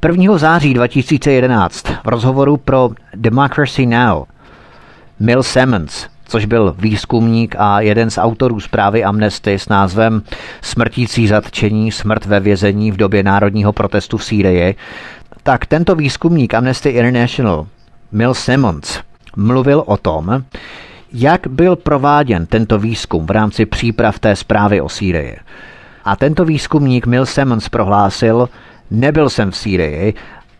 1. 0.08 0.38
září 0.38 0.74
2011 0.74 1.88
v 1.88 2.08
rozhovoru 2.08 2.58
pro 2.58 2.89
Democracy 3.16 3.86
Now! 3.86 4.24
Mill 5.20 5.43
Simmons, 5.43 6.08
což 6.28 6.45
byl 6.45 6.76
výzkumník 6.78 7.56
a 7.58 7.82
jeden 7.82 8.10
z 8.10 8.18
autorů 8.18 8.60
zprávy 8.60 9.03
Amnesty 9.03 9.60
s 9.60 9.70
názvem 9.70 10.22
Smrtící 10.62 11.28
zatčení, 11.28 11.91
smrt 11.91 12.26
ve 12.26 12.39
vězení 12.39 12.91
v 12.91 12.97
době 12.97 13.24
národního 13.24 13.74
protestu 13.74 14.18
v 14.18 14.24
Sýrii, 14.24 14.76
tak 15.43 15.66
tento 15.66 15.95
výzkumník 15.95 16.53
Amnesty 16.53 16.89
International 16.89 17.68
Mil 18.12 18.34
Simmons 18.34 18.99
mluvil 19.36 19.84
o 19.86 19.97
tom, 19.97 20.43
jak 21.14 21.47
byl 21.47 21.76
prováděn 21.76 22.45
tento 22.45 22.80
výzkum 22.80 23.26
v 23.26 23.32
rámci 23.32 23.66
příprav 23.66 24.20
té 24.20 24.36
zprávy 24.36 24.82
o 24.82 24.89
Sýrii. 24.89 25.38
A 26.06 26.16
tento 26.16 26.45
výzkumník 26.45 27.06
Mil 27.06 27.26
Simmons 27.26 27.70
prohlásil, 27.70 28.49
nebyl 28.91 29.30
jsem 29.30 29.51
v 29.51 29.58
Sýrii 29.58 30.14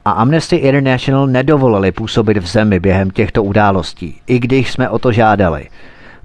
a 0.06 0.12
Amnesty 0.12 0.56
International 0.56 1.28
nedovolili 1.28 1.91
působit 1.91 2.38
v 2.38 2.48
zemi 2.48 2.80
během 2.80 3.12
těchto 3.12 3.43
událostí, 3.43 4.22
i 4.28 4.39
když 4.39 4.72
jsme 4.72 4.89
o 4.89 5.00
to 5.00 5.12
žádali. 5.12 5.70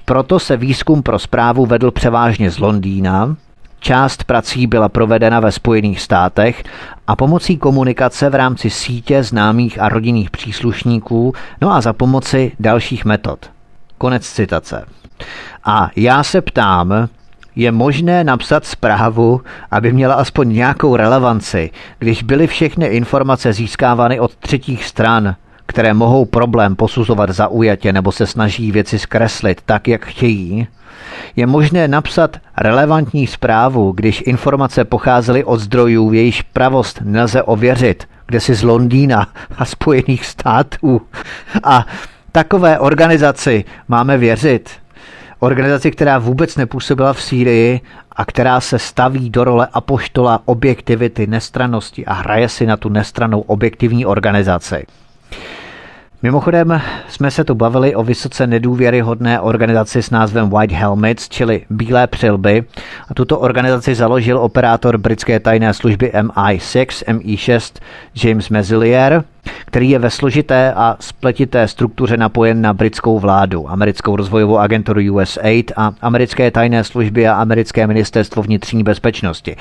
Proto 0.05 0.39
se 0.39 0.57
výzkum 0.57 1.03
pro 1.03 1.19
zprávu 1.19 1.67
vedl 1.67 1.91
převážně 1.91 2.51
z 2.51 2.59
Londýna, 2.59 3.37
Část 3.81 4.25
prací 4.25 4.67
byla 4.67 4.89
provedena 4.89 5.41
ve 5.41 5.53
Spojených 5.53 6.01
státech 6.01 6.65
a 7.07 7.17
pomocí 7.17 7.57
komunikace 7.57 8.31
v 8.31 8.35
rámci 8.35 8.71
sítě 8.71 9.23
známých 9.23 9.81
a 9.81 9.89
rodinných 9.89 10.31
příslušníků, 10.31 11.35
no 11.61 11.73
a 11.73 11.81
za 11.81 11.93
pomoci 11.93 12.53
dalších 12.61 13.05
metod. 13.05 13.51
Konec 13.99 14.29
citace. 14.29 14.85
A 15.65 15.91
já 15.97 16.23
se 16.23 16.41
ptám, 16.41 17.09
je 17.57 17.73
možné 17.73 18.25
napsat 18.25 18.67
zprávu, 18.67 19.41
aby 19.71 19.93
měla 19.93 20.15
aspoň 20.15 20.53
nějakou 20.53 20.97
relevanci, 20.97 21.71
když 21.99 22.23
byly 22.23 22.47
všechny 22.47 22.87
informace 22.87 23.53
získávány 23.53 24.21
od 24.21 24.37
třetích 24.37 24.85
stran, 24.85 25.37
které 25.71 25.95
mohou 25.95 26.25
problém 26.25 26.77
posuzovat 26.77 27.31
zaujatě 27.31 27.93
nebo 27.93 28.13
se 28.13 28.27
snaží 28.27 28.73
věci 28.73 28.99
zkreslit 28.99 29.61
tak, 29.67 29.89
jak 29.89 30.07
chtějí? 30.07 30.67
Je 31.37 31.47
možné 31.47 31.89
napsat 31.89 32.37
relevantní 32.59 33.27
zprávu, 33.27 33.93
když 33.93 34.23
informace 34.27 34.85
pocházely 34.85 35.45
od 35.45 35.59
zdrojů, 35.59 36.13
jejíž 36.13 36.43
pravost 36.43 37.01
nelze 37.05 37.43
ověřit, 37.43 38.09
kde 38.27 38.41
si 38.41 38.55
z 38.55 38.63
Londýna 38.63 39.27
a 39.59 39.65
Spojených 39.65 40.27
států. 40.27 41.01
A 41.65 41.87
takové 42.33 42.79
organizaci 42.79 43.65
máme 43.89 44.19
věřit. 44.19 44.71
Organizaci, 45.39 45.91
která 45.91 46.19
vůbec 46.19 46.57
nepůsobila 46.57 47.13
v 47.13 47.23
Sýrii 47.23 47.81
a 48.13 48.25
která 48.25 48.61
se 48.61 48.79
staví 48.79 49.31
do 49.31 49.45
role 49.45 49.69
apoštola 49.73 50.43
objektivity, 50.45 51.27
nestranosti 51.27 52.07
a 52.07 52.13
hraje 52.13 52.49
si 52.49 52.67
na 52.67 52.77
tu 52.77 52.89
nestranou 52.89 53.41
objektivní 53.41 54.07
organizaci. 54.07 54.87
Mimochodem 56.23 56.81
jsme 57.09 57.31
se 57.31 57.45
tu 57.45 57.55
bavili 57.55 57.95
o 57.95 58.03
vysoce 58.03 58.47
nedůvěryhodné 58.47 59.41
organizaci 59.41 60.03
s 60.03 60.11
názvem 60.11 60.51
White 60.51 60.73
Helmets, 60.73 61.29
čili 61.29 61.63
Bílé 61.71 62.07
přilby. 62.07 62.65
A 63.09 63.15
tuto 63.15 63.39
organizaci 63.39 63.95
založil 63.95 64.39
operátor 64.39 64.99
britské 64.99 65.41
tajné 65.41 65.75
služby 65.75 66.13
MI6, 66.15 67.19
MI6 67.19 67.81
James 68.25 68.49
Mesilier, 68.49 69.25
který 69.67 69.91
je 69.91 69.99
ve 69.99 70.11
složité 70.11 70.73
a 70.73 70.97
spletité 71.01 71.69
struktuře 71.69 72.17
napojen 72.17 72.63
na 72.63 72.75
britskou 72.75 73.19
vládu, 73.19 73.71
americkou 73.71 74.17
rozvojovou 74.17 74.59
agenturu 74.59 75.01
USAID 75.15 75.73
a 75.77 75.93
americké 76.03 76.51
tajné 76.51 76.85
služby 76.85 77.29
a 77.29 77.35
americké 77.35 77.87
ministerstvo 77.87 78.43
vnitřní 78.43 78.83
bezpečnosti. 78.83 79.57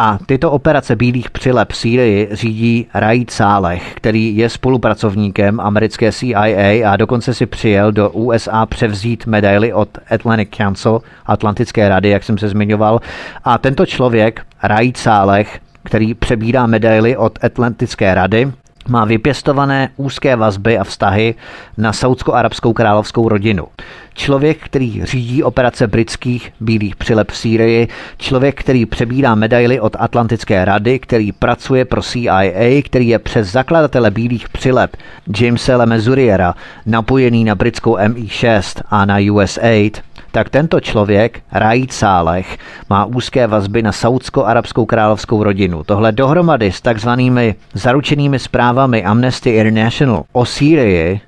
A 0.00 0.18
tyto 0.26 0.50
operace 0.50 0.96
bílých 0.96 1.30
přilep 1.30 1.72
Sýrii 1.72 2.28
řídí 2.32 2.86
Raid 2.94 3.30
Sálech, 3.30 3.94
který 3.94 4.36
je 4.36 4.48
spolupracovníkem 4.48 5.60
americké 5.60 6.12
CIA 6.12 6.92
a 6.92 6.96
dokonce 6.96 7.34
si 7.34 7.46
přijel 7.46 7.92
do 7.92 8.10
USA 8.10 8.66
převzít 8.66 9.26
medaily 9.26 9.72
od 9.72 9.88
Atlantic 10.10 10.48
Council, 10.56 11.00
Atlantické 11.26 11.88
rady, 11.88 12.08
jak 12.08 12.24
jsem 12.24 12.38
se 12.38 12.48
zmiňoval. 12.48 13.00
A 13.44 13.58
tento 13.58 13.86
člověk, 13.86 14.42
Raid 14.62 14.96
Sálech, 14.96 15.60
který 15.82 16.14
přebírá 16.14 16.66
medaily 16.66 17.16
od 17.16 17.38
Atlantické 17.44 18.14
rady, 18.14 18.52
má 18.88 19.04
vypěstované 19.04 19.88
úzké 19.96 20.36
vazby 20.36 20.78
a 20.78 20.84
vztahy 20.84 21.34
na 21.76 21.92
saudsko-arabskou 21.92 22.72
královskou 22.72 23.28
rodinu. 23.28 23.66
Člověk, 24.14 24.58
který 24.64 25.04
řídí 25.04 25.42
operace 25.42 25.86
britských 25.86 26.52
bílých 26.60 26.96
přilep 26.96 27.30
v 27.30 27.36
Sýrii, 27.36 27.88
člověk, 28.18 28.60
který 28.60 28.86
přebírá 28.86 29.34
medaily 29.34 29.80
od 29.80 29.96
Atlantické 29.98 30.64
rady, 30.64 30.98
který 30.98 31.32
pracuje 31.32 31.84
pro 31.84 32.02
CIA, 32.02 32.82
který 32.84 33.08
je 33.08 33.18
přes 33.18 33.52
zakladatele 33.52 34.10
bílých 34.10 34.48
přilep 34.48 34.96
Jamesa 35.40 35.76
Lemezuriera 35.76 36.54
napojený 36.86 37.44
na 37.44 37.54
britskou 37.54 37.96
MI6 37.96 38.82
a 38.90 39.04
na 39.04 39.16
USAID, 39.32 40.02
tak 40.38 40.48
tento 40.50 40.80
člověk, 40.80 41.40
Raid 41.52 41.92
Sálech, 41.92 42.58
má 42.90 43.04
úzké 43.04 43.46
vazby 43.46 43.82
na 43.82 43.92
saudsko-arabskou 43.92 44.86
královskou 44.86 45.42
rodinu. 45.42 45.84
Tohle 45.84 46.12
dohromady 46.12 46.72
s 46.72 46.80
takzvanými 46.80 47.54
zaručenými 47.74 48.38
zprávami 48.38 49.04
Amnesty 49.04 49.50
International 49.50 50.24
o 50.32 50.44
Sýrii 50.44 51.20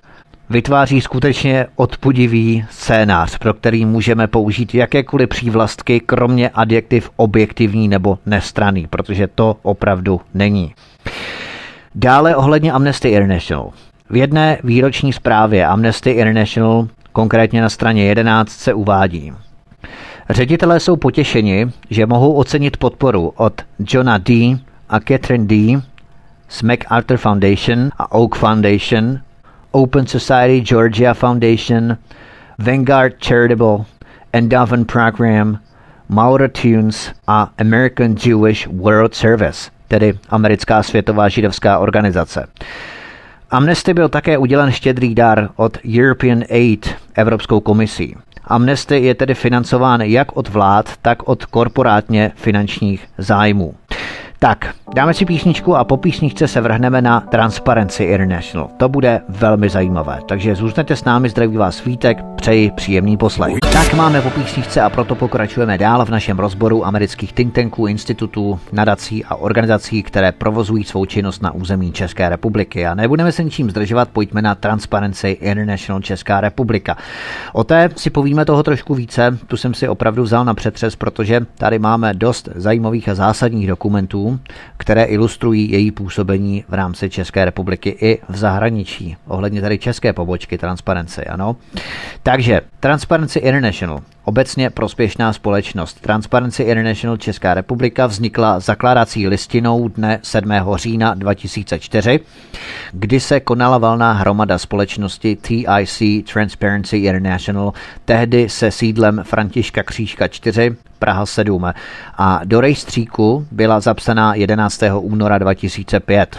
vytváří 0.51 1.01
skutečně 1.01 1.67
odpudivý 1.77 2.65
scénář, 2.71 3.39
pro 3.39 3.55
který 3.55 3.85
můžeme 3.85 4.27
použít 4.27 4.75
jakékoliv 4.75 5.29
přívlastky, 5.29 6.01
kromě 6.01 6.49
adjektiv 6.49 7.11
objektivní 7.17 7.89
nebo 7.89 8.19
nestraný, 8.27 8.87
protože 8.91 9.27
to 9.27 9.57
opravdu 9.63 10.21
není. 10.35 10.75
Dále 11.95 12.37
ohledně 12.37 12.73
Amnesty 12.73 13.09
International. 13.09 13.71
V 14.11 14.17
jedné 14.17 14.59
výroční 14.65 15.13
zprávě 15.13 15.67
Amnesty 15.67 16.11
International 16.11 16.89
Konkrétně 17.13 17.63
na 17.63 17.69
straně 17.69 18.05
11 18.05 18.51
se 18.51 18.75
uvádí. 18.75 19.33
Ředitelé 20.31 20.81
jsou 20.81 20.97
potěšeni, 20.97 21.71
že 21.91 22.07
mohou 22.07 22.33
ocenit 22.33 22.77
podporu 22.77 23.33
od 23.37 23.63
Johna 23.79 24.19
D. 24.19 24.59
a 24.89 25.01
Catherine 25.01 25.47
D. 25.47 25.83
z 26.49 26.63
MacArthur 26.63 27.17
Foundation 27.17 27.91
a 27.99 28.13
Oak 28.13 28.35
Foundation, 28.35 29.19
Open 29.71 30.07
Society 30.07 30.61
Georgia 30.61 31.15
Foundation, 31.15 31.97
Vanguard 32.59 33.15
Charitable, 33.25 33.85
Endowment 34.33 34.93
Program, 34.93 35.59
Maura 36.09 36.49
Tunes 36.49 37.13
a 37.27 37.51
American 37.59 38.15
Jewish 38.27 38.67
World 38.67 39.15
Service, 39.15 39.71
tedy 39.89 40.19
americká 40.29 40.83
světová 40.83 41.29
židovská 41.29 41.79
organizace. 41.79 42.47
Amnesty 43.51 43.95
byl 43.95 44.09
také 44.09 44.39
udělen 44.39 44.71
štědrý 44.73 45.15
dar 45.15 45.49
od 45.57 45.79
European 45.99 46.43
Aid, 46.51 46.95
Evropskou 47.15 47.61
komisí. 47.61 48.17
Amnesty 48.45 49.01
je 49.05 49.15
tedy 49.15 49.35
financován 49.35 50.01
jak 50.01 50.37
od 50.37 50.49
vlád, 50.49 50.97
tak 51.03 51.29
od 51.29 51.45
korporátně 51.45 52.33
finančních 52.35 53.07
zájmů. 53.19 53.75
Tak, 54.43 54.75
dáme 54.95 55.15
si 55.15 55.25
písničku 55.25 55.77
a 55.77 55.85
po 55.85 55.97
písničce 55.97 56.49
se 56.49 56.61
vrhneme 56.61 57.03
na 57.03 57.21
Transparency 57.21 58.05
International. 58.05 58.71
To 58.77 58.89
bude 58.89 59.21
velmi 59.29 59.69
zajímavé, 59.69 60.19
takže 60.29 60.55
zůstaňte 60.55 60.97
s 60.97 61.05
námi, 61.05 61.29
zdraví 61.29 61.57
vás 61.57 61.85
Vítek, 61.85 62.25
přeji 62.37 62.71
příjemný 62.71 63.17
poslech. 63.17 63.55
Tak 63.73 63.95
máme 63.95 64.21
po 64.23 64.31
písničce 64.31 64.81
a 64.81 64.91
proto 64.91 65.15
pokračujeme 65.15 65.79
dál 65.79 66.05
v 66.05 66.11
našem 66.11 66.39
rozboru 66.39 66.87
amerických 66.87 67.33
think 67.33 67.55
tanků, 67.55 67.87
institutů, 67.87 68.61
nadací 68.73 69.25
a 69.25 69.35
organizací, 69.35 70.03
které 70.03 70.33
provozují 70.33 70.85
svou 70.85 71.05
činnost 71.05 71.43
na 71.43 71.55
území 71.55 71.93
České 71.93 72.29
republiky. 72.29 72.87
A 72.87 72.95
nebudeme 72.95 73.33
se 73.33 73.45
ničím 73.45 73.71
zdržovat, 73.71 74.09
pojďme 74.09 74.43
na 74.43 74.55
Transparency 74.55 75.29
International 75.29 76.01
Česká 76.03 76.41
republika. 76.41 76.97
O 77.53 77.65
té 77.65 77.91
si 77.97 78.11
povíme 78.11 78.45
toho 78.45 78.63
trošku 78.63 78.95
více, 78.95 79.39
tu 79.47 79.57
jsem 79.57 79.75
si 79.75 79.89
opravdu 79.89 80.23
vzal 80.23 80.45
na 80.45 80.55
přetřes, 80.55 80.97
protože 80.97 81.41
tady 81.59 81.79
máme 81.79 82.15
dost 82.15 82.49
zajímavých 82.55 83.09
a 83.09 83.15
zásadních 83.15 83.67
dokumentů, 83.67 84.30
které 84.77 85.05
ilustrují 85.05 85.71
její 85.71 85.91
působení 85.91 86.65
v 86.69 86.75
rámci 86.75 87.11
České 87.11 87.45
republiky 87.45 87.97
i 88.01 88.19
v 88.29 88.37
zahraničí, 88.37 89.17
ohledně 89.27 89.61
tady 89.61 89.79
české 89.79 90.13
pobočky 90.13 90.59
Transparency, 90.59 91.25
ano. 91.25 91.57
Takže 92.23 92.61
Transparency 92.81 93.39
International, 93.39 94.01
obecně 94.25 94.71
prospěšná 94.71 95.33
společnost. 95.33 96.01
Transparency 96.01 96.63
International 96.63 97.17
Česká 97.17 97.55
republika 97.55 98.07
vznikla 98.07 98.61
zakládací 98.61 99.29
listinou 99.29 99.89
dne 99.89 100.19
7. 100.23 100.51
října 100.75 101.15
2004, 101.15 102.21
kdy 102.93 103.21
se 103.21 103.41
konala 103.41 103.79
valná 103.79 104.13
hromada 104.13 104.59
společnosti 104.59 105.37
TIC 105.37 106.03
Transparency 106.33 106.97
International, 106.97 107.73
tehdy 108.05 108.49
se 108.49 108.71
sídlem 108.71 109.21
Františka 109.25 109.83
Křížka 109.83 110.29
4 110.29 110.77
Praha 110.99 111.27
7 111.27 111.73
a 112.19 112.41
do 112.45 112.61
rejstříku 112.61 113.47
byla 113.51 113.81
zapsaná 113.81 114.35
11. 114.35 114.83
února 115.01 115.39
2005. 115.39 116.37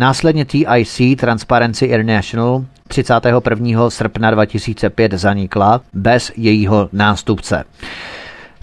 Následně 0.00 0.44
TIC 0.44 1.00
Transparency 1.20 1.86
International 1.86 2.64
31. 2.88 3.90
srpna 3.90 4.30
2005 4.30 5.12
zanikla 5.12 5.80
bez 5.92 6.32
jejího 6.36 6.88
nástupce. 6.92 7.64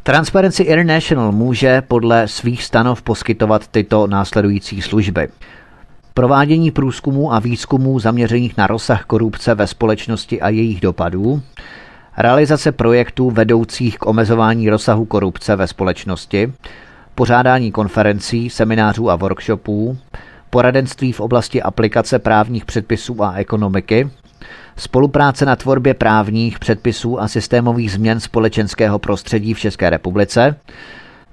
Transparency 0.03 0.63
International 0.63 1.31
může 1.31 1.81
podle 1.81 2.27
svých 2.27 2.63
stanov 2.63 3.01
poskytovat 3.01 3.67
tyto 3.67 4.07
následující 4.07 4.81
služby. 4.81 5.27
Provádění 6.13 6.71
průzkumů 6.71 7.33
a 7.33 7.39
výzkumů 7.39 7.99
zaměřených 7.99 8.57
na 8.57 8.67
rozsah 8.67 9.05
korupce 9.05 9.55
ve 9.55 9.67
společnosti 9.67 10.41
a 10.41 10.49
jejich 10.49 10.81
dopadů, 10.81 11.41
realizace 12.17 12.71
projektů 12.71 13.29
vedoucích 13.31 13.97
k 13.97 14.05
omezování 14.05 14.69
rozsahu 14.69 15.05
korupce 15.05 15.55
ve 15.55 15.67
společnosti, 15.67 16.53
pořádání 17.15 17.71
konferencí, 17.71 18.49
seminářů 18.49 19.09
a 19.09 19.15
workshopů, 19.15 19.97
poradenství 20.49 21.11
v 21.11 21.19
oblasti 21.19 21.61
aplikace 21.61 22.19
právních 22.19 22.65
předpisů 22.65 23.23
a 23.23 23.33
ekonomiky, 23.33 24.09
spolupráce 24.77 25.45
na 25.45 25.55
tvorbě 25.55 25.93
právních 25.93 26.59
předpisů 26.59 27.21
a 27.21 27.27
systémových 27.27 27.91
změn 27.91 28.19
společenského 28.19 28.99
prostředí 28.99 29.53
v 29.53 29.59
České 29.59 29.89
republice, 29.89 30.55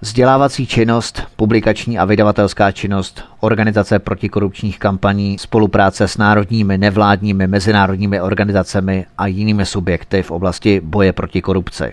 Vzdělávací 0.04 0.66
činnost, 0.66 1.22
publikační 1.36 1.98
a 1.98 2.04
vydavatelská 2.04 2.72
činnost, 2.72 3.24
organizace 3.40 3.98
protikorupčních 3.98 4.78
kampaní, 4.78 5.38
spolupráce 5.38 6.08
s 6.08 6.16
národními, 6.16 6.78
nevládními, 6.78 7.46
mezinárodními 7.46 8.20
organizacemi 8.20 9.06
a 9.18 9.26
jinými 9.26 9.66
subjekty 9.66 10.22
v 10.22 10.30
oblasti 10.30 10.80
boje 10.84 11.12
proti 11.12 11.42
korupci. 11.42 11.92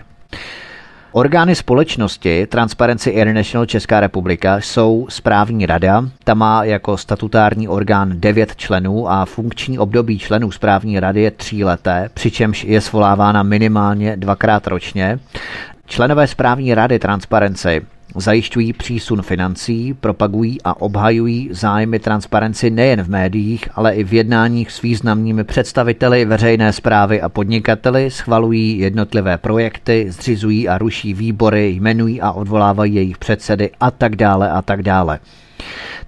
Orgány 1.14 1.54
společnosti 1.54 2.46
Transparency 2.46 3.10
International 3.10 3.66
Česká 3.66 4.00
republika 4.00 4.56
jsou 4.60 5.06
správní 5.10 5.66
rada, 5.66 6.04
ta 6.24 6.34
má 6.34 6.64
jako 6.64 6.96
statutární 6.96 7.68
orgán 7.68 8.20
9 8.20 8.56
členů 8.56 9.10
a 9.10 9.24
funkční 9.24 9.78
období 9.78 10.18
členů 10.18 10.50
správní 10.50 11.00
rady 11.00 11.22
je 11.22 11.30
tříleté, 11.30 12.10
přičemž 12.14 12.64
je 12.64 12.80
svolávána 12.80 13.42
minimálně 13.42 14.16
dvakrát 14.16 14.66
ročně. 14.66 15.18
Členové 15.86 16.26
správní 16.26 16.74
rady 16.74 16.98
Transparency 16.98 17.82
Zajišťují 18.16 18.72
přísun 18.72 19.22
financí, 19.22 19.94
propagují 19.94 20.58
a 20.64 20.80
obhajují 20.80 21.48
zájmy 21.52 21.98
transparenci 21.98 22.70
nejen 22.70 23.02
v 23.02 23.08
médiích, 23.08 23.68
ale 23.74 23.94
i 23.94 24.04
v 24.04 24.12
jednáních 24.12 24.72
s 24.72 24.82
významnými 24.82 25.44
představiteli 25.44 26.24
veřejné 26.24 26.72
zprávy 26.72 27.20
a 27.20 27.28
podnikateli, 27.28 28.10
schvalují 28.10 28.78
jednotlivé 28.78 29.38
projekty, 29.38 30.06
zřizují 30.08 30.68
a 30.68 30.78
ruší 30.78 31.14
výbory, 31.14 31.70
jmenují 31.70 32.20
a 32.20 32.32
odvolávají 32.32 32.94
jejich 32.94 33.18
předsedy 33.18 33.70
a 33.80 33.90
tak 33.90 34.16
dále 34.16 34.50
a 34.50 34.62
tak 34.62 34.82
dále. 34.82 35.18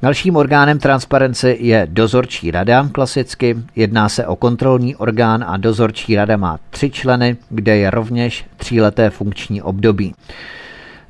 Dalším 0.03 0.37
orgánem 0.37 0.79
transparenci 0.79 1.57
je 1.61 1.87
dozorčí 1.91 2.51
rada 2.51 2.89
klasicky. 2.93 3.57
Jedná 3.77 4.09
se 4.09 4.27
o 4.27 4.37
kontrolní 4.37 4.97
orgán 4.97 5.45
a 5.49 5.57
dozorčí 5.57 6.17
rada 6.17 6.37
má 6.37 6.59
tři 6.71 6.91
členy, 6.91 7.37
kde 7.49 7.77
je 7.77 7.91
rovněž 7.91 8.45
tříleté 8.57 9.11
funkční 9.11 9.63
období. 9.63 10.15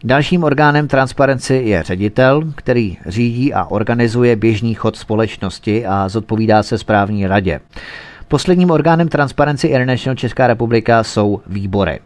Dalším 0.06 0.44
orgánem 0.44 0.88
transparenci 0.88 1.54
je 1.54 1.82
ředitel, 1.82 2.42
který 2.54 2.96
řídí 3.06 3.54
a 3.54 3.64
organizuje 3.64 4.36
běžný 4.36 4.74
chod 4.74 4.96
společnosti 4.96 5.86
a 5.86 6.08
zodpovídá 6.08 6.62
se 6.62 6.78
správní 6.78 7.26
radě. 7.26 7.60
Posledním 8.28 8.70
orgánem 8.70 9.08
Transparency 9.08 9.66
International 9.66 10.16
Česká 10.16 10.46
republika 10.46 11.04
jsou 11.04 11.40
výbory. 11.46 12.00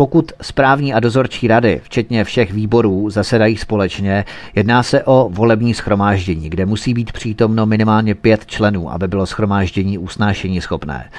Pokud 0.00 0.32
správní 0.42 0.94
a 0.94 1.00
dozorčí 1.00 1.48
rady, 1.48 1.80
včetně 1.82 2.24
všech 2.24 2.52
výborů, 2.52 3.10
zasedají 3.10 3.56
společně, 3.56 4.24
jedná 4.54 4.82
se 4.82 5.04
o 5.04 5.28
volební 5.32 5.74
schromáždění, 5.74 6.50
kde 6.50 6.66
musí 6.66 6.94
být 6.94 7.12
přítomno 7.12 7.66
minimálně 7.66 8.14
pět 8.14 8.46
členů, 8.46 8.92
aby 8.92 9.08
bylo 9.08 9.26
schromáždění 9.26 9.98
usnášení 9.98 10.60
schopné. 10.60 11.10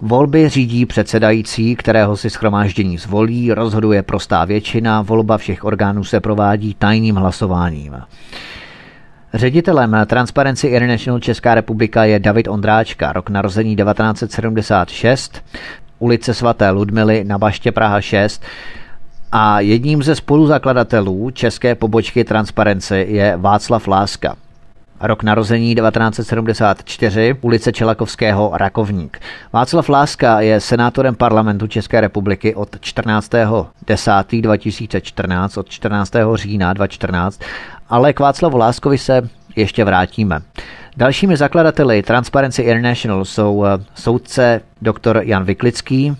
Volby 0.00 0.48
řídí 0.48 0.86
předsedající, 0.86 1.76
kterého 1.76 2.16
si 2.16 2.30
schromáždění 2.30 2.98
zvolí, 2.98 3.52
rozhoduje 3.52 4.02
prostá 4.02 4.44
většina, 4.44 5.02
volba 5.02 5.38
všech 5.38 5.64
orgánů 5.64 6.04
se 6.04 6.20
provádí 6.20 6.74
tajným 6.74 7.16
hlasováním. 7.16 7.96
Ředitelem 9.34 9.96
Transparency 10.06 10.66
International 10.66 11.20
Česká 11.20 11.54
republika 11.54 12.04
je 12.04 12.18
David 12.18 12.48
Ondráčka, 12.48 13.12
rok 13.12 13.30
narození 13.30 13.76
1976, 13.76 15.42
ulice 16.02 16.34
svaté 16.34 16.70
Ludmily 16.70 17.24
na 17.24 17.38
Baště 17.38 17.72
Praha 17.72 18.00
6. 18.00 18.42
A 19.32 19.60
jedním 19.60 20.02
ze 20.02 20.14
spoluzakladatelů 20.14 21.30
české 21.30 21.74
pobočky 21.74 22.24
Transparency 22.24 23.06
je 23.08 23.36
Václav 23.36 23.88
Láska. 23.88 24.36
Rok 25.00 25.22
narození 25.22 25.74
1974, 25.74 27.36
ulice 27.40 27.72
Čelakovského 27.72 28.50
Rakovník. 28.54 29.20
Václav 29.52 29.88
Láska 29.88 30.40
je 30.40 30.60
senátorem 30.60 31.14
parlamentu 31.14 31.66
České 31.66 32.00
republiky 32.00 32.54
od 32.54 32.76
14.10.2014, 32.76 35.60
od 35.60 35.68
14. 35.68 36.12
října 36.34 36.72
2014, 36.72 37.42
ale 37.88 38.12
k 38.12 38.20
Václavu 38.20 38.56
Láskovi 38.56 38.98
se 38.98 39.28
ještě 39.56 39.84
vrátíme. 39.84 40.40
Dalšími 40.96 41.36
zakladateli 41.36 42.02
Transparency 42.02 42.62
International 42.62 43.24
jsou 43.24 43.64
eh, 43.64 43.68
soudce 43.94 44.60
dr. 44.82 45.20
Jan 45.22 45.44
Vyklický, 45.44 46.16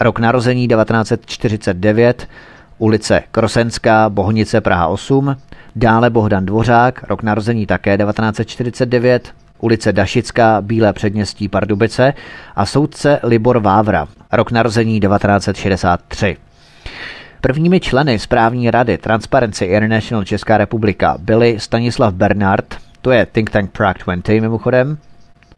rok 0.00 0.18
narození 0.18 0.68
1949, 0.68 2.28
ulice 2.78 3.22
Krosenská, 3.30 4.10
Bohnice, 4.10 4.60
Praha 4.60 4.86
8, 4.86 5.36
dále 5.76 6.10
Bohdan 6.10 6.46
Dvořák, 6.46 7.04
rok 7.08 7.22
narození 7.22 7.66
také 7.66 7.98
1949, 7.98 9.32
ulice 9.60 9.92
Dašická, 9.92 10.60
Bílé 10.60 10.92
předměstí 10.92 11.48
Pardubice 11.48 12.14
a 12.56 12.66
soudce 12.66 13.20
Libor 13.22 13.58
Vávra, 13.58 14.08
rok 14.32 14.50
narození 14.50 15.00
1963. 15.00 16.36
Prvními 17.44 17.80
členy 17.80 18.18
správní 18.18 18.70
rady 18.70 18.98
Transparency 18.98 19.64
International 19.64 20.24
Česká 20.24 20.58
republika 20.58 21.16
byli 21.18 21.60
Stanislav 21.60 22.14
Bernard, 22.14 22.76
to 23.02 23.10
je 23.10 23.26
Think 23.26 23.50
Tank 23.50 23.70
Prague 23.70 24.04
20 24.04 24.40
mimochodem, 24.40 24.98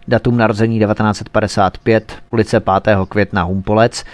datum 0.09 0.37
narození 0.37 0.79
1955, 0.79 2.13
ulice 2.31 2.61
5. 2.61 2.97
května 3.09 3.43
Humpolec, 3.43 4.05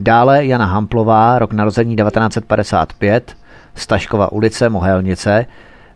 dále 0.00 0.46
Jana 0.46 0.64
Hamplová, 0.64 1.38
rok 1.38 1.52
narození 1.52 1.96
1955, 1.96 3.36
Staškova 3.74 4.32
ulice 4.32 4.68
Mohelnice, 4.68 5.46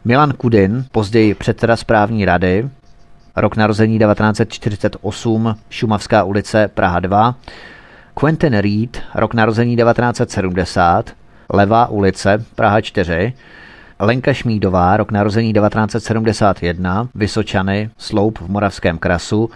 Milan 0.04 0.32
Kudin, 0.32 0.84
později 0.92 1.34
předseda 1.34 1.76
správní 1.76 2.24
rady, 2.24 2.68
rok 3.36 3.56
narození 3.56 3.98
1948, 3.98 5.56
Šumavská 5.70 6.24
ulice 6.24 6.68
Praha 6.68 7.00
2, 7.00 7.34
Quentin 8.14 8.58
Reed, 8.58 9.02
rok 9.14 9.34
narození 9.34 9.76
1970, 9.76 11.12
Levá 11.52 11.86
ulice, 11.86 12.44
Praha 12.54 12.80
4, 12.80 13.32
Lenka 13.98 14.32
Šmídová, 14.32 14.96
rok 14.96 15.12
narození 15.12 15.52
1971, 15.52 17.08
Vysočany, 17.14 17.90
Sloup 17.98 18.38
v 18.38 18.48
Moravském 18.48 18.98
krasu, 18.98 19.50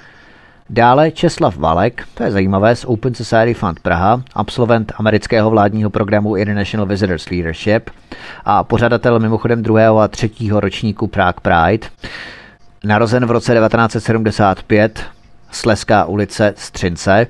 Dále 0.72 1.10
Česlav 1.10 1.56
Valek, 1.56 2.04
to 2.14 2.22
je 2.22 2.30
zajímavé, 2.30 2.76
z 2.76 2.84
Open 2.84 3.14
Society 3.14 3.54
Fund 3.54 3.80
Praha, 3.80 4.22
absolvent 4.34 4.92
amerického 4.96 5.50
vládního 5.50 5.90
programu 5.90 6.36
International 6.36 6.86
Visitors 6.86 7.30
Leadership 7.30 7.90
a 8.44 8.64
pořadatel 8.64 9.18
mimochodem 9.18 9.62
druhého 9.62 9.98
a 9.98 10.08
třetího 10.08 10.60
ročníku 10.60 11.06
Prague 11.06 11.40
Pride. 11.42 11.88
Narozen 12.84 13.26
v 13.26 13.30
roce 13.30 13.54
1975, 13.54 15.02
Sleská 15.50 16.04
ulice 16.04 16.54
Střince. 16.56 17.26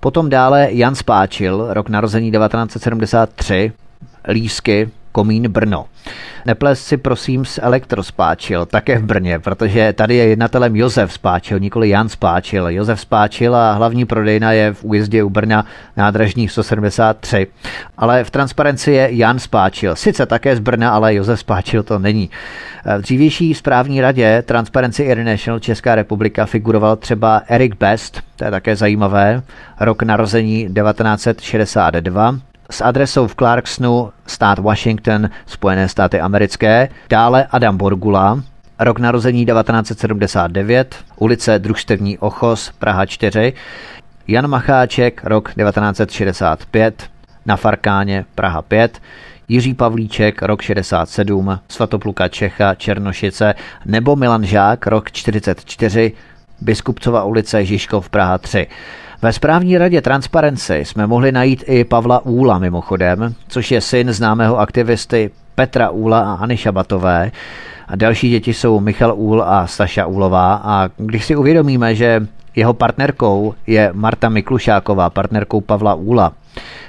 Potom 0.00 0.30
dále 0.30 0.68
Jan 0.70 0.94
Spáčil, 0.94 1.66
rok 1.70 1.88
narození 1.88 2.32
1973, 2.32 3.72
Lísky, 4.28 4.90
Komín 5.12 5.48
Brno. 5.48 5.86
Neples 6.46 6.86
si 6.86 6.96
prosím 6.96 7.44
s 7.44 7.60
Elektrospáčil, 7.62 8.66
také 8.66 8.98
v 8.98 9.04
Brně, 9.04 9.38
protože 9.38 9.92
tady 9.92 10.14
je 10.14 10.24
jednatelem 10.24 10.76
Josef 10.76 11.12
Spáčil, 11.12 11.58
nikoli 11.58 11.88
Jan 11.88 12.08
Spáčil. 12.08 12.68
Josef 12.68 13.00
Spáčil 13.00 13.56
a 13.56 13.72
hlavní 13.72 14.04
prodejna 14.04 14.52
je 14.52 14.72
v 14.72 14.84
újezdě 14.84 15.22
u 15.22 15.30
Brna 15.30 15.66
nádražní 15.96 16.48
173. 16.48 17.46
Ale 17.96 18.24
v 18.24 18.30
transparenci 18.30 18.92
je 18.92 19.08
Jan 19.10 19.38
Spáčil. 19.38 19.96
Sice 19.96 20.26
také 20.26 20.56
z 20.56 20.60
Brna, 20.60 20.90
ale 20.90 21.14
Josef 21.14 21.40
Spáčil 21.40 21.82
to 21.82 21.98
není. 21.98 22.30
V 22.98 23.02
dřívější 23.02 23.54
správní 23.54 24.00
radě 24.00 24.42
Transparency 24.46 25.02
International 25.02 25.60
Česká 25.60 25.94
republika 25.94 26.46
figuroval 26.46 26.96
třeba 26.96 27.42
Eric 27.48 27.74
Best, 27.80 28.22
to 28.36 28.44
je 28.44 28.50
také 28.50 28.76
zajímavé, 28.76 29.42
rok 29.80 30.02
narození 30.02 30.68
1962, 30.74 32.38
s 32.70 32.80
adresou 32.80 33.26
v 33.26 33.34
Clarksonu, 33.34 34.12
stát 34.26 34.58
Washington, 34.58 35.30
Spojené 35.46 35.88
státy 35.88 36.20
americké. 36.20 36.88
Dále 37.10 37.46
Adam 37.50 37.76
Borgula, 37.76 38.42
rok 38.78 38.98
narození 38.98 39.46
1979, 39.46 40.96
ulice 41.16 41.58
Družstevní 41.58 42.18
Ochos, 42.18 42.72
Praha 42.78 43.06
4. 43.06 43.52
Jan 44.28 44.48
Macháček, 44.48 45.24
rok 45.24 45.54
1965, 45.54 47.10
na 47.46 47.56
Farkáně, 47.56 48.24
Praha 48.34 48.62
5. 48.62 49.00
Jiří 49.48 49.74
Pavlíček, 49.74 50.42
rok 50.42 50.62
67, 50.62 51.58
Svatopluka 51.68 52.28
Čecha, 52.28 52.74
Černošice, 52.74 53.54
nebo 53.84 54.16
Milan 54.16 54.44
Žák, 54.44 54.86
rok 54.86 55.10
44, 55.10 56.12
Biskupcova 56.60 57.24
ulice, 57.24 57.64
Žižkov, 57.64 58.08
Praha 58.08 58.38
3. 58.38 58.66
Ve 59.24 59.32
správní 59.32 59.78
radě 59.78 60.02
Transparency 60.02 60.84
jsme 60.84 61.06
mohli 61.06 61.32
najít 61.32 61.64
i 61.66 61.84
Pavla 61.84 62.26
Úla 62.26 62.58
mimochodem, 62.58 63.34
což 63.48 63.70
je 63.70 63.80
syn 63.80 64.12
známého 64.12 64.58
aktivisty 64.58 65.30
Petra 65.54 65.90
Úla 65.90 66.20
a 66.20 66.34
Anny 66.34 66.56
Šabatové. 66.56 67.30
A 67.88 67.96
další 67.96 68.30
děti 68.30 68.54
jsou 68.54 68.80
Michal 68.80 69.14
Úl 69.16 69.42
a 69.42 69.66
Staša 69.66 70.06
Úlová. 70.06 70.54
A 70.64 70.88
když 70.96 71.24
si 71.24 71.36
uvědomíme, 71.36 71.94
že 71.94 72.26
jeho 72.56 72.74
partnerkou 72.74 73.54
je 73.66 73.90
Marta 73.92 74.28
Miklušáková, 74.28 75.10
partnerkou 75.10 75.60
Pavla 75.60 75.94
Úla, 75.94 76.32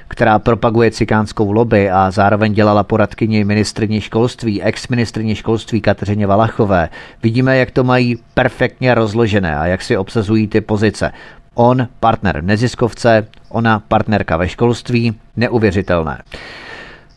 která 0.08 0.38
propaguje 0.38 0.90
cikánskou 0.90 1.52
lobby 1.52 1.90
a 1.90 2.10
zároveň 2.10 2.52
dělala 2.52 2.82
poradkyni 2.82 3.44
ministrně 3.44 4.00
školství, 4.00 4.62
ex-ministrně 4.62 5.34
školství 5.34 5.80
Kateřině 5.80 6.26
Valachové. 6.26 6.88
Vidíme, 7.22 7.58
jak 7.58 7.70
to 7.70 7.84
mají 7.84 8.18
perfektně 8.34 8.94
rozložené 8.94 9.56
a 9.56 9.66
jak 9.66 9.82
si 9.82 9.96
obsazují 9.96 10.46
ty 10.46 10.60
pozice. 10.60 11.12
On 11.58 11.88
partner 12.00 12.42
neziskovce, 12.44 13.26
ona 13.48 13.82
partnerka 13.88 14.36
ve 14.36 14.48
školství, 14.48 15.14
neuvěřitelné. 15.36 16.22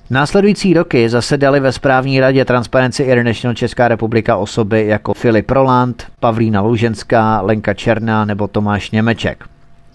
Následující 0.10 0.74
roky 0.74 1.10
zasedali 1.10 1.60
ve 1.60 1.72
správní 1.72 2.20
radě 2.20 2.46
Transparency 2.46 3.04
International 3.04 3.56
Česká 3.56 3.88
republika 3.88 4.38
osoby 4.38 4.88
jako 4.88 5.14
Filip 5.14 5.52
Roland, 5.52 6.04
Pavlína 6.20 6.62
Luženská, 6.62 7.42
Lenka 7.42 7.74
Černá 7.74 8.26
nebo 8.26 8.48
Tomáš 8.48 8.92
Němeček. 8.92 9.44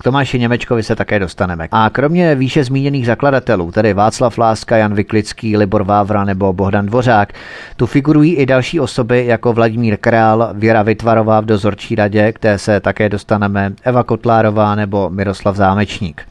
Tomáši 0.04 0.38
Němečkovi 0.38 0.82
se 0.82 0.96
také 0.96 1.18
dostaneme. 1.18 1.68
A 1.70 1.90
kromě 1.90 2.34
výše 2.34 2.64
zmíněných 2.64 3.06
zakladatelů, 3.06 3.72
tedy 3.72 3.94
Václav 3.94 4.38
Láska, 4.38 4.76
Jan 4.76 4.94
Vyklický, 4.94 5.56
Libor 5.56 5.84
Vávra 5.84 6.24
nebo 6.24 6.52
Bohdan 6.52 6.86
Dvořák, 6.86 7.32
tu 7.76 7.86
figurují 7.86 8.34
i 8.34 8.46
další 8.46 8.80
osoby 8.80 9.26
jako 9.26 9.52
Vladimír 9.52 9.96
Král, 9.96 10.50
Věra 10.54 10.82
Vytvarová 10.82 11.40
v 11.40 11.44
dozorčí 11.44 11.94
radě, 11.94 12.32
které 12.32 12.58
se 12.58 12.80
také 12.80 13.08
dostaneme, 13.08 13.72
Eva 13.82 14.02
Kotlárová 14.02 14.74
nebo 14.74 15.10
Miroslav 15.10 15.56
Zámečník. 15.56 16.22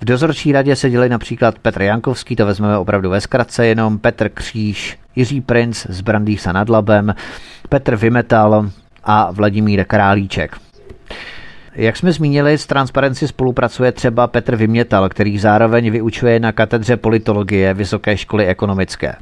V 0.00 0.04
dozorčí 0.04 0.52
radě 0.52 0.76
seděli 0.76 1.08
například 1.08 1.58
Petr 1.58 1.82
Jankovský, 1.82 2.36
to 2.36 2.46
vezmeme 2.46 2.78
opravdu 2.78 3.10
ve 3.10 3.20
zkratce, 3.20 3.66
jenom 3.66 3.98
Petr 3.98 4.28
Kříž, 4.28 4.98
Jiří 5.16 5.40
Princ 5.40 5.86
z 5.88 6.00
Brandýsa 6.00 6.52
nad 6.52 6.68
Labem, 6.68 7.14
Petr 7.68 7.96
Vymetal 7.96 8.68
a 9.04 9.30
Vladimír 9.30 9.84
Králíček. 9.84 10.56
Jak 11.76 11.96
jsme 11.96 12.12
zmínili, 12.12 12.58
s 12.58 12.66
Transparency 12.66 13.28
spolupracuje 13.28 13.92
třeba 13.92 14.26
Petr 14.26 14.56
Vymětal, 14.56 15.08
který 15.08 15.38
zároveň 15.38 15.90
vyučuje 15.90 16.40
na 16.40 16.52
katedře 16.52 16.96
politologie 16.96 17.74
Vysoké 17.74 18.16
školy 18.16 18.46
ekonomické. 18.46 19.14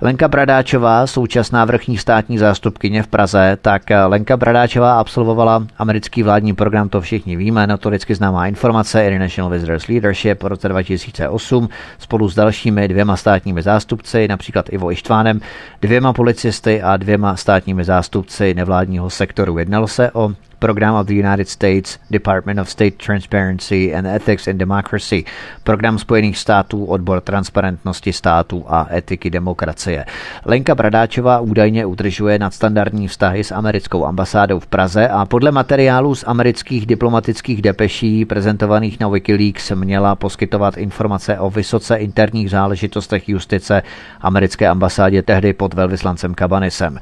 Lenka 0.00 0.28
Bradáčová, 0.28 1.06
současná 1.06 1.64
vrchní 1.64 1.98
státní 1.98 2.38
zástupkyně 2.38 3.02
v 3.02 3.06
Praze, 3.06 3.58
tak 3.62 3.82
Lenka 4.06 4.36
Bradáčová 4.36 4.98
absolvovala 4.98 5.66
americký 5.78 6.22
vládní 6.22 6.54
program, 6.54 6.88
to 6.88 7.00
všichni 7.00 7.36
víme, 7.36 7.66
notoricky 7.66 8.14
známá 8.14 8.46
informace 8.46 9.04
International 9.04 9.50
Visitors 9.50 9.88
Leadership 9.88 10.42
v 10.42 10.46
roce 10.46 10.68
2008 10.68 11.68
spolu 11.98 12.28
s 12.28 12.34
dalšími 12.34 12.88
dvěma 12.88 13.16
státními 13.16 13.62
zástupci, 13.62 14.28
například 14.28 14.72
Ivo 14.72 14.92
Ištvánem, 14.92 15.40
dvěma 15.82 16.12
policisty 16.12 16.82
a 16.82 16.96
dvěma 16.96 17.36
státními 17.36 17.84
zástupci 17.84 18.54
nevládního 18.54 19.10
sektoru. 19.10 19.58
Jednalo 19.58 19.88
se 19.88 20.10
o 20.12 20.32
program 20.64 20.94
of 20.94 21.06
the 21.06 21.14
United 21.14 21.48
States 21.48 21.98
Department 22.10 22.58
of 22.60 22.70
State 22.70 22.96
Transparency 22.96 23.94
and 23.94 24.06
Ethics 24.06 24.46
in 24.46 24.58
Democracy, 24.58 25.24
program 25.64 25.98
Spojených 25.98 26.38
států, 26.38 26.84
odbor 26.84 27.20
transparentnosti 27.20 28.12
států 28.12 28.64
a 28.68 28.88
etiky 28.92 29.30
demokracie. 29.30 30.04
Lenka 30.44 30.74
Bradáčová 30.74 31.40
údajně 31.40 31.86
udržuje 31.86 32.38
nadstandardní 32.38 33.08
vztahy 33.08 33.44
s 33.44 33.52
americkou 33.52 34.04
ambasádou 34.04 34.60
v 34.60 34.66
Praze 34.66 35.08
a 35.08 35.24
podle 35.24 35.52
materiálů 35.52 36.14
z 36.14 36.24
amerických 36.26 36.86
diplomatických 36.86 37.62
depeší 37.62 38.24
prezentovaných 38.24 39.00
na 39.00 39.08
Wikileaks 39.08 39.70
měla 39.70 40.14
poskytovat 40.14 40.76
informace 40.76 41.38
o 41.38 41.50
vysoce 41.50 41.96
interních 41.96 42.50
záležitostech 42.50 43.28
justice 43.28 43.82
americké 44.20 44.68
ambasádě 44.68 45.22
tehdy 45.22 45.52
pod 45.52 45.74
velvyslancem 45.74 46.34
Kabanisem. 46.34 46.98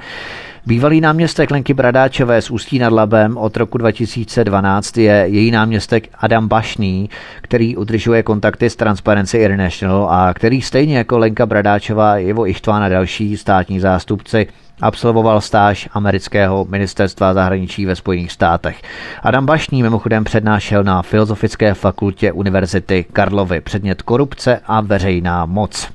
Bývalý 0.67 1.01
náměstek 1.01 1.51
Lenky 1.51 1.75
Bradáčové 1.75 2.43
z 2.43 2.51
Ústí 2.51 2.79
nad 2.79 2.93
Labem 2.93 3.37
od 3.37 3.57
roku 3.57 3.79
2012 3.79 4.99
je 4.99 5.13
její 5.13 5.51
náměstek 5.51 6.09
Adam 6.19 6.49
Bašný, 6.49 7.11
který 7.41 7.77
udržuje 7.77 8.23
kontakty 8.23 8.71
s 8.71 8.77
Transparency 8.77 9.39
International 9.39 10.09
a 10.11 10.35
který 10.35 10.63
stejně 10.63 10.99
jako 10.99 11.19
Lenka 11.19 11.47
Bradáčová, 11.47 12.19
Ivo 12.19 12.47
Ištván 12.47 12.83
a 12.83 12.89
další 12.89 13.37
státní 13.37 13.81
zástupci 13.81 14.47
Absolvoval 14.81 15.41
stáž 15.41 15.89
amerického 15.93 16.65
ministerstva 16.65 17.35
zahraničí 17.35 17.87
ve 17.87 17.97
Spojených 17.97 18.33
státech. 18.33 18.83
Adam 19.23 19.47
Bašný 19.47 19.83
mimochodem 19.83 20.25
přednášel 20.25 20.85
na 20.85 21.03
Filozofické 21.03 21.75
fakultě 21.75 22.33
Univerzity 22.33 23.05
Karlovy 23.13 23.61
předmět 23.61 24.03
korupce 24.03 24.61
a 24.67 24.81
veřejná 24.81 25.47
moc. 25.47 25.89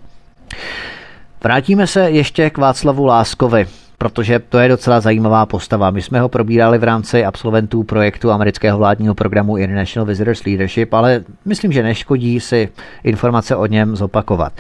Vrátíme 1.44 1.88
se 1.88 2.12
ještě 2.12 2.50
k 2.50 2.58
Václavu 2.58 3.06
Láskovi 3.06 3.68
protože 3.98 4.40
to 4.40 4.60
je 4.60 4.70
docela 4.70 5.00
zajímavá 5.00 5.46
postava. 5.46 5.92
My 5.92 6.02
jsme 6.02 6.20
ho 6.20 6.30
probírali 6.30 6.78
v 6.78 6.84
rámci 6.84 7.26
absolventů 7.26 7.84
projektu 7.84 8.32
amerického 8.32 8.78
vládního 8.78 9.16
programu 9.16 9.58
International 9.58 10.06
Visitors 10.06 10.44
Leadership, 10.46 10.94
ale 10.94 11.24
myslím, 11.46 11.72
že 11.72 11.84
neškodí 11.84 12.40
si 12.40 12.70
informace 13.04 13.56
o 13.56 13.66
něm 13.66 13.96
zopakovat. 13.96 14.54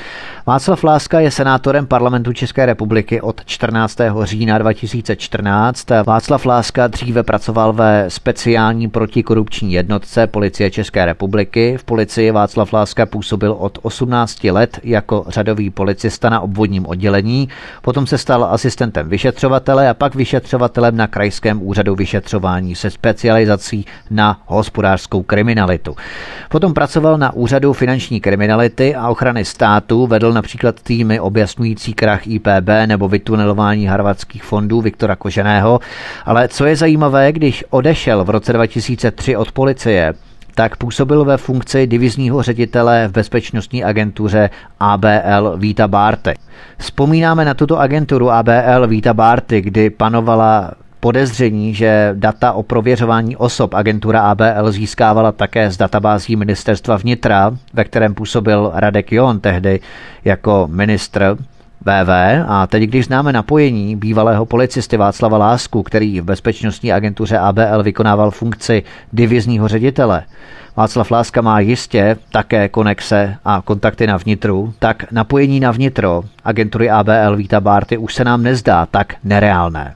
Václav 0.45 0.83
Láska 0.83 1.19
je 1.19 1.31
senátorem 1.31 1.87
parlamentu 1.87 2.33
České 2.33 2.65
republiky 2.65 3.21
od 3.21 3.45
14. 3.45 3.97
října 4.23 4.57
2014. 4.57 5.87
Václav 6.05 6.45
Láska 6.45 6.87
dříve 6.87 7.23
pracoval 7.23 7.73
ve 7.73 8.05
speciální 8.07 8.89
protikorupční 8.89 9.73
jednotce 9.73 10.27
policie 10.27 10.71
České 10.71 11.05
republiky. 11.05 11.77
V 11.77 11.83
policii 11.83 12.31
Václav 12.31 12.73
Láska 12.73 13.05
působil 13.05 13.51
od 13.59 13.79
18 13.81 14.43
let 14.43 14.79
jako 14.83 15.25
řadový 15.27 15.69
policista 15.69 16.29
na 16.29 16.39
obvodním 16.39 16.85
oddělení, 16.85 17.49
potom 17.81 18.07
se 18.07 18.17
stal 18.17 18.45
asistentem 18.45 19.09
vyšetřování 19.09 19.26
vyšetřovatele 19.27 19.89
a 19.89 19.93
pak 19.93 20.15
vyšetřovatelem 20.15 20.97
na 20.97 21.07
Krajském 21.07 21.63
úřadu 21.63 21.95
vyšetřování 21.95 22.75
se 22.75 22.89
specializací 22.89 23.85
na 24.09 24.41
hospodářskou 24.45 25.23
kriminalitu. 25.23 25.95
Potom 26.49 26.73
pracoval 26.73 27.17
na 27.17 27.33
úřadu 27.33 27.73
finanční 27.73 28.21
kriminality 28.21 28.95
a 28.95 29.09
ochrany 29.09 29.45
státu, 29.45 30.07
vedl 30.07 30.33
například 30.33 30.81
týmy 30.81 31.19
objasňující 31.19 31.93
krach 31.93 32.27
IPB 32.27 32.69
nebo 32.85 33.07
vytunelování 33.07 33.85
harvardských 33.85 34.43
fondů 34.43 34.81
Viktora 34.81 35.15
Koženého. 35.15 35.79
Ale 36.25 36.47
co 36.47 36.65
je 36.65 36.75
zajímavé, 36.75 37.31
když 37.31 37.63
odešel 37.69 38.23
v 38.23 38.29
roce 38.29 38.53
2003 38.53 39.35
od 39.35 39.51
policie, 39.51 40.13
tak 40.57 40.77
působil 40.77 41.25
ve 41.25 41.37
funkci 41.37 41.87
divizního 41.87 42.43
ředitele 42.43 43.07
v 43.07 43.11
bezpečnostní 43.11 43.83
agentuře 43.83 44.49
ABL 44.79 45.57
Víta 45.57 45.87
Bárty. 45.87 46.33
Vzpomínáme 46.77 47.45
na 47.45 47.53
tuto 47.53 47.79
agenturu 47.79 48.31
ABL 48.31 48.87
Víta 48.87 49.13
Bárty, 49.13 49.61
kdy 49.61 49.89
panovala 49.89 50.71
podezření, 50.99 51.73
že 51.73 52.09
data 52.13 52.53
o 52.53 52.63
prověřování 52.63 53.35
osob 53.35 53.73
agentura 53.73 54.21
ABL 54.21 54.71
získávala 54.71 55.31
také 55.31 55.71
z 55.71 55.77
databází 55.77 56.35
ministerstva 56.35 56.97
vnitra, 56.97 57.51
ve 57.73 57.83
kterém 57.83 58.13
působil 58.13 58.71
Radek 58.73 59.11
Jon 59.11 59.39
tehdy 59.39 59.79
jako 60.25 60.67
ministr 60.71 61.37
VV 61.87 62.09
a 62.47 62.67
teď, 62.67 62.83
když 62.83 63.05
známe 63.05 63.33
napojení 63.33 63.95
bývalého 63.95 64.45
policisty 64.45 64.97
Václava 64.97 65.37
Lásku, 65.37 65.83
který 65.83 66.21
v 66.21 66.23
bezpečnostní 66.23 66.93
agentuře 66.93 67.37
ABL 67.37 67.83
vykonával 67.83 68.31
funkci 68.31 68.83
divizního 69.11 69.67
ředitele, 69.67 70.23
Václav 70.77 71.11
Láska 71.11 71.41
má 71.41 71.59
jistě 71.59 72.17
také 72.31 72.69
konexe 72.69 73.35
a 73.45 73.61
kontakty 73.65 74.07
na 74.07 74.17
vnitru, 74.17 74.73
tak 74.79 75.11
napojení 75.11 75.59
na 75.59 75.71
vnitro 75.71 76.23
agentury 76.43 76.89
ABL 76.89 77.35
Víta 77.35 77.61
Bárty 77.61 77.97
už 77.97 78.15
se 78.15 78.23
nám 78.23 78.43
nezdá 78.43 78.85
tak 78.85 79.15
nereálné. 79.23 79.95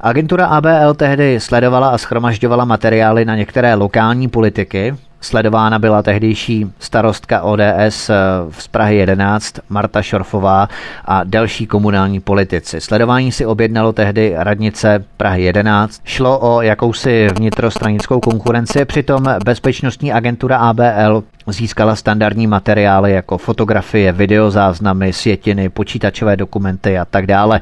Agentura 0.00 0.46
ABL 0.46 0.94
tehdy 0.94 1.40
sledovala 1.40 1.88
a 1.88 1.98
schromažďovala 1.98 2.64
materiály 2.64 3.24
na 3.24 3.36
některé 3.36 3.74
lokální 3.74 4.28
politiky, 4.28 4.94
Sledována 5.24 5.78
byla 5.78 6.02
tehdejší 6.02 6.72
starostka 6.78 7.42
ODS 7.42 8.10
eh, 8.10 8.14
z 8.58 8.68
Prahy 8.68 8.96
11 8.96 9.54
Marta 9.68 10.02
Šorfová 10.02 10.68
a 11.04 11.24
další 11.24 11.66
komunální 11.66 12.20
politici. 12.20 12.80
Sledování 12.80 13.32
si 13.32 13.46
objednalo 13.46 13.92
tehdy 13.92 14.34
radnice 14.36 15.04
Prahy 15.16 15.42
11. 15.42 16.00
Šlo 16.04 16.38
o 16.38 16.62
jakousi 16.62 17.28
vnitrostranickou 17.36 18.20
konkurenci, 18.20 18.84
přitom 18.84 19.24
bezpečnostní 19.44 20.12
agentura 20.12 20.56
ABL 20.58 21.24
získala 21.46 21.96
standardní 21.96 22.46
materiály 22.46 23.12
jako 23.12 23.38
fotografie, 23.38 24.12
videozáznamy, 24.12 25.12
sjetiny, 25.12 25.68
počítačové 25.68 26.36
dokumenty 26.36 26.98
a 26.98 27.04
tak 27.04 27.26
dále. 27.26 27.60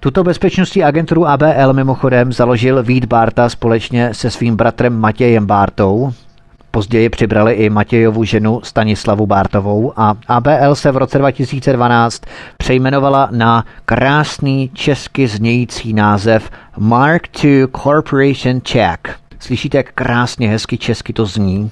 Tuto 0.00 0.24
bezpečnostní 0.24 0.84
agenturu 0.84 1.26
ABL 1.26 1.72
mimochodem 1.72 2.32
založil 2.32 2.82
Vít 2.82 3.04
Bárta 3.04 3.48
společně 3.48 4.14
se 4.14 4.30
svým 4.30 4.56
bratrem 4.56 5.00
Matějem 5.00 5.46
Bártou. 5.46 6.12
Později 6.78 7.08
přibrali 7.08 7.54
i 7.54 7.70
Matějovu 7.70 8.24
ženu 8.24 8.60
Stanislavu 8.62 9.26
Bártovou 9.26 9.92
a 9.96 10.16
ABL 10.28 10.74
se 10.74 10.92
v 10.92 10.96
roce 10.96 11.18
2012 11.18 12.22
přejmenovala 12.58 13.28
na 13.32 13.64
krásný 13.84 14.70
česky 14.74 15.28
znějící 15.28 15.92
název 15.92 16.50
Mark 16.76 17.44
II 17.44 17.66
Corporation 17.82 18.60
Czech. 18.62 18.98
Slyšíte, 19.40 19.76
jak 19.76 19.92
krásně 19.92 20.48
hezky 20.48 20.78
česky 20.78 21.12
to 21.12 21.26
zní? 21.26 21.70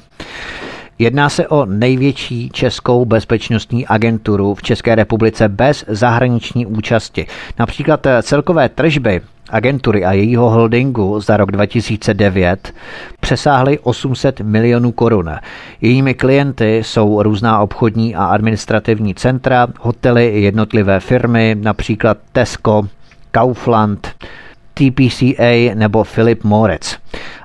Jedná 0.99 1.29
se 1.29 1.49
o 1.49 1.67
největší 1.67 2.51
českou 2.51 3.05
bezpečnostní 3.05 3.87
agenturu 3.87 4.55
v 4.55 4.63
České 4.63 4.95
republice 4.95 5.49
bez 5.49 5.85
zahraniční 5.89 6.67
účasti. 6.67 7.27
Například 7.59 8.07
celkové 8.23 8.69
tržby 8.69 9.21
agentury 9.51 10.05
a 10.05 10.13
jejího 10.13 10.51
holdingu 10.51 11.21
za 11.21 11.37
rok 11.37 11.53
2009 11.53 12.73
přesáhly 13.21 13.79
800 13.79 14.41
milionů 14.41 14.93
korun. 14.93 15.31
Jejími 15.81 16.15
klienty 16.15 16.77
jsou 16.85 17.23
různá 17.23 17.61
obchodní 17.61 18.15
a 18.17 18.25
administrativní 18.25 19.15
centra, 19.15 19.67
hotely, 19.81 20.41
jednotlivé 20.41 21.01
firmy, 21.01 21.57
například 21.61 22.19
Tesco, 22.33 22.89
Kaufland, 23.31 24.09
TPCA 24.75 25.75
nebo 25.75 26.05
Philip 26.05 26.45
Morris. 26.45 26.97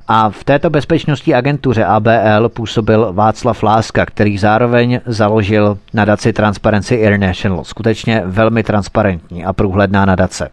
A 0.07 0.29
v 0.29 0.43
této 0.43 0.69
bezpečnostní 0.69 1.33
agentuře 1.33 1.85
ABL 1.85 2.49
působil 2.49 3.13
Václav 3.13 3.63
Láska, 3.63 4.05
který 4.05 4.37
zároveň 4.37 4.99
založil 5.05 5.77
nadaci 5.93 6.33
Transparency 6.33 6.95
International. 6.95 7.63
Skutečně 7.63 8.23
velmi 8.25 8.63
transparentní 8.63 9.45
a 9.45 9.53
průhledná 9.53 10.05
nadace. 10.05 10.49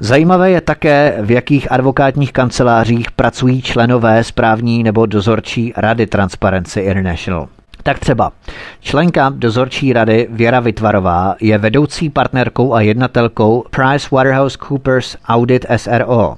Zajímavé 0.00 0.50
je 0.50 0.60
také, 0.60 1.18
v 1.20 1.30
jakých 1.30 1.72
advokátních 1.72 2.32
kancelářích 2.32 3.10
pracují 3.10 3.62
členové 3.62 4.24
správní 4.24 4.82
nebo 4.82 5.06
dozorčí 5.06 5.72
rady 5.76 6.06
Transparency 6.06 6.80
International. 6.80 7.48
Tak 7.82 7.98
třeba 7.98 8.32
členka 8.80 9.32
dozorčí 9.36 9.92
rady 9.92 10.28
Věra 10.30 10.60
Vytvarová 10.60 11.34
je 11.40 11.58
vedoucí 11.58 12.10
partnerkou 12.10 12.74
a 12.74 12.80
jednatelkou 12.80 13.64
PricewaterhouseCoopers 13.70 15.16
Audit 15.28 15.66
SRO. 15.76 16.36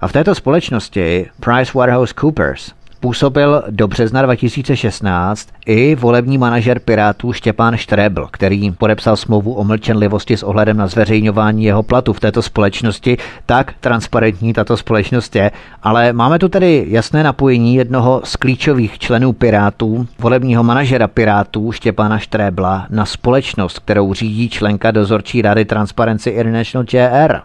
A 0.00 0.08
v 0.08 0.12
této 0.12 0.34
společnosti 0.34 1.26
PricewaterhouseCoopers 1.40 2.72
působil 3.04 3.62
do 3.70 3.88
března 3.88 4.22
2016 4.22 5.48
i 5.66 5.94
volební 5.94 6.38
manažer 6.38 6.78
Pirátů 6.78 7.32
Štěpán 7.32 7.76
Štrebl, 7.76 8.28
který 8.30 8.70
podepsal 8.70 9.16
smlouvu 9.16 9.54
o 9.54 9.64
mlčenlivosti 9.64 10.36
s 10.36 10.42
ohledem 10.42 10.76
na 10.76 10.86
zveřejňování 10.86 11.64
jeho 11.64 11.82
platu 11.82 12.12
v 12.12 12.20
této 12.20 12.42
společnosti. 12.42 13.16
Tak 13.46 13.74
transparentní 13.80 14.52
tato 14.52 14.76
společnost 14.76 15.36
je, 15.36 15.50
ale 15.82 16.12
máme 16.12 16.38
tu 16.38 16.48
tedy 16.48 16.86
jasné 16.88 17.22
napojení 17.22 17.74
jednoho 17.74 18.20
z 18.24 18.36
klíčových 18.36 18.98
členů 18.98 19.32
Pirátů, 19.32 20.06
volebního 20.18 20.62
manažera 20.62 21.08
Pirátů 21.08 21.72
Štěpána 21.72 22.18
Štrebla 22.18 22.86
na 22.90 23.06
společnost, 23.06 23.78
kterou 23.78 24.14
řídí 24.14 24.48
členka 24.48 24.90
dozorčí 24.90 25.42
rady 25.42 25.64
Transparency 25.64 26.30
International 26.30 26.84
ČR, 26.84 27.40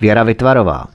Věra 0.00 0.22
Vytvarová. 0.22 0.93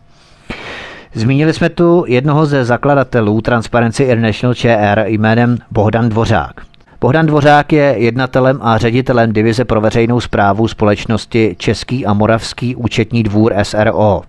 Zmínili 1.13 1.53
jsme 1.53 1.69
tu 1.69 2.03
jednoho 2.07 2.45
ze 2.45 2.65
zakladatelů 2.65 3.41
Transparency 3.41 4.03
International 4.03 4.53
ČR 4.53 5.03
jménem 5.07 5.57
Bohdan 5.71 6.09
Dvořák. 6.09 6.61
Bohdan 7.01 7.25
Dvořák 7.25 7.73
je 7.73 7.95
jednatelem 7.97 8.59
a 8.61 8.77
ředitelem 8.77 9.33
divize 9.33 9.65
pro 9.65 9.81
veřejnou 9.81 10.19
zprávu 10.19 10.67
společnosti 10.67 11.55
Český 11.59 12.05
a 12.05 12.13
Moravský 12.13 12.75
účetní 12.75 13.23
dvůr 13.23 13.53
SRO. 13.63 14.21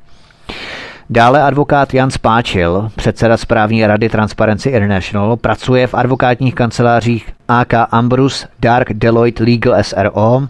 Dále 1.11 1.43
advokát 1.43 1.95
Jan 1.95 2.11
Spáčil, 2.11 2.91
předseda 2.97 3.37
správní 3.37 3.87
rady 3.87 4.09
Transparency 4.09 4.68
International, 4.68 5.37
pracuje 5.37 5.87
v 5.87 5.95
advokátních 5.95 6.55
kancelářích 6.55 7.33
AK 7.49 7.72
Ambrus 7.91 8.47
Dark 8.61 8.93
Deloitte 8.93 9.45
Legal 9.45 9.83
SRO, 9.83 10.43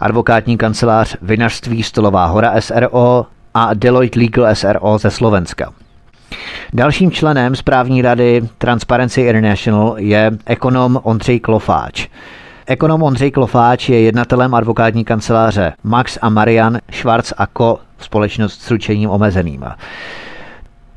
advokátní 0.00 0.56
kancelář 0.56 1.16
Vinařství 1.22 1.82
Stolová 1.82 2.26
hora 2.26 2.60
SRO 2.60 3.26
a 3.54 3.74
Deloitte 3.74 4.20
Legal 4.20 4.54
SRO 4.54 4.98
ze 4.98 5.10
Slovenska. 5.10 5.72
Dalším 6.72 7.10
členem 7.10 7.56
správní 7.56 8.02
rady 8.02 8.42
Transparency 8.58 9.20
International 9.20 9.94
je 9.98 10.30
ekonom 10.46 11.00
Ondřej 11.02 11.40
Klofáč. 11.40 12.08
Ekonom 12.66 13.02
Ondřej 13.02 13.30
Klofáč 13.30 13.88
je 13.88 14.00
jednatelem 14.00 14.54
advokátní 14.54 15.04
kanceláře 15.04 15.72
Max 15.84 16.18
a 16.22 16.28
Marian 16.28 16.78
Schwarz 16.92 17.32
a 17.38 17.46
Co. 17.58 17.80
společnost 17.98 18.60
s 18.60 18.70
ručením 18.70 19.10
omezeným. 19.10 19.64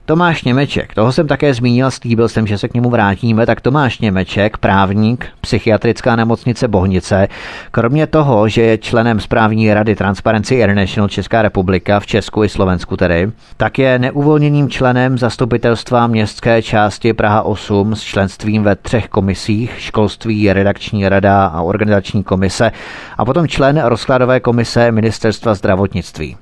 Tomáš 0.05 0.43
Němeček, 0.43 0.93
toho 0.93 1.11
jsem 1.11 1.27
také 1.27 1.53
zmínil, 1.53 1.91
slíbil 1.91 2.29
jsem, 2.29 2.47
že 2.47 2.57
se 2.57 2.67
k 2.67 2.73
němu 2.73 2.89
vrátíme, 2.89 3.45
tak 3.45 3.61
Tomáš 3.61 3.99
Němeček, 3.99 4.57
právník, 4.57 5.27
psychiatrická 5.41 6.15
nemocnice 6.15 6.67
Bohnice, 6.67 7.27
kromě 7.71 8.07
toho, 8.07 8.49
že 8.49 8.61
je 8.61 8.77
členem 8.77 9.19
správní 9.19 9.73
rady 9.73 9.95
Transparency 9.95 10.55
International 10.55 11.09
Česká 11.09 11.41
republika 11.41 11.99
v 11.99 12.05
Česku 12.05 12.43
i 12.43 12.49
Slovensku 12.49 12.97
tedy, 12.97 13.31
tak 13.57 13.79
je 13.79 13.99
neuvolněným 13.99 14.69
členem 14.69 15.17
zastupitelstva 15.17 16.07
městské 16.07 16.61
části 16.61 17.13
Praha 17.13 17.41
8 17.41 17.95
s 17.95 18.01
členstvím 18.01 18.63
ve 18.63 18.75
třech 18.75 19.07
komisích, 19.07 19.71
školství, 19.77 20.53
redakční 20.53 21.09
rada 21.09 21.45
a 21.45 21.61
organizační 21.61 22.23
komise 22.23 22.71
a 23.17 23.25
potom 23.25 23.47
člen 23.47 23.81
rozkladové 23.85 24.39
komise 24.39 24.91
Ministerstva 24.91 25.53
zdravotnictví. 25.53 26.37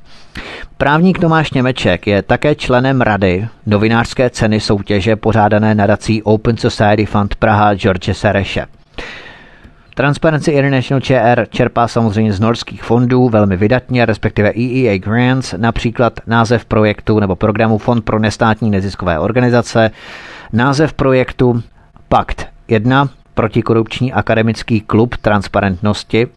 Právník 0.78 1.20
Tomáš 1.20 1.52
Němeček 1.52 2.08
je 2.08 2.22
také 2.22 2.56
členem 2.56 3.02
rady 3.02 3.48
novinářské 3.66 4.30
ceny 4.30 4.60
soutěže 4.60 5.16
pořádané 5.16 5.76
nadací 5.76 6.24
Open 6.24 6.58
Society 6.58 7.06
Fund 7.06 7.36
Praha 7.36 7.76
George 7.76 8.10
Sereše. 8.14 8.66
Transparency 9.96 10.52
International 10.52 11.02
ČR 11.02 11.48
čerpá 11.50 11.88
samozřejmě 11.88 12.34
z 12.34 12.40
norských 12.40 12.84
fondů 12.84 13.30
velmi 13.30 13.58
vydatně, 13.58 14.06
respektive 14.06 14.50
EEA 14.50 14.98
Grants, 14.98 15.54
například 15.58 16.20
název 16.28 16.66
projektu 16.66 17.20
nebo 17.20 17.36
programu 17.36 17.78
Fond 17.78 18.06
pro 18.06 18.20
nestátní 18.20 18.70
neziskové 18.70 19.20
organizace, 19.20 19.92
název 20.54 20.94
projektu 20.94 21.64
Pakt 22.10 22.48
1, 22.68 23.10
protikorupční 23.34 24.14
akademický 24.14 24.82
klub 24.82 25.18
transparentnosti, 25.18 26.28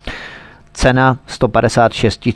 cena 0.73 1.19
156 1.27 2.29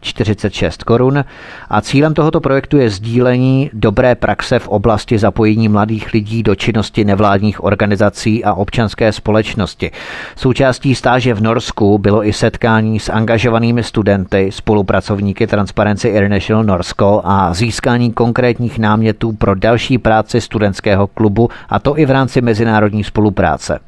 046 0.00 0.82
korun 0.84 1.24
a 1.70 1.80
cílem 1.80 2.14
tohoto 2.14 2.40
projektu 2.40 2.76
je 2.76 2.90
sdílení 2.90 3.70
dobré 3.72 4.14
praxe 4.14 4.58
v 4.58 4.68
oblasti 4.68 5.18
zapojení 5.18 5.68
mladých 5.68 6.12
lidí 6.12 6.42
do 6.42 6.54
činnosti 6.54 7.04
nevládních 7.04 7.64
organizací 7.64 8.44
a 8.44 8.54
občanské 8.54 9.12
společnosti. 9.12 9.90
Součástí 10.36 10.94
stáže 10.94 11.34
v 11.34 11.42
Norsku 11.42 11.98
bylo 11.98 12.26
i 12.26 12.32
setkání 12.32 13.00
s 13.00 13.08
angažovanými 13.08 13.82
studenty, 13.82 14.50
spolupracovníky 14.52 15.46
Transparency 15.46 16.08
International 16.08 16.64
Norsko 16.64 17.20
a 17.24 17.54
získání 17.54 18.12
konkrétních 18.12 18.78
námětů 18.78 19.32
pro 19.32 19.54
další 19.54 19.98
práci 19.98 20.40
studentského 20.40 21.06
klubu 21.06 21.48
a 21.68 21.78
to 21.78 21.98
i 21.98 22.06
v 22.06 22.10
rámci 22.10 22.40
mezinárodní 22.40 23.04
spolupráce. 23.04 23.78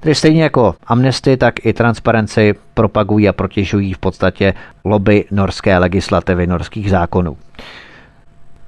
Tedy 0.00 0.14
stejně 0.14 0.42
jako 0.42 0.74
Amnesty, 0.86 1.36
tak 1.36 1.66
i 1.66 1.72
Transparency 1.72 2.54
propagují 2.74 3.28
a 3.28 3.32
protěžují 3.32 3.92
v 3.92 3.98
podstatě 3.98 4.54
lobby 4.84 5.24
norské 5.30 5.78
legislativy, 5.78 6.46
norských 6.46 6.90
zákonů 6.90 7.36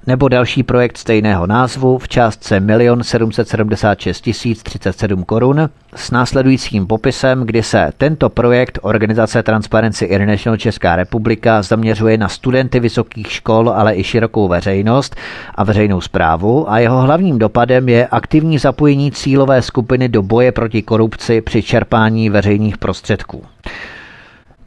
nebo 0.06 0.28
další 0.28 0.62
projekt 0.62 0.96
stejného 0.96 1.46
názvu 1.46 1.98
v 1.98 2.08
částce 2.08 2.62
1 2.78 3.04
776 3.04 4.28
037 4.62 5.24
korun 5.24 5.68
s 5.94 6.10
následujícím 6.10 6.86
popisem, 6.86 7.42
kdy 7.42 7.62
se 7.62 7.90
tento 7.98 8.28
projekt 8.28 8.78
Organizace 8.82 9.42
Transparency 9.42 10.04
International 10.04 10.56
Česká 10.56 10.96
republika 10.96 11.62
zaměřuje 11.62 12.18
na 12.18 12.28
studenty 12.28 12.80
vysokých 12.80 13.32
škol, 13.32 13.70
ale 13.70 13.96
i 13.96 14.04
širokou 14.04 14.48
veřejnost 14.48 15.16
a 15.54 15.64
veřejnou 15.64 16.00
zprávu 16.00 16.70
a 16.70 16.78
jeho 16.78 17.00
hlavním 17.00 17.38
dopadem 17.38 17.88
je 17.88 18.06
aktivní 18.06 18.58
zapojení 18.58 19.12
cílové 19.12 19.62
skupiny 19.62 20.08
do 20.08 20.22
boje 20.22 20.52
proti 20.52 20.82
korupci 20.82 21.40
při 21.40 21.62
čerpání 21.62 22.30
veřejných 22.30 22.78
prostředků. 22.78 23.42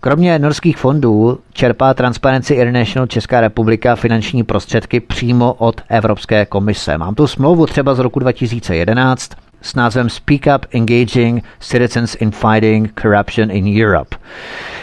Kromě 0.03 0.39
norských 0.39 0.77
fondů 0.77 1.39
čerpá 1.53 1.93
Transparency 1.93 2.53
International 2.53 3.07
Česká 3.07 3.41
republika 3.41 3.95
finanční 3.95 4.43
prostředky 4.43 4.99
přímo 4.99 5.53
od 5.53 5.81
Evropské 5.89 6.45
komise. 6.45 6.97
Mám 6.97 7.15
tu 7.15 7.27
smlouvu 7.27 7.65
třeba 7.65 7.95
z 7.95 7.99
roku 7.99 8.19
2011 8.19 9.31
s 9.61 9.75
názvem 9.75 10.09
Speak 10.09 10.41
Up 10.55 10.65
Engaging 10.71 11.43
Citizens 11.59 12.15
in 12.15 12.31
Fighting 12.31 12.93
Corruption 13.01 13.51
in 13.51 13.85
Europe. 13.85 14.15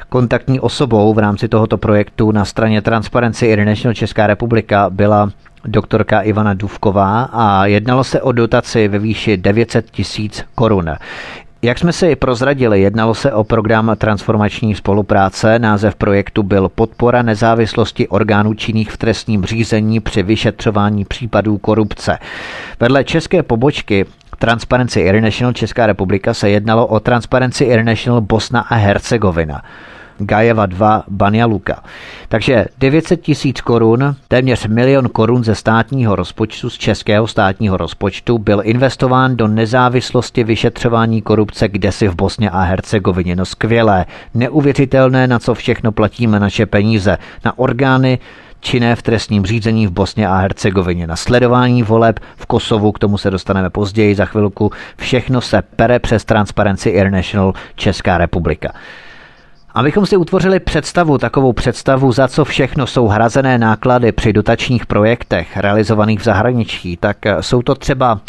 kontaktní 0.09 0.59
osobou 0.59 1.13
v 1.13 1.19
rámci 1.19 1.47
tohoto 1.47 1.77
projektu 1.77 2.31
na 2.31 2.45
straně 2.45 2.81
Transparency 2.81 3.45
International 3.45 3.93
Česká 3.93 4.27
republika 4.27 4.89
byla 4.89 5.29
doktorka 5.65 6.21
Ivana 6.21 6.53
Duvková 6.53 7.23
a 7.23 7.65
jednalo 7.65 8.03
se 8.03 8.21
o 8.21 8.31
dotaci 8.31 8.87
ve 8.87 8.99
výši 8.99 9.37
900 9.37 9.91
tisíc 9.91 10.43
korun. 10.55 10.89
Jak 11.61 11.79
jsme 11.79 11.93
si 11.93 12.15
prozradili, 12.15 12.81
jednalo 12.81 13.15
se 13.15 13.33
o 13.33 13.43
program 13.43 13.95
transformační 13.97 14.75
spolupráce. 14.75 15.59
Název 15.59 15.95
projektu 15.95 16.43
byl 16.43 16.69
Podpora 16.69 17.21
nezávislosti 17.21 18.07
orgánů 18.07 18.53
činných 18.53 18.91
v 18.91 18.97
trestním 18.97 19.45
řízení 19.45 19.99
při 19.99 20.23
vyšetřování 20.23 21.05
případů 21.05 21.57
korupce. 21.57 22.17
Vedle 22.79 23.03
české 23.03 23.43
pobočky 23.43 24.05
Transparency 24.39 24.99
International 24.99 25.53
Česká 25.53 25.85
republika 25.85 26.33
se 26.33 26.49
jednalo 26.49 26.87
o 26.87 26.99
Transparency 26.99 27.63
International 27.63 28.21
Bosna 28.21 28.61
a 28.61 28.75
Hercegovina. 28.75 29.61
Gajeva 30.19 30.65
2 30.65 31.03
Banja 31.07 31.45
Luka. 31.45 31.83
Takže 32.27 32.65
900 32.77 33.21
tisíc 33.21 33.61
korun, 33.61 34.15
téměř 34.27 34.67
milion 34.67 35.09
korun 35.09 35.43
ze 35.43 35.55
státního 35.55 36.15
rozpočtu, 36.15 36.69
z 36.69 36.77
českého 36.77 37.27
státního 37.27 37.77
rozpočtu, 37.77 38.37
byl 38.37 38.61
investován 38.63 39.35
do 39.35 39.47
nezávislosti 39.47 40.43
vyšetřování 40.43 41.21
korupce 41.21 41.67
kdesi 41.67 42.07
v 42.07 42.15
Bosně 42.15 42.49
a 42.49 42.61
Hercegovině. 42.61 43.35
No 43.35 43.45
skvělé, 43.45 44.05
neuvěřitelné, 44.33 45.27
na 45.27 45.39
co 45.39 45.53
všechno 45.53 45.91
platíme 45.91 46.39
naše 46.39 46.65
peníze. 46.65 47.17
Na 47.45 47.59
orgány 47.59 48.19
činné 48.59 48.95
v 48.95 49.01
trestním 49.01 49.45
řízení 49.45 49.87
v 49.87 49.91
Bosně 49.91 50.27
a 50.27 50.35
Hercegovině 50.35 51.07
na 51.07 51.15
sledování 51.15 51.83
voleb 51.83 52.19
v 52.35 52.45
Kosovu, 52.45 52.91
k 52.91 52.99
tomu 52.99 53.17
se 53.17 53.31
dostaneme 53.31 53.69
později 53.69 54.15
za 54.15 54.25
chvilku. 54.25 54.71
Všechno 54.97 55.41
se 55.41 55.61
pere 55.61 55.99
přes 55.99 56.25
Transparency 56.25 56.89
International 56.89 57.53
Česká 57.75 58.17
republika. 58.17 58.73
Abychom 59.75 60.05
si 60.05 60.17
utvořili 60.17 60.59
představu, 60.59 61.17
takovou 61.17 61.53
představu, 61.53 62.11
za 62.11 62.27
co 62.27 62.45
všechno 62.45 62.87
jsou 62.87 63.07
hrazené 63.07 63.57
náklady 63.57 64.11
při 64.11 64.33
dotačních 64.33 64.85
projektech 64.85 65.57
realizovaných 65.57 66.19
v 66.19 66.23
zahraničí, 66.23 66.97
tak 66.97 67.17
jsou 67.41 67.61
to 67.61 67.75
třeba 67.75 68.19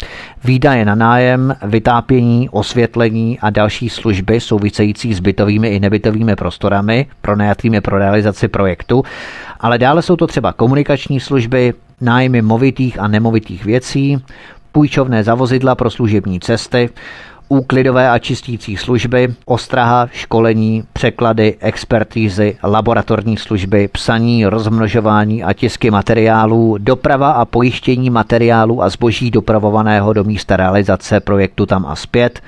výdaje 0.43 0.85
na 0.85 0.95
nájem, 0.95 1.55
vytápění, 1.63 2.49
osvětlení 2.49 3.39
a 3.39 3.49
další 3.49 3.89
služby 3.89 4.39
související 4.39 5.13
s 5.13 5.19
bytovými 5.19 5.67
i 5.67 5.79
nebytovými 5.79 6.35
prostorami 6.35 7.05
pronajatými 7.21 7.81
pro 7.81 7.97
realizaci 7.97 8.47
projektu, 8.47 9.03
ale 9.59 9.77
dále 9.77 10.01
jsou 10.01 10.15
to 10.15 10.27
třeba 10.27 10.53
komunikační 10.53 11.19
služby, 11.19 11.73
nájmy 12.01 12.41
movitých 12.41 12.99
a 12.99 13.07
nemovitých 13.07 13.65
věcí, 13.65 14.23
půjčovné 14.71 15.23
zavozidla 15.23 15.75
pro 15.75 15.89
služební 15.89 16.39
cesty, 16.39 16.89
úklidové 17.49 18.09
a 18.09 18.19
čistící 18.19 18.77
služby, 18.77 19.33
ostraha, 19.45 20.07
školení, 20.11 20.83
překlady, 20.93 21.55
expertízy, 21.59 22.57
laboratorní 22.63 23.37
služby, 23.37 23.87
psaní, 23.87 24.45
rozmnožování 24.45 25.43
a 25.43 25.53
tisky 25.53 25.91
materiálů, 25.91 26.77
doprava 26.77 27.31
a 27.31 27.45
pojištění 27.45 28.09
materiálů 28.09 28.83
a 28.83 28.89
zboží 28.89 29.31
dopravovaného 29.31 30.13
do 30.13 30.23
místa 30.23 30.57
realizace 30.57 31.19
projektu 31.19 31.65
tam 31.65 31.85
a 31.85 31.95
zpět, 31.95 32.41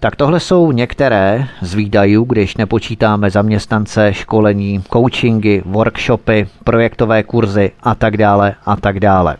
tak 0.00 0.16
tohle 0.16 0.40
jsou 0.40 0.72
některé 0.72 1.48
z 1.62 1.74
výdajů, 1.74 2.24
když 2.24 2.56
nepočítáme 2.56 3.30
zaměstnance, 3.30 4.14
školení, 4.14 4.82
coachingy, 4.92 5.62
workshopy, 5.66 6.48
projektové 6.64 7.22
kurzy 7.22 7.70
a 7.82 7.94
tak 7.94 8.16
dále 8.16 8.54
a 8.66 8.76
tak 8.76 9.00
dále. 9.00 9.36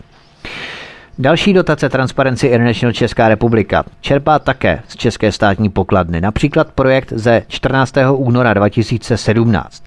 Další 1.21 1.53
dotace 1.53 1.89
Transparency 1.89 2.47
International 2.47 2.93
Česká 2.93 3.29
republika 3.29 3.85
čerpá 4.01 4.39
také 4.39 4.83
z 4.89 4.97
České 4.97 5.33
státní 5.33 5.69
pokladny, 5.69 6.21
například 6.21 6.73
projekt 6.73 7.13
ze 7.17 7.43
14. 7.49 7.95
února 8.17 8.55
2017 8.55 9.85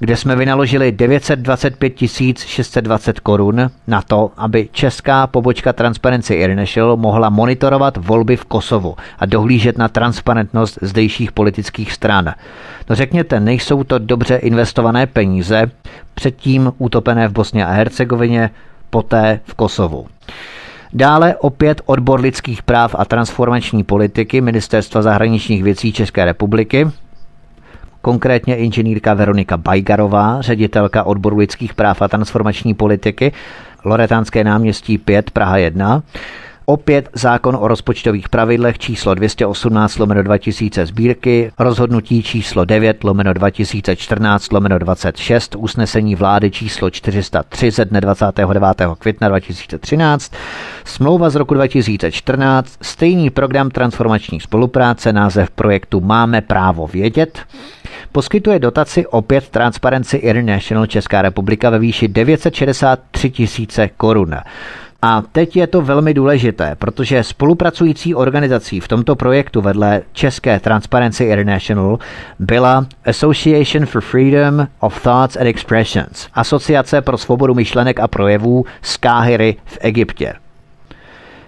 kde 0.00 0.16
jsme 0.16 0.36
vynaložili 0.36 0.92
925 0.92 1.98
620 2.36 3.20
korun 3.20 3.70
na 3.86 4.02
to, 4.02 4.30
aby 4.36 4.68
česká 4.72 5.26
pobočka 5.26 5.72
Transparency 5.72 6.34
International 6.34 6.96
mohla 6.96 7.30
monitorovat 7.30 7.96
volby 7.96 8.36
v 8.36 8.44
Kosovu 8.44 8.96
a 9.18 9.26
dohlížet 9.26 9.78
na 9.78 9.88
transparentnost 9.88 10.78
zdejších 10.82 11.32
politických 11.32 11.92
stran. 11.92 12.34
No 12.90 12.96
řekněte, 12.96 13.40
nejsou 13.40 13.84
to 13.84 13.98
dobře 13.98 14.36
investované 14.36 15.06
peníze, 15.06 15.70
předtím 16.14 16.72
utopené 16.78 17.28
v 17.28 17.32
Bosně 17.32 17.66
a 17.66 17.70
Hercegovině, 17.70 18.50
poté 18.90 19.40
v 19.44 19.54
Kosovu. 19.54 20.06
Dále 20.92 21.36
opět 21.36 21.82
odbor 21.86 22.20
lidských 22.20 22.62
práv 22.62 22.94
a 22.98 23.04
transformační 23.04 23.84
politiky 23.84 24.40
Ministerstva 24.40 25.02
zahraničních 25.02 25.62
věcí 25.62 25.92
České 25.92 26.24
republiky, 26.24 26.86
konkrétně 28.02 28.56
inženýrka 28.56 29.14
Veronika 29.14 29.56
Bajgarová, 29.56 30.42
ředitelka 30.42 31.04
odboru 31.04 31.36
lidských 31.36 31.74
práv 31.74 32.02
a 32.02 32.08
transformační 32.08 32.74
politiky, 32.74 33.32
Loretánské 33.84 34.44
náměstí 34.44 34.98
5, 34.98 35.30
Praha 35.30 35.56
1, 35.56 36.02
Opět 36.70 37.08
zákon 37.12 37.56
o 37.60 37.68
rozpočtových 37.68 38.28
pravidlech 38.28 38.78
číslo 38.78 39.14
218 39.14 39.98
lomeno 39.98 40.22
2000 40.22 40.86
sbírky, 40.86 41.52
rozhodnutí 41.58 42.22
číslo 42.22 42.64
9 42.64 43.04
lomeno 43.04 43.34
2014 43.34 44.52
lomeno 44.52 44.78
26, 44.78 45.56
usnesení 45.58 46.14
vlády 46.14 46.50
číslo 46.50 46.90
403 46.90 47.70
ze 47.70 47.84
dne 47.84 48.00
29. 48.00 48.60
května 48.98 49.28
2013, 49.28 50.32
smlouva 50.84 51.30
z 51.30 51.34
roku 51.34 51.54
2014, 51.54 52.72
stejný 52.82 53.30
program 53.30 53.70
transformační 53.70 54.40
spolupráce, 54.40 55.12
název 55.12 55.50
projektu 55.50 56.00
Máme 56.00 56.40
právo 56.40 56.86
vědět, 56.86 57.38
poskytuje 58.12 58.58
dotaci 58.58 59.06
opět 59.06 59.48
Transparency 59.48 60.16
International 60.16 60.86
Česká 60.86 61.22
republika 61.22 61.70
ve 61.70 61.78
výši 61.78 62.08
963 62.08 63.30
tisíce 63.30 63.88
korun. 63.96 64.36
A 65.02 65.22
teď 65.32 65.56
je 65.56 65.66
to 65.66 65.82
velmi 65.82 66.14
důležité, 66.14 66.74
protože 66.78 67.24
spolupracující 67.24 68.14
organizací 68.14 68.80
v 68.80 68.88
tomto 68.88 69.16
projektu 69.16 69.60
vedle 69.60 70.02
České 70.12 70.60
Transparency 70.60 71.24
International 71.24 71.98
byla 72.38 72.86
Association 73.04 73.86
for 73.86 74.00
Freedom 74.00 74.66
of 74.80 75.02
Thoughts 75.02 75.36
and 75.36 75.46
Expressions, 75.46 76.28
Asociace 76.34 77.00
pro 77.00 77.18
svobodu 77.18 77.54
myšlenek 77.54 78.00
a 78.00 78.08
projevů 78.08 78.64
z 78.82 78.96
Káhyry 78.96 79.56
v 79.64 79.78
Egyptě. 79.80 80.34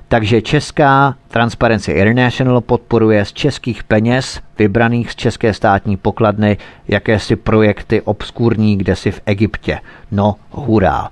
Takže 0.09 0.43
Česká 0.43 1.15
Transparency 1.29 1.93
International 1.93 2.61
podporuje 2.61 3.25
z 3.25 3.33
českých 3.33 3.85
peněz, 3.85 4.41
vybraných 4.59 5.13
z 5.13 5.17
české 5.17 5.55
státní 5.55 5.97
pokladny, 5.97 6.57
jakési 6.89 7.37
projekty 7.37 8.01
obskurní 8.01 8.77
kde 8.77 8.97
si 8.97 9.11
v 9.11 9.21
Egyptě. 9.27 9.81
No, 10.11 10.35
hurá. 10.51 11.09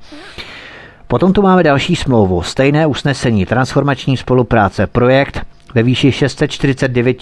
Potom 1.08 1.32
tu 1.32 1.42
máme 1.42 1.62
další 1.62 1.96
smlouvu, 1.96 2.42
stejné 2.42 2.86
usnesení, 2.86 3.46
transformační 3.46 4.16
spolupráce, 4.16 4.86
projekt 4.86 5.40
ve 5.74 5.82
výši 5.82 6.12
649 6.12 7.16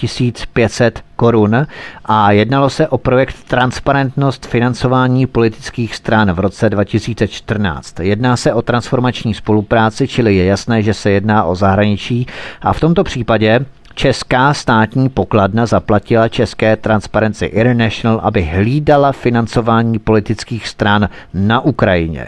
500 0.52 1.02
korun 1.16 1.66
a 2.04 2.32
jednalo 2.32 2.70
se 2.70 2.88
o 2.88 2.98
projekt 2.98 3.36
Transparentnost 3.48 4.46
financování 4.46 5.26
politických 5.26 5.96
stran 5.96 6.32
v 6.32 6.38
roce 6.38 6.70
2014. 6.70 8.00
Jedná 8.00 8.36
se 8.36 8.52
o 8.52 8.62
transformační 8.62 9.34
spolupráci, 9.34 10.08
čili 10.08 10.36
je 10.36 10.44
jasné, 10.44 10.82
že 10.82 10.94
se 10.94 11.10
jedná 11.10 11.44
o 11.44 11.54
zahraničí 11.54 12.26
a 12.62 12.72
v 12.72 12.80
tomto 12.80 13.04
případě 13.04 13.60
Česká 13.94 14.54
státní 14.54 15.08
pokladna 15.08 15.66
zaplatila 15.66 16.28
České 16.28 16.76
Transparency 16.76 17.46
International, 17.46 18.20
aby 18.22 18.42
hlídala 18.42 19.12
financování 19.12 19.98
politických 19.98 20.68
stran 20.68 21.08
na 21.34 21.60
Ukrajině. 21.60 22.26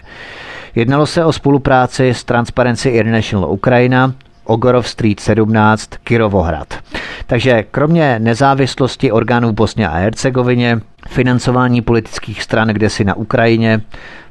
Jednalo 0.78 1.06
se 1.06 1.24
o 1.24 1.32
spolupráci 1.32 2.08
s 2.08 2.24
Transparency 2.24 2.88
International 2.88 3.50
Ukrajina, 3.50 4.14
Ogorov 4.44 4.88
Street 4.88 5.20
17, 5.20 5.90
Kirovohrad. 6.04 6.74
Takže 7.26 7.62
kromě 7.70 8.18
nezávislosti 8.18 9.12
orgánů 9.12 9.52
Bosně 9.52 9.88
a 9.88 9.96
Hercegovině, 9.96 10.80
financování 11.08 11.82
politických 11.82 12.42
stran 12.42 12.68
kde 12.68 12.90
si 12.90 13.04
na 13.04 13.14
Ukrajině, 13.14 13.80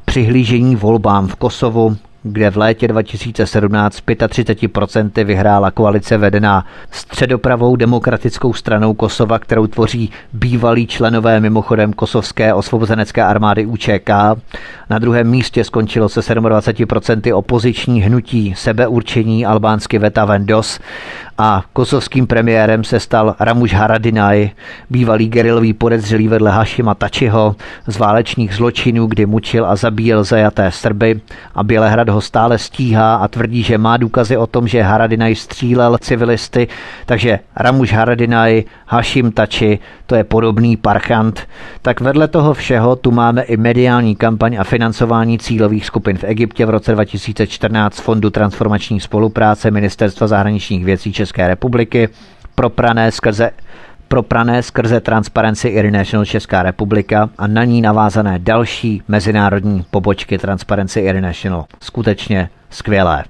přihlížení 0.05 0.75
volbám 0.75 1.27
v 1.27 1.35
Kosovu, 1.35 1.97
kde 2.31 2.49
v 2.49 2.57
létě 2.57 2.87
2017 2.87 4.01
35% 4.07 5.23
vyhrála 5.25 5.71
koalice 5.71 6.17
vedená 6.17 6.65
středopravou 6.91 7.75
demokratickou 7.75 8.53
stranou 8.53 8.93
Kosova, 8.93 9.39
kterou 9.39 9.67
tvoří 9.67 10.11
bývalí 10.33 10.87
členové 10.87 11.39
mimochodem 11.39 11.93
kosovské 11.93 12.53
osvobozenecké 12.53 13.23
armády 13.23 13.65
UČK. 13.65 14.09
Na 14.89 14.99
druhém 14.99 15.29
místě 15.29 15.63
skončilo 15.63 16.09
se 16.09 16.21
27% 16.21 17.37
opoziční 17.37 18.01
hnutí 18.01 18.53
sebeurčení 18.57 19.45
albánsky 19.45 19.99
Veta 19.99 20.25
Vendos 20.25 20.79
a 21.37 21.63
kosovským 21.73 22.27
premiérem 22.27 22.83
se 22.83 22.99
stal 22.99 23.35
Ramuš 23.39 23.73
Haradinaj, 23.73 24.49
bývalý 24.89 25.27
gerilový 25.27 25.73
podezřelý 25.73 26.27
vedle 26.27 26.51
Hašima 26.51 26.95
Tačiho 26.95 27.55
z 27.87 27.97
válečných 27.97 28.53
zločinů, 28.53 29.07
kdy 29.07 29.25
mučil 29.25 29.65
a 29.65 29.75
zabíjel 29.75 30.23
zajaté 30.23 30.71
Srby 30.71 31.21
a 31.55 31.63
Bělehrad 31.63 32.09
ho 32.09 32.21
stále 32.21 32.57
stíhá 32.57 33.15
a 33.15 33.27
tvrdí, 33.27 33.63
že 33.63 33.77
má 33.77 33.97
důkazy 33.97 34.37
o 34.37 34.47
tom, 34.47 34.67
že 34.67 34.81
Haradinaj 34.81 35.35
střílel 35.35 35.97
civilisty, 35.97 36.67
takže 37.05 37.39
Ramuš 37.55 37.93
Haradinaj, 37.93 38.63
Hašim 38.85 39.31
Tači, 39.31 39.79
to 40.05 40.15
je 40.15 40.23
podobný 40.23 40.77
parchant. 40.77 41.47
Tak 41.81 42.01
vedle 42.01 42.27
toho 42.27 42.53
všeho 42.53 42.95
tu 42.95 43.11
máme 43.11 43.41
i 43.41 43.57
mediální 43.57 44.15
kampaň 44.15 44.57
a 44.59 44.63
financování 44.63 45.39
cílových 45.39 45.85
skupin 45.85 46.17
v 46.17 46.23
Egyptě 46.23 46.65
v 46.65 46.69
roce 46.69 46.91
2014 46.91 47.99
Fondu 47.99 48.29
transformační 48.29 48.99
spolupráce 48.99 49.71
Ministerstva 49.71 50.27
zahraničních 50.27 50.85
věcí 50.85 51.13
České 51.13 51.26
republiky, 51.35 52.09
proprané 52.55 53.11
skrze 53.11 53.51
proprané 54.07 54.63
skrze 54.63 54.99
Transparency 54.99 55.67
International 55.67 56.25
Česká 56.25 56.63
republika 56.63 57.29
a 57.37 57.47
na 57.47 57.63
ní 57.63 57.81
navázané 57.81 58.39
další 58.39 59.01
mezinárodní 59.07 59.85
pobočky 59.91 60.37
Transparency 60.37 60.99
International. 60.99 61.65
Skutečně 61.81 62.49
skvělé. 62.69 63.23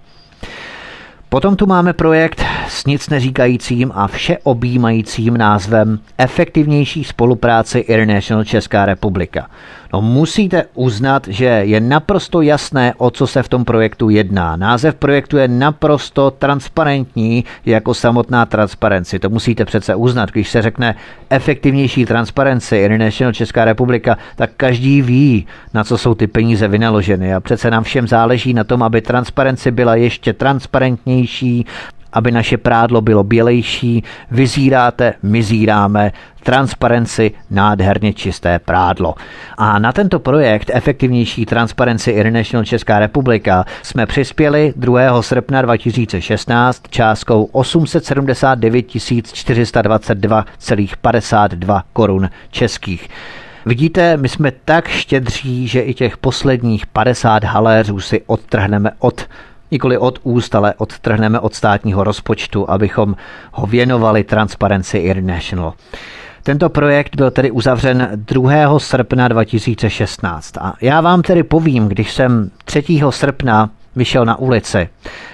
Potom 1.29 1.55
tu 1.55 1.65
máme 1.65 1.93
projekt 1.93 2.43
s 2.67 2.85
nic 2.85 3.09
neříkajícím 3.09 3.91
a 3.95 4.07
všeobjímajícím 4.07 5.37
názvem 5.37 5.99
Efektivnější 6.17 7.03
spolupráce 7.03 7.79
International 7.79 8.43
Česká 8.43 8.85
republika. 8.85 9.49
No 9.93 10.01
musíte 10.01 10.65
uznat, 10.73 11.27
že 11.27 11.45
je 11.45 11.79
naprosto 11.79 12.41
jasné, 12.41 12.93
o 12.97 13.11
co 13.11 13.27
se 13.27 13.43
v 13.43 13.49
tom 13.49 13.65
projektu 13.65 14.09
jedná. 14.09 14.55
Název 14.55 14.95
projektu 14.95 15.37
je 15.37 15.47
naprosto 15.47 16.31
transparentní 16.31 17.45
jako 17.65 17.93
samotná 17.93 18.45
transparenci. 18.45 19.19
To 19.19 19.29
musíte 19.29 19.65
přece 19.65 19.95
uznat. 19.95 20.31
Když 20.31 20.49
se 20.49 20.61
řekne 20.61 20.95
efektivnější 21.29 22.05
transparenci 22.05 22.77
International 22.77 23.33
Česká 23.33 23.65
republika, 23.65 24.17
tak 24.35 24.49
každý 24.57 25.01
ví, 25.01 25.47
na 25.73 25.83
co 25.83 25.97
jsou 25.97 26.15
ty 26.15 26.27
peníze 26.27 26.67
vynaloženy. 26.67 27.33
A 27.33 27.39
přece 27.39 27.71
nám 27.71 27.83
všem 27.83 28.07
záleží 28.07 28.53
na 28.53 28.63
tom, 28.63 28.83
aby 28.83 29.01
transparenci 29.01 29.71
byla 29.71 29.95
ještě 29.95 30.33
transparentnější, 30.33 31.65
aby 32.17 32.31
naše 32.31 32.57
prádlo 32.57 33.01
bylo 33.01 33.23
bělejší, 33.23 34.03
vyzíráte, 34.31 35.13
my 35.23 35.43
zíráme, 35.43 36.11
transparenci, 36.43 37.31
nádherně 37.51 38.13
čisté 38.13 38.59
prádlo. 38.59 39.15
A 39.57 39.79
na 39.79 39.91
tento 39.91 40.19
projekt 40.19 40.71
Efektivnější 40.73 41.45
transparenci 41.45 42.11
International 42.11 42.65
Česká 42.65 42.99
republika 42.99 43.65
jsme 43.83 44.05
přispěli 44.05 44.73
2. 44.75 45.21
srpna 45.21 45.61
2016 45.61 46.83
částkou 46.89 47.43
879 47.43 48.87
422,52 48.87 51.81
korun 51.93 52.29
českých. 52.51 53.09
Vidíte, 53.65 54.17
my 54.17 54.29
jsme 54.29 54.51
tak 54.65 54.87
štědří, 54.87 55.67
že 55.67 55.81
i 55.81 55.93
těch 55.93 56.17
posledních 56.17 56.85
50 56.85 57.43
haléřů 57.43 57.99
si 57.99 58.21
odtrhneme 58.27 58.91
od 58.99 59.27
Nikoli 59.71 59.97
od 59.97 60.19
úst, 60.23 60.55
ale 60.55 60.73
odtrhneme 60.77 61.39
od 61.39 61.53
státního 61.53 62.03
rozpočtu, 62.03 62.69
abychom 62.69 63.15
ho 63.51 63.67
věnovali 63.67 64.23
Transparency 64.23 64.97
International. 64.97 65.73
Tento 66.43 66.69
projekt 66.69 67.15
byl 67.15 67.31
tedy 67.31 67.51
uzavřen 67.51 68.09
2. 68.15 68.79
srpna 68.79 69.27
2016 69.27 70.57
a 70.57 70.73
já 70.81 71.01
vám 71.01 71.21
tedy 71.21 71.43
povím, 71.43 71.87
když 71.87 72.13
jsem 72.13 72.51
3. 72.65 72.83
srpna 73.09 73.69
vyšel 73.97 74.25
na 74.25 74.39
ulici. 74.39 74.89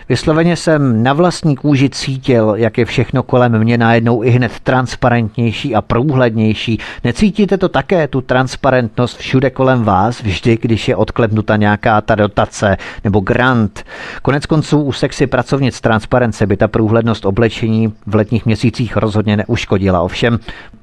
Vysloveně 0.09 0.55
jsem 0.55 1.03
na 1.03 1.13
vlastní 1.13 1.55
kůži 1.55 1.89
cítil, 1.89 2.53
jak 2.57 2.77
je 2.77 2.85
všechno 2.85 3.23
kolem 3.23 3.59
mě 3.59 3.77
najednou 3.77 4.23
i 4.23 4.29
hned 4.29 4.51
transparentnější 4.59 5.75
a 5.75 5.81
průhlednější. 5.81 6.79
Necítíte 7.03 7.57
to 7.57 7.69
také, 7.69 8.07
tu 8.07 8.21
transparentnost 8.21 9.17
všude 9.17 9.49
kolem 9.49 9.83
vás, 9.83 10.21
vždy, 10.21 10.57
když 10.61 10.87
je 10.87 10.95
odklepnuta 10.95 11.55
nějaká 11.55 12.01
ta 12.01 12.15
dotace 12.15 12.77
nebo 13.03 13.19
grant. 13.19 13.83
Konec 14.21 14.45
konců 14.45 14.81
u 14.81 14.91
sexy 14.91 15.27
pracovnic 15.27 15.81
transparence 15.81 16.45
by 16.47 16.57
ta 16.57 16.67
průhlednost 16.67 17.25
oblečení 17.25 17.93
v 18.05 18.15
letních 18.15 18.45
měsících 18.45 18.97
rozhodně 18.97 19.37
neuškodila. 19.37 20.01
Ovšem, 20.01 20.39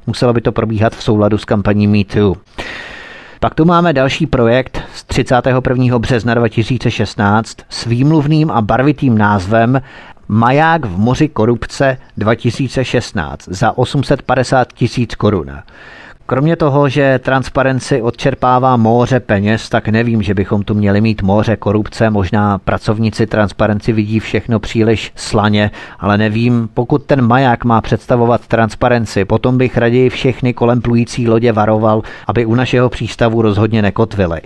muselo 0.06 0.32
by 0.32 0.40
to 0.40 0.52
probíhat 0.52 0.96
v 0.96 1.02
souladu 1.02 1.38
s 1.38 1.44
kampaní 1.44 1.86
MeToo. 1.86 2.34
Pak 3.40 3.54
tu 3.54 3.64
máme 3.64 3.92
další 3.92 4.26
projekt 4.26 4.80
z 4.94 5.04
31. 5.04 5.98
března 5.98 6.34
2016 6.34 7.56
s 7.68 7.84
výmluvným 7.84 8.50
a 8.50 8.62
barvitým 8.62 9.18
názvem 9.18 9.82
Maják 10.28 10.84
v 10.84 10.98
moři 10.98 11.28
korupce 11.28 11.98
2016 12.16 13.44
za 13.46 13.78
850 13.78 14.72
tisíc 14.72 15.14
korun. 15.14 15.52
Kromě 16.30 16.56
toho, 16.56 16.88
že 16.88 17.18
transparenci 17.18 18.02
odčerpává 18.02 18.76
moře 18.76 19.20
peněz, 19.20 19.68
tak 19.68 19.88
nevím, 19.88 20.22
že 20.22 20.34
bychom 20.34 20.62
tu 20.62 20.74
měli 20.74 21.00
mít 21.00 21.22
moře 21.22 21.56
korupce. 21.56 22.10
Možná 22.10 22.58
pracovníci 22.58 23.26
transparenci 23.26 23.92
vidí 23.92 24.20
všechno 24.20 24.60
příliš 24.60 25.12
slaně, 25.14 25.70
ale 25.98 26.18
nevím, 26.18 26.68
pokud 26.74 27.02
ten 27.02 27.26
maják 27.26 27.64
má 27.64 27.80
představovat 27.80 28.46
transparenci, 28.46 29.24
potom 29.24 29.58
bych 29.58 29.76
raději 29.76 30.10
všechny 30.10 30.54
kolem 30.54 30.80
plující 30.80 31.28
lodě 31.28 31.52
varoval, 31.52 32.02
aby 32.26 32.46
u 32.46 32.54
našeho 32.54 32.88
přístavu 32.88 33.42
rozhodně 33.42 33.82
nekotvili. 33.82 34.40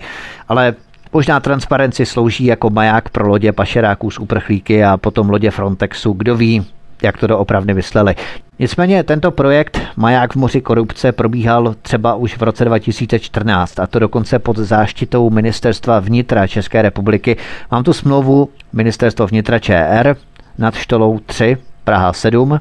Ale 0.47 0.75
Možná 1.13 1.39
transparenci 1.39 2.05
slouží 2.05 2.45
jako 2.45 2.69
maják 2.69 3.09
pro 3.09 3.27
lodě 3.27 3.51
pašeráků 3.51 4.11
z 4.11 4.19
uprchlíky 4.19 4.83
a 4.83 4.97
potom 4.97 5.29
lodě 5.29 5.51
Frontexu. 5.51 6.13
Kdo 6.13 6.35
ví, 6.35 6.65
jak 7.01 7.17
to 7.17 7.27
doopravdy 7.27 7.73
mysleli. 7.73 8.15
Nicméně 8.59 9.03
tento 9.03 9.31
projekt 9.31 9.81
Maják 9.95 10.33
v 10.33 10.35
moři 10.35 10.61
korupce 10.61 11.11
probíhal 11.11 11.75
třeba 11.81 12.15
už 12.15 12.37
v 12.37 12.43
roce 12.43 12.65
2014 12.65 13.79
a 13.79 13.87
to 13.87 13.99
dokonce 13.99 14.39
pod 14.39 14.57
záštitou 14.57 15.29
Ministerstva 15.29 15.99
vnitra 15.99 16.47
České 16.47 16.81
republiky. 16.81 17.37
Mám 17.71 17.83
tu 17.83 17.93
smlouvu 17.93 18.49
Ministerstvo 18.73 19.27
vnitra 19.27 19.59
ČR 19.59 20.15
nad 20.57 20.75
štolou 20.75 21.19
3 21.19 21.57
Praha 21.85 22.13
7 22.13 22.59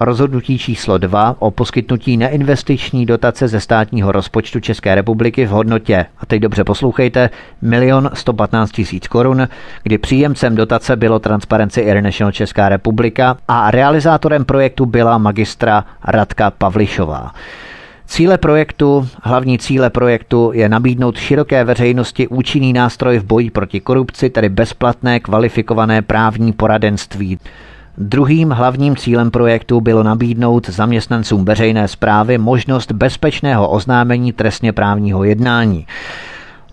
rozhodnutí 0.00 0.58
číslo 0.58 0.98
2 0.98 1.36
o 1.38 1.50
poskytnutí 1.50 2.16
neinvestiční 2.16 3.06
dotace 3.06 3.48
ze 3.48 3.60
státního 3.60 4.12
rozpočtu 4.12 4.60
České 4.60 4.94
republiky 4.94 5.46
v 5.46 5.50
hodnotě, 5.50 6.06
a 6.18 6.26
teď 6.26 6.42
dobře 6.42 6.64
poslouchejte, 6.64 7.30
1 7.62 8.10
115 8.14 8.70
tisíc 8.70 9.08
korun, 9.08 9.48
kdy 9.82 9.98
příjemcem 9.98 10.56
dotace 10.56 10.96
bylo 10.96 11.18
Transparency 11.18 11.80
International 11.80 12.32
Česká 12.32 12.68
republika 12.68 13.36
a 13.48 13.70
realizátorem 13.70 14.44
projektu 14.44 14.86
byla 14.86 15.18
magistra 15.18 15.84
Radka 16.04 16.50
Pavlišová. 16.50 17.32
Cíle 18.06 18.38
projektu, 18.38 19.08
hlavní 19.22 19.58
cíle 19.58 19.90
projektu 19.90 20.50
je 20.54 20.68
nabídnout 20.68 21.18
široké 21.18 21.64
veřejnosti 21.64 22.28
účinný 22.28 22.72
nástroj 22.72 23.18
v 23.18 23.24
boji 23.24 23.50
proti 23.50 23.80
korupci, 23.80 24.30
tedy 24.30 24.48
bezplatné 24.48 25.20
kvalifikované 25.20 26.02
právní 26.02 26.52
poradenství. 26.52 27.38
Druhým 28.00 28.50
hlavním 28.50 28.96
cílem 28.96 29.30
projektu 29.30 29.80
bylo 29.80 30.02
nabídnout 30.02 30.68
zaměstnancům 30.68 31.44
veřejné 31.44 31.88
zprávy 31.88 32.38
možnost 32.38 32.92
bezpečného 32.92 33.68
oznámení 33.70 34.32
trestně 34.32 34.72
právního 34.72 35.24
jednání. 35.24 35.86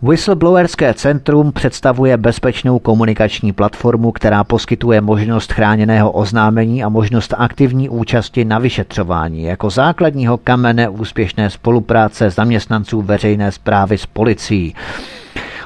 Whistleblowerské 0.02 0.94
centrum 0.94 1.52
představuje 1.52 2.18
bezpečnou 2.18 2.80
komunikační 2.80 3.54
platformu, 3.54 4.12
která 4.12 4.44
poskytuje 4.44 5.02
možnost 5.02 5.52
chráněného 5.52 6.12
oznámení 6.12 6.84
a 6.84 6.90
možnost 6.90 7.34
aktivní 7.38 7.90
účasti 7.90 8.46
na 8.46 8.60
vyšetřování 8.60 9.44
jako 9.44 9.70
základního 9.70 10.38
kamene 10.38 10.90
úspěšné 10.90 11.50
spolupráce 11.50 12.30
zaměstnanců 12.30 13.02
veřejné 13.02 13.52
zprávy 13.52 13.98
s 13.98 14.06
policií. 14.06 14.76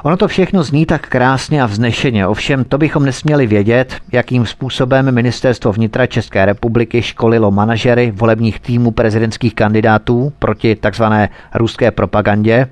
Ono 0.04 0.18
to 0.18 0.28
všechno 0.28 0.64
zní 0.64 0.86
tak 0.86 1.08
krásně 1.08 1.64
a 1.64 1.66
vznešeně, 1.66 2.28
ovšem 2.28 2.64
to 2.64 2.78
bychom 2.78 3.06
nesměli 3.06 3.48
vědět, 3.48 3.96
jakým 4.12 4.46
způsobem 4.46 5.12
ministerstvo 5.12 5.74
vnitra 5.74 6.08
České 6.08 6.46
republiky 6.46 7.02
školilo 7.02 7.52
manažery 7.52 8.12
volebních 8.16 8.60
týmů 8.60 8.92
prezidentských 8.92 9.56
kandidátů 9.56 10.34
proti 10.40 10.76
takzvané 10.76 11.30
ruské 11.56 11.92
propagandě 11.92 12.68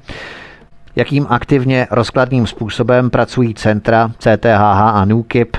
jakým 0.98 1.26
aktivně 1.30 1.88
rozkladným 1.92 2.48
způsobem 2.48 3.10
pracují 3.10 3.54
centra 3.54 4.12
CTHH 4.20 4.80
a 4.80 5.06
NUKIP 5.06 5.58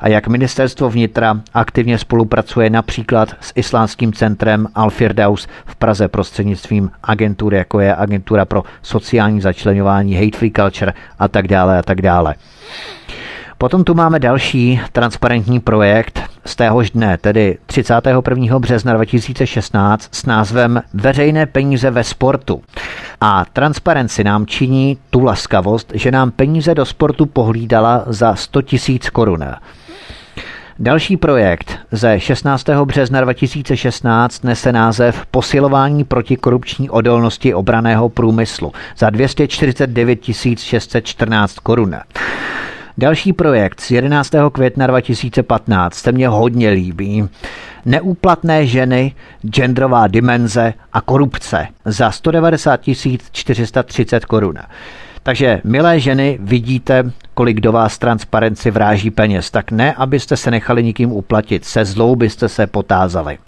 a 0.00 0.08
jak 0.08 0.28
ministerstvo 0.28 0.90
vnitra 0.90 1.40
aktivně 1.54 1.98
spolupracuje 1.98 2.70
například 2.70 3.28
s 3.40 3.52
islámským 3.54 4.12
centrem 4.12 4.66
Al-Firdaus 4.74 5.48
v 5.66 5.76
Praze 5.76 6.08
prostřednictvím 6.08 6.90
agentury, 7.02 7.56
jako 7.56 7.80
je 7.80 7.96
Agentura 7.96 8.44
pro 8.44 8.62
sociální 8.82 9.40
začlenování, 9.40 10.14
Hate 10.14 10.38
Free 10.38 10.52
Culture 10.56 10.92
a 11.18 11.28
tak 11.28 11.48
dále 11.48 11.78
a 11.78 11.82
tak 11.82 12.02
dále. 12.02 12.34
Potom 13.58 13.84
tu 13.84 13.94
máme 13.94 14.18
další 14.18 14.80
transparentní 14.92 15.60
projekt 15.60 16.22
z 16.44 16.56
téhož 16.56 16.90
dne, 16.90 17.18
tedy 17.18 17.58
31. 17.66 18.58
března 18.58 18.94
2016 18.94 20.08
s 20.12 20.26
názvem 20.26 20.82
Veřejné 20.94 21.46
peníze 21.46 21.90
ve 21.90 22.04
sportu. 22.04 22.62
A 23.20 23.44
transparenci 23.52 24.24
nám 24.24 24.46
činí 24.46 24.98
tu 25.10 25.24
laskavost, 25.24 25.92
že 25.94 26.10
nám 26.10 26.30
peníze 26.30 26.74
do 26.74 26.84
sportu 26.84 27.26
pohlídala 27.26 28.04
za 28.06 28.34
100 28.34 28.62
tisíc 28.62 29.10
korun. 29.10 29.44
Další 30.78 31.16
projekt 31.16 31.78
ze 31.92 32.20
16. 32.20 32.68
března 32.84 33.20
2016 33.20 34.44
nese 34.44 34.72
název 34.72 35.26
Posilování 35.30 36.04
protikorupční 36.04 36.90
odolnosti 36.90 37.54
obraného 37.54 38.08
průmyslu 38.08 38.72
za 38.98 39.10
249 39.10 40.24
614 40.24 41.58
korun. 41.58 41.96
Další 42.98 43.32
projekt 43.32 43.80
z 43.80 43.90
11. 43.90 44.30
května 44.52 44.86
2015 44.86 45.94
se 45.94 46.12
mně 46.12 46.28
hodně 46.28 46.70
líbí. 46.70 47.28
Neúplatné 47.84 48.66
ženy, 48.66 49.14
genderová 49.50 50.06
dimenze 50.06 50.74
a 50.92 51.00
korupce 51.00 51.66
za 51.84 52.10
190 52.10 52.80
430 53.32 54.24
korun. 54.24 54.54
Takže, 55.26 55.60
milé 55.64 56.00
ženy, 56.00 56.38
vidíte, 56.40 57.10
kolik 57.34 57.60
do 57.60 57.72
vás 57.72 57.98
transparenci 57.98 58.70
vráží 58.70 59.10
peněz. 59.10 59.50
Tak 59.50 59.70
ne, 59.70 59.94
abyste 59.94 60.36
se 60.36 60.50
nechali 60.50 60.84
nikým 60.84 61.12
uplatit. 61.12 61.64
Se 61.64 61.84
zlou 61.84 62.16
byste 62.16 62.48
se 62.48 62.66
potázali. 62.66 63.38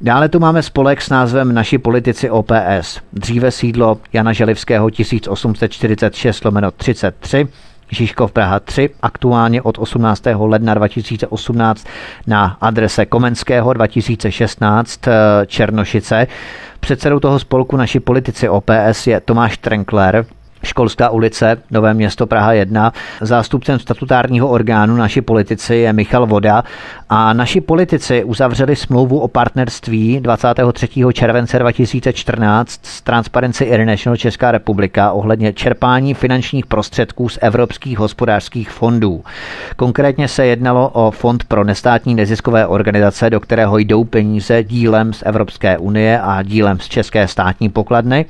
Dále 0.00 0.28
tu 0.28 0.40
máme 0.40 0.62
spolek 0.62 1.02
s 1.02 1.10
názvem 1.10 1.54
Naši 1.54 1.78
politici 1.78 2.30
OPS. 2.30 3.00
Dříve 3.12 3.50
sídlo 3.50 3.98
Jana 4.12 4.32
Želivského 4.32 4.90
1846 4.90 6.42
33 6.76 7.48
Žižkov 7.90 8.32
Praha 8.32 8.60
3, 8.60 8.90
aktuálně 9.02 9.62
od 9.62 9.78
18. 9.78 10.22
ledna 10.38 10.74
2018 10.74 11.86
na 12.26 12.56
adrese 12.60 13.06
Komenského 13.06 13.72
2016 13.72 15.08
eh, 15.08 15.12
Černošice. 15.46 16.26
Předsedou 16.80 17.20
toho 17.20 17.38
spolku 17.38 17.76
naši 17.76 18.00
politici 18.00 18.48
OPS 18.48 19.06
je 19.06 19.20
Tomáš 19.20 19.58
Trenkler, 19.58 20.26
Školská 20.64 21.10
ulice, 21.10 21.56
Nové 21.70 21.94
město 21.94 22.26
Praha 22.26 22.52
1. 22.52 22.92
Zástupcem 23.20 23.78
statutárního 23.78 24.48
orgánu 24.48 24.96
naši 24.96 25.20
politici 25.20 25.74
je 25.74 25.92
Michal 25.92 26.26
Voda 26.26 26.64
a 27.08 27.32
naši 27.32 27.60
politici 27.60 28.24
uzavřeli 28.24 28.76
smlouvu 28.76 29.18
o 29.18 29.28
partnerství 29.28 30.20
23. 30.20 30.88
července 31.12 31.58
2014 31.58 32.80
s 32.82 33.02
Transparency 33.02 33.64
International 33.64 34.16
Česká 34.16 34.50
republika 34.50 35.12
ohledně 35.12 35.52
čerpání 35.52 36.14
finančních 36.14 36.66
prostředků 36.66 37.28
z 37.28 37.38
evropských 37.40 37.98
hospodářských 37.98 38.70
fondů. 38.70 39.24
Konkrétně 39.76 40.28
se 40.28 40.46
jednalo 40.46 40.88
o 40.88 41.10
Fond 41.10 41.44
pro 41.44 41.64
nestátní 41.64 42.14
neziskové 42.14 42.66
organizace, 42.66 43.30
do 43.30 43.40
kterého 43.40 43.78
jdou 43.78 44.04
peníze 44.04 44.64
dílem 44.64 45.12
z 45.12 45.22
Evropské 45.26 45.78
unie 45.78 46.20
a 46.20 46.42
dílem 46.42 46.80
z 46.80 46.88
České 46.88 47.28
státní 47.28 47.68
pokladny. 47.68 48.26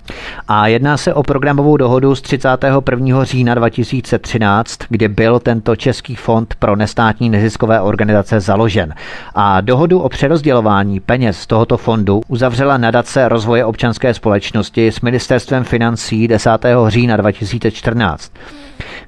A 0.48 0.66
jedná 0.66 0.96
se 0.96 1.14
o 1.14 1.22
programovou 1.22 1.76
dohodu 1.76 2.14
s 2.14 2.22
31. 2.24 3.24
října 3.24 3.54
2013, 3.54 4.78
kdy 4.88 5.08
byl 5.08 5.40
tento 5.40 5.76
Český 5.76 6.14
fond 6.14 6.54
pro 6.58 6.76
nestátní 6.76 7.30
neziskové 7.30 7.80
organizace 7.80 8.40
založen. 8.40 8.94
A 9.34 9.60
dohodu 9.60 10.00
o 10.00 10.08
přerozdělování 10.08 11.00
peněz 11.00 11.38
z 11.38 11.46
tohoto 11.46 11.76
fondu 11.76 12.20
uzavřela 12.28 12.78
nadace 12.78 13.28
rozvoje 13.28 13.64
občanské 13.64 14.14
společnosti 14.14 14.92
s 14.92 15.00
ministerstvem 15.00 15.64
financí 15.64 16.28
10. 16.28 16.50
října 16.88 17.16
2014. 17.16 18.32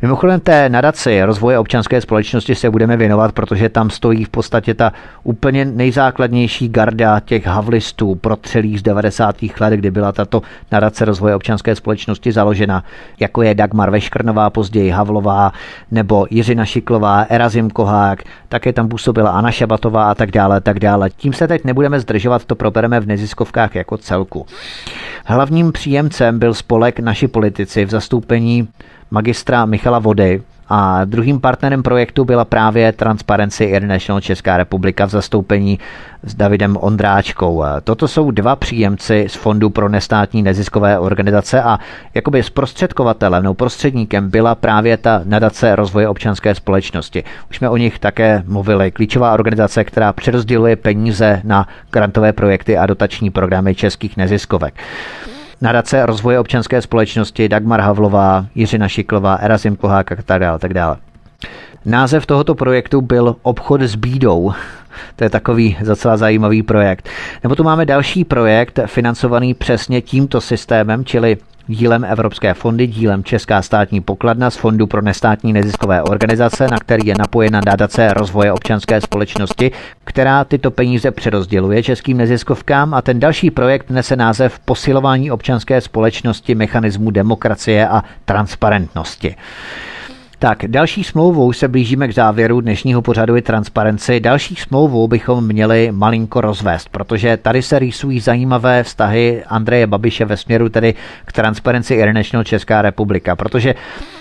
Mimochodem 0.03 0.41
té 0.41 0.69
nadaci 0.69 1.23
rozvoje 1.23 1.59
občanské 1.59 2.01
společnosti 2.01 2.55
se 2.55 2.71
budeme 2.71 2.97
věnovat, 2.97 3.33
protože 3.33 3.69
tam 3.69 3.91
stojí 3.91 4.25
v 4.25 4.29
podstatě 4.29 4.75
ta 4.75 4.93
úplně 5.23 5.65
nejzákladnější 5.65 6.69
garda 6.69 7.21
těch 7.21 7.47
havlistů 7.47 8.15
protřelých 8.15 8.81
z 8.81 8.83
90. 8.83 9.37
let, 9.61 9.75
kdy 9.75 9.91
byla 9.91 10.13
tato 10.13 10.43
nadace 10.73 11.05
rozvoje 11.05 11.35
občanské 11.35 11.75
společnosti 11.75 12.33
založena, 12.33 12.85
jako 13.21 13.43
je 13.43 13.55
Dagmar 13.55 13.91
Veškrnová, 13.91 14.51
později 14.51 14.91
Havlová, 14.91 15.53
nebo 15.91 16.27
Jiřina 16.31 16.65
Šiklová, 16.65 17.27
Erazim 17.29 17.71
Kohák, 17.71 18.23
také 18.49 18.73
tam 18.73 18.89
působila 18.89 19.31
Anna 19.31 19.51
Šabatová 19.51 20.11
a 20.11 20.15
tak 20.15 20.31
dále, 20.31 20.61
tak 20.61 20.81
dále. 20.81 21.11
Tím 21.11 21.33
se 21.33 21.49
teď 21.49 21.65
nebudeme 21.65 22.01
zdržovat, 22.01 22.45
to 22.45 22.55
probereme 22.55 23.01
v 23.01 23.07
neziskovkách 23.07 23.75
jako 23.75 23.97
celku. 23.97 24.47
Hlavním 25.25 25.73
příjemcem 25.73 26.39
byl 26.39 26.55
spolek 26.55 27.01
Naši 27.01 27.29
politici 27.29 27.85
v 27.85 27.91
zastoupení 27.91 28.69
magistra 29.11 29.67
Michala 29.67 29.99
Vody, 29.99 30.43
a 30.69 31.05
druhým 31.05 31.41
partnerem 31.41 31.83
projektu 31.83 32.25
byla 32.25 32.45
právě 32.45 32.93
Transparency 32.93 33.65
International 33.65 34.21
Česká 34.21 34.57
republika 34.57 35.07
v 35.07 35.11
zastoupení 35.11 35.79
s 36.23 36.35
Davidem 36.35 36.77
Ondráčkou. 36.81 37.65
Toto 37.85 38.09
jsou 38.09 38.31
dva 38.31 38.57
příjemci 38.57 39.27
z 39.29 39.35
Fondu 39.35 39.71
pro 39.71 39.89
nestátní 39.89 40.43
neziskové 40.43 40.99
organizace 40.99 41.63
a 41.63 41.79
jakoby 42.15 42.43
zprostředkovatelem 42.43 43.43
nebo 43.43 43.55
prostředníkem 43.55 44.31
byla 44.31 44.55
právě 44.55 44.97
ta 44.97 45.21
nadace 45.25 45.77
rozvoje 45.77 46.09
občanské 46.09 46.55
společnosti. 46.55 47.25
Už 47.51 47.57
jsme 47.57 47.69
o 47.69 47.77
nich 47.77 47.99
také 47.99 48.43
mluvili. 48.47 48.91
Klíčová 48.91 49.33
organizace, 49.33 49.85
která 49.85 50.13
přerozděluje 50.13 50.77
peníze 50.77 51.41
na 51.45 51.69
grantové 51.93 52.33
projekty 52.33 52.79
a 52.79 52.87
dotační 52.87 53.31
programy 53.31 53.75
českých 53.75 54.17
neziskovek. 54.17 54.75
Nadace 55.61 56.07
rozvoje 56.07 56.41
občanské 56.41 56.83
společnosti 56.83 57.49
Dagmar 57.49 57.81
Havlová, 57.81 58.47
Jiřina 58.55 58.89
Šiklová, 58.89 59.35
Erazim 59.35 59.77
Kohák 59.77 60.13
a 60.13 60.17
tak 60.25 60.41
dále, 60.41 60.59
tak 60.59 60.75
dále. 60.75 60.97
Název 61.85 62.27
tohoto 62.27 62.55
projektu 62.55 63.01
byl 63.01 63.37
Obchod 63.43 63.81
s 63.81 63.95
bídou. 63.95 64.53
To 65.17 65.25
je 65.25 65.31
takový 65.31 65.77
docela 65.85 66.17
zajímavý 66.17 66.63
projekt. 66.63 67.09
Nebo 67.43 67.55
tu 67.55 67.65
máme 67.65 67.87
další 67.87 68.25
projekt 68.25 68.79
financovaný 68.87 69.55
přesně 69.55 70.01
tímto 70.01 70.41
systémem, 70.41 71.05
čili 71.05 71.37
dílem 71.69 72.05
Evropské 72.05 72.55
fondy, 72.55 72.87
dílem 72.87 73.25
Česká 73.25 73.63
státní 73.63 74.01
pokladna 74.01 74.51
z 74.51 74.57
Fondu 74.57 74.87
pro 74.87 75.03
nestátní 75.03 75.53
neziskové 75.53 76.03
organizace, 76.03 76.69
na 76.71 76.79
který 76.79 77.07
je 77.07 77.15
napojena 77.19 77.61
nadace 77.67 78.15
rozvoje 78.15 78.53
občanské 78.53 79.01
společnosti, 79.01 79.73
která 80.05 80.45
tyto 80.45 80.71
peníze 80.71 81.11
přerozděluje 81.11 81.83
českým 81.83 82.17
neziskovkám 82.17 82.95
a 82.95 83.03
ten 83.03 83.21
další 83.21 83.51
projekt 83.51 83.91
nese 83.91 84.17
název 84.17 84.59
Posilování 84.59 85.31
občanské 85.31 85.81
společnosti 85.81 86.55
mechanismu 86.55 87.11
demokracie 87.11 87.89
a 87.89 88.05
transparentnosti. 88.25 89.37
Tak, 90.39 90.65
další 90.67 91.05
smlouvou 91.05 91.53
se 91.53 91.69
blížíme 91.69 92.09
k 92.09 92.15
závěru 92.15 92.61
dnešního 92.61 93.03
pořadu 93.03 93.37
i 93.37 93.43
transparenci. 93.43 94.21
Další 94.21 94.57
smlouvou 94.57 95.09
bychom 95.09 95.47
měli 95.47 95.89
malinko 95.93 96.41
rozvést, 96.41 96.89
protože 96.89 97.37
tady 97.37 97.63
se 97.63 97.79
rýsují 97.79 98.21
zajímavé 98.21 98.83
vztahy 98.83 99.43
Andreje 99.47 99.87
Babiše 99.87 100.25
ve 100.25 100.37
směru 100.37 100.69
tedy 100.69 100.95
k 101.25 101.33
Transparency 101.33 101.95
International 101.95 102.45
Česká 102.45 102.83
republika, 102.83 103.37
protože 103.37 103.75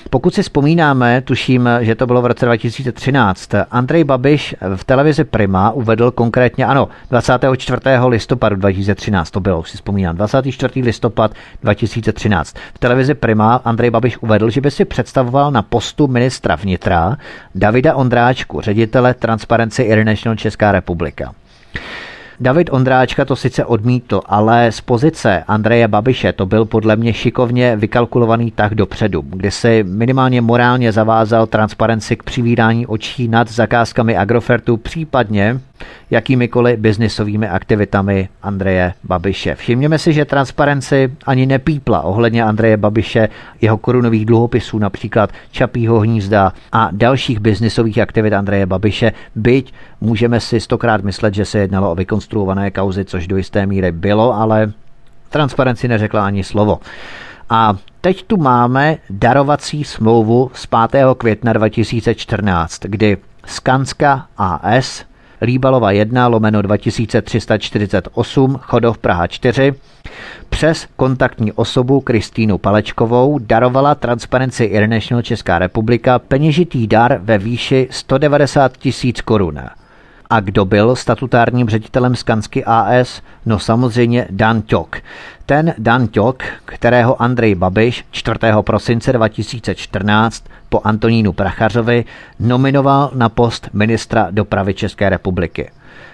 pokud 0.10 0.34
si 0.34 0.44
vzpomínáme, 0.44 1.22
tuším, 1.22 1.70
že 1.82 1.96
to 1.96 2.08
bylo 2.08 2.22
v 2.22 2.26
roce 2.26 2.46
2013, 2.46 3.50
Andrej 3.72 4.04
Babiš 4.04 4.56
v 4.76 4.84
televizi 4.84 5.24
Prima 5.24 5.72
uvedl 5.72 6.12
konkrétně, 6.12 6.66
ano, 6.66 6.90
24. 7.10 7.80
listopadu 8.08 8.56
2013 8.56 9.32
to 9.32 9.40
bylo, 9.40 9.64
si 9.64 9.78
vzpomínám, 9.78 10.16
24. 10.16 10.82
listopad 10.82 11.32
2013. 11.64 12.56
V 12.76 12.80
televizi 12.80 13.14
Prima 13.14 13.56
Andrej 13.56 13.90
Babiš 13.90 14.18
uvedl, 14.18 14.50
že 14.50 14.62
by 14.62 14.72
si 14.72 14.86
představoval 14.86 15.52
na 15.52 15.62
postu 15.62 16.08
ministra 16.08 16.56
vnitra 16.56 17.18
Davida 17.56 17.96
Ondráčku, 17.96 18.62
ředitele 18.62 19.14
Transparency 19.14 19.84
International 19.84 20.36
Česká 20.36 20.72
republika. 20.72 21.34
David 22.40 22.70
Ondráčka 22.72 23.26
to 23.26 23.36
sice 23.36 23.66
odmítl, 23.66 24.22
ale 24.26 24.72
z 24.72 24.82
pozice 24.82 25.44
Andreje 25.48 25.88
Babiše 25.88 26.34
to 26.34 26.46
byl 26.46 26.66
podle 26.66 26.96
mě 26.96 27.14
šikovně 27.14 27.76
vykalkulovaný 27.76 28.52
tak 28.52 28.76
dopředu, 28.76 29.24
kde 29.28 29.52
si 29.52 29.84
minimálně 29.88 30.42
morálně 30.42 30.92
zavázal 30.92 31.48
transparenci 31.48 32.16
k 32.16 32.24
přivírání 32.24 32.88
očí 32.88 33.28
nad 33.28 33.52
zakázkami 33.52 34.18
Agrofertu, 34.18 34.78
případně 34.78 35.60
jakýmikoliv 36.12 36.80
biznisovými 36.80 37.48
aktivitami 37.48 38.30
Andreje 38.44 38.94
Babiše. 39.04 39.56
Všimněme 39.56 40.00
si, 40.00 40.14
že 40.14 40.26
transparenci 40.26 41.12
ani 41.26 41.46
nepípla 41.46 42.02
ohledně 42.02 42.44
Andreje 42.44 42.78
Babiše, 42.78 43.30
jeho 43.62 43.78
korunových 43.78 44.26
dluhopisů, 44.26 44.80
například 44.80 45.30
Čapího 45.52 46.00
hnízda 46.00 46.54
a 46.72 46.90
dalších 46.92 47.40
biznisových 47.40 48.00
aktivit 48.00 48.34
Andreje 48.34 48.66
Babiše, 48.66 49.12
byť 49.36 49.74
můžeme 50.02 50.40
si 50.40 50.60
stokrát 50.60 51.04
myslet, 51.04 51.34
že 51.34 51.46
se 51.46 51.60
jednalo 51.60 51.92
o 51.92 51.96
vykonstruované 51.96 52.72
kauzy, 52.72 53.06
což 53.06 53.28
do 53.28 53.38
jisté 53.38 53.66
míry 53.66 53.92
bylo, 53.92 54.36
ale 54.36 54.72
transparenci 55.30 55.88
neřekla 55.88 56.26
ani 56.26 56.44
slovo. 56.44 56.80
A 57.50 57.78
teď 58.02 58.24
tu 58.24 58.38
máme 58.38 58.98
darovací 59.10 59.84
smlouvu 59.84 60.52
z 60.54 60.66
5. 60.92 61.06
května 61.18 61.54
2014, 61.54 62.80
kdy 62.82 63.18
Skanska 63.46 64.28
AS 64.38 65.06
Líbalova 65.46 65.92
1 65.92 66.28
lomeno 66.28 66.62
2348 66.62 68.58
Chodov 68.62 68.98
Praha 68.98 69.28
4 69.28 69.74
přes 70.50 70.88
kontaktní 70.96 71.52
osobu 71.52 72.02
Kristýnu 72.02 72.58
Palečkovou 72.58 73.40
darovala 73.40 73.96
Transparency 73.96 74.64
International 74.64 75.22
Česká 75.22 75.60
republika 75.60 76.20
peněžitý 76.20 76.88
dar 76.88 77.20
ve 77.24 77.38
výši 77.38 77.88
190 77.92 78.78
tisíc 78.78 79.22
korun. 79.22 79.60
A 80.30 80.40
kdo 80.40 80.66
byl 80.66 80.96
statutárním 80.96 81.70
ředitelem 81.70 82.16
Skansky 82.16 82.66
AS? 82.66 83.22
No 83.46 83.60
samozřejmě 83.60 84.28
Dan 84.30 84.62
Ťok. 84.62 84.98
Ten 85.46 85.74
Dan 85.78 86.08
Ťok, 86.08 86.44
kterého 86.66 87.22
Andrej 87.22 87.56
Babiš 87.56 88.06
4. 88.12 88.40
prosince 88.62 89.14
2014 89.14 90.46
po 90.70 90.82
Antonínu 90.84 91.34
Prachařovi 91.34 92.06
nominoval 92.40 93.12
na 93.14 93.30
post 93.30 93.70
ministra 93.74 94.28
dopravy 94.32 94.74
České 94.74 95.10
republiky. 95.10 95.72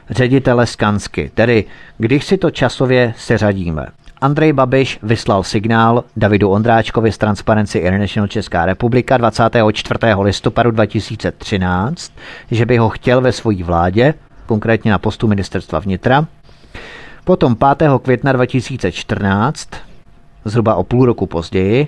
Ředitele 0.09 0.67
Skansky, 0.67 1.31
tedy 1.33 1.65
když 1.97 2.25
si 2.25 2.37
to 2.37 2.51
časově 2.51 3.13
seřadíme. 3.17 3.85
Andrej 4.21 4.53
Babiš 4.53 4.99
vyslal 5.03 5.43
signál 5.43 6.03
Davidu 6.15 6.49
Ondráčkovi 6.49 7.11
z 7.11 7.17
Transparency 7.17 7.77
International 7.77 8.27
Česká 8.27 8.65
republika 8.65 9.17
24. 9.17 9.99
listopadu 10.21 10.71
2013, 10.71 12.11
že 12.51 12.65
by 12.65 12.77
ho 12.77 12.89
chtěl 12.89 13.21
ve 13.21 13.31
své 13.31 13.63
vládě, 13.63 14.13
konkrétně 14.45 14.91
na 14.91 14.97
postu 14.97 15.27
ministerstva 15.27 15.79
vnitra. 15.79 16.25
Potom 17.23 17.55
5. 17.77 17.89
května 18.01 18.31
2014, 18.31 19.69
zhruba 20.45 20.75
o 20.75 20.83
půl 20.83 21.05
roku 21.05 21.25
později, 21.25 21.87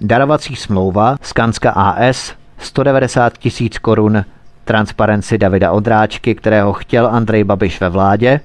darovací 0.00 0.56
smlouva 0.56 1.16
Skanska 1.22 1.70
AS 1.70 2.34
190 2.58 3.38
tisíc 3.38 3.78
korun 3.78 4.24
transparenci 4.64 5.38
Davida 5.38 5.72
Ondráčky, 5.72 6.34
kterého 6.34 6.72
chtěl 6.72 7.06
Andrej 7.06 7.44
Babiš 7.44 7.80
ve 7.80 7.88
vládě, 7.88 8.40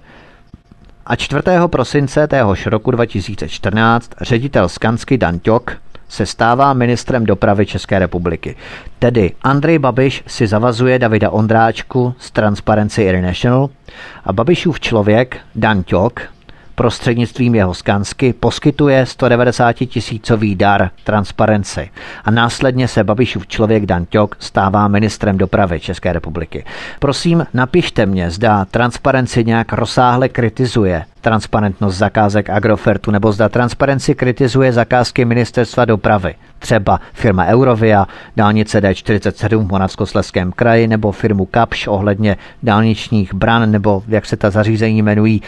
a 1.06 1.16
4. 1.16 1.42
prosince 1.68 2.28
téhož 2.28 2.66
roku 2.66 2.92
2014 2.92 4.12
ředitel 4.22 4.70
Skansky 4.70 5.18
Dan 5.18 5.40
Ťok 5.40 5.78
se 6.10 6.26
stává 6.26 6.74
ministrem 6.74 7.26
dopravy 7.26 7.66
České 7.66 8.00
republiky. 8.00 8.56
Tedy 9.00 9.32
Andrej 9.42 9.80
Babiš 9.80 10.24
si 10.28 10.48
zavazuje 10.48 11.00
Davida 11.00 11.30
Ondráčku 11.30 12.16
z 12.20 12.32
Transparency 12.32 13.04
International 13.04 13.70
a 14.26 14.34
Babišův 14.34 14.80
člověk 14.80 15.38
Dan 15.56 15.84
Ťok 15.84 16.22
prostřednictvím 16.76 17.56
jeho 17.56 17.74
skansky 17.74 18.34
poskytuje 18.34 19.06
190 19.06 19.74
tisícový 19.74 20.56
dar 20.56 20.90
transparenci 21.04 21.90
a 22.26 22.32
následně 22.32 22.88
se 22.88 23.04
Babišův 23.04 23.48
člověk 23.48 23.86
Dan 23.86 24.06
Ťok 24.06 24.36
stává 24.40 24.88
ministrem 24.88 25.38
dopravy 25.38 25.80
České 25.80 26.14
republiky. 26.14 26.66
Prosím, 27.00 27.46
napište 27.54 28.06
mě, 28.06 28.32
zda 28.32 28.66
transparenci 28.66 29.44
nějak 29.44 29.74
rozsáhle 29.74 30.30
kritizuje 30.30 31.06
transparentnost 31.24 31.98
zakázek 31.98 32.50
Agrofertu 32.50 33.12
nebo 33.12 33.32
zda 33.32 33.50
transparenci 33.50 34.16
kritizuje 34.16 34.74
zakázky 34.74 35.26
ministerstva 35.26 35.86
dopravy. 35.86 36.36
Třeba 36.60 37.00
firma 37.14 37.46
Eurovia, 37.46 38.08
dálnice 38.36 38.82
D47 38.82 39.58
v 39.58 39.68
Monavskosleském 39.68 40.52
kraji 40.52 40.88
nebo 40.88 41.12
firmu 41.12 41.46
Kapš 41.46 41.88
ohledně 41.88 42.38
dálničních 42.64 43.34
bran 43.34 43.72
nebo 43.72 44.04
jak 44.08 44.26
se 44.26 44.38
ta 44.38 44.50
zařízení 44.50 44.98
jmenují. 44.98 45.42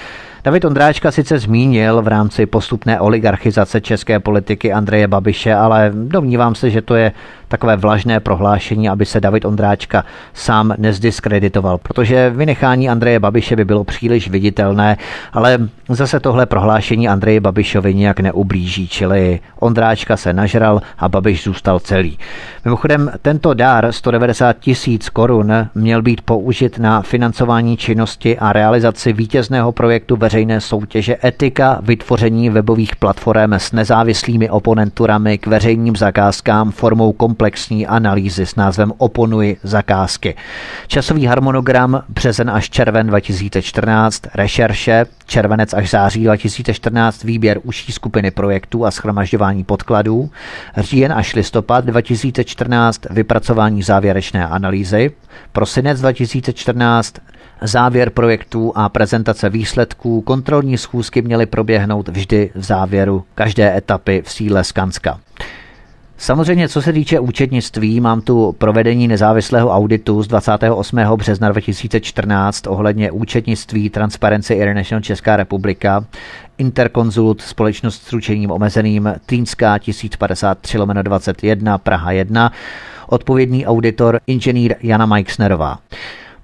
David 0.43 0.65
Ondráčka 0.65 1.11
sice 1.11 1.39
zmínil 1.39 2.02
v 2.02 2.07
rámci 2.07 2.45
postupné 2.45 2.99
oligarchizace 2.99 3.81
české 3.81 4.19
politiky 4.19 4.73
Andreje 4.73 5.07
Babiše, 5.07 5.53
ale 5.53 5.91
domnívám 5.93 6.56
se, 6.56 6.69
že 6.69 6.81
to 6.81 6.95
je 6.95 7.11
takové 7.47 7.76
vlažné 7.76 8.19
prohlášení, 8.19 8.89
aby 8.89 9.05
se 9.05 9.22
David 9.22 9.45
Ondráčka 9.45 10.05
sám 10.34 10.73
nezdiskreditoval, 10.77 11.77
protože 11.77 12.30
vynechání 12.30 12.89
Andreje 12.89 13.19
Babiše 13.19 13.55
by 13.55 13.65
bylo 13.65 13.84
příliš 13.84 14.30
viditelné, 14.30 14.97
ale 15.34 15.57
zase 15.89 16.19
tohle 16.19 16.45
prohlášení 16.45 17.07
Andreje 17.07 17.39
Babišovi 17.39 17.93
nějak 17.93 18.19
neublíží, 18.19 18.88
čili 18.88 19.39
Ondráčka 19.59 20.17
se 20.17 20.34
nažral 20.34 20.81
a 20.97 21.09
Babiš 21.09 21.43
zůstal 21.43 21.80
celý. 21.80 22.17
Mimochodem, 22.65 23.11
tento 23.22 23.53
dár 23.53 23.91
190 23.91 24.53
tisíc 24.59 25.09
korun 25.09 25.53
měl 25.76 26.01
být 26.01 26.22
použit 26.22 26.80
na 26.80 27.01
financování 27.01 27.77
činnosti 27.77 28.38
a 28.38 28.53
realizaci 28.53 29.13
vítězného 29.13 29.72
projektu 29.72 30.15
veřejné 30.15 30.61
soutěže 30.61 31.17
Etika 31.23 31.80
vytvoření 31.81 32.49
webových 32.49 32.95
platform 32.95 33.53
s 33.53 33.72
nezávislými 33.72 34.49
oponenturami 34.49 35.38
k 35.38 35.47
veřejným 35.47 35.95
zakázkám 35.95 36.72
formou 36.72 37.11
komplexní 37.35 37.87
analýzy 37.87 38.45
s 38.45 38.55
názvem 38.55 38.93
Oponuj 38.97 39.57
zakázky. 39.63 40.35
Časový 40.87 41.25
harmonogram 41.25 42.03
březen 42.09 42.49
až 42.49 42.69
červen 42.69 43.07
2014, 43.07 44.21
rešerše, 44.35 45.05
červenec 45.25 45.73
až 45.73 45.89
září 45.89 46.23
2014 46.23 47.23
výběr 47.23 47.59
užší 47.63 47.91
skupiny 47.91 48.31
projektů 48.31 48.85
a 48.85 48.91
schromažďování 48.91 49.63
podkladů, 49.63 50.29
říjen 50.77 51.13
až 51.13 51.35
listopad 51.35 51.85
2014 51.85 53.01
vypracování 53.09 53.83
závěrečné 53.83 54.47
analýzy, 54.47 55.11
prosinec 55.51 56.01
2014 56.01 57.15
závěr 57.61 58.09
projektů 58.09 58.71
a 58.75 58.89
prezentace 58.89 59.49
výsledků 59.49 60.21
kontrolní 60.21 60.77
schůzky 60.77 61.21
měly 61.21 61.45
proběhnout 61.45 62.07
vždy 62.07 62.51
v 62.55 62.63
závěru 62.63 63.23
každé 63.35 63.77
etapy 63.77 64.21
v 64.25 64.31
síle 64.31 64.63
Skanska. 64.63 65.19
Samozřejmě, 66.17 66.69
co 66.69 66.81
se 66.81 66.93
týče 66.93 67.19
účetnictví, 67.19 67.99
mám 67.99 68.21
tu 68.21 68.55
provedení 68.57 69.07
nezávislého 69.07 69.69
auditu 69.69 70.23
z 70.23 70.27
28. 70.27 70.99
března 71.15 71.49
2014 71.49 72.67
ohledně 72.67 73.11
účetnictví 73.11 73.89
Transparency 73.89 74.53
International 74.53 75.01
Česká 75.01 75.35
republika, 75.35 76.05
Interkonzult, 76.57 77.41
společnost 77.41 78.03
s 78.03 78.13
ručením 78.13 78.51
omezeným 78.51 79.13
Týnská 79.25 79.77
1053 79.77 80.77
21 81.01 81.77
Praha 81.77 82.11
1, 82.11 82.51
odpovědný 83.07 83.65
auditor 83.65 84.19
inženýr 84.27 84.75
Jana 84.83 85.05
Majksnerová. 85.05 85.79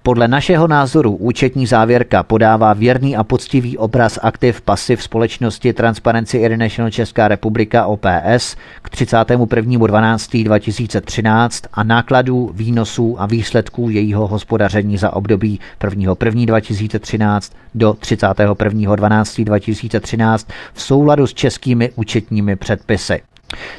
Podle 0.04 0.28
našeho 0.28 0.68
názoru 0.68 1.16
účetní 1.16 1.68
závěrka 1.68 2.24
podává 2.24 2.74
věrný 2.74 3.16
a 3.16 3.24
poctivý 3.24 3.78
obraz 3.78 4.20
aktiv 4.22 4.62
pasiv 4.62 5.04
společnosti 5.04 5.74
Transparency 5.74 6.38
International 6.38 6.92
Česká 6.92 7.28
republika 7.28 7.86
OPS 7.86 8.56
k 8.82 8.90
31.12.2013 8.90 11.68
a 11.74 11.84
nákladů, 11.84 12.52
výnosů 12.54 13.22
a 13.22 13.26
výsledků 13.26 13.90
jejího 13.90 14.28
hospodaření 14.28 14.98
za 14.98 15.14
období 15.14 15.60
1.1.2013 15.82 17.54
do 17.76 17.92
31.12.2013 17.92 20.46
v 20.74 20.82
souladu 20.82 21.28
s 21.28 21.34
českými 21.34 21.92
účetními 21.96 22.56
předpisy. 22.56 23.22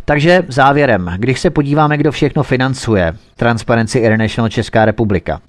Takže 0.05 0.43
závěrem, 0.49 1.11
když 1.17 1.41
se 1.41 1.51
podíváme, 1.51 1.97
kdo 1.97 2.13
všechno 2.13 2.43
financuje 2.43 3.15
Transparency 3.37 3.99
International 3.99 4.49
Česká 4.49 4.85
republika. 4.85 5.41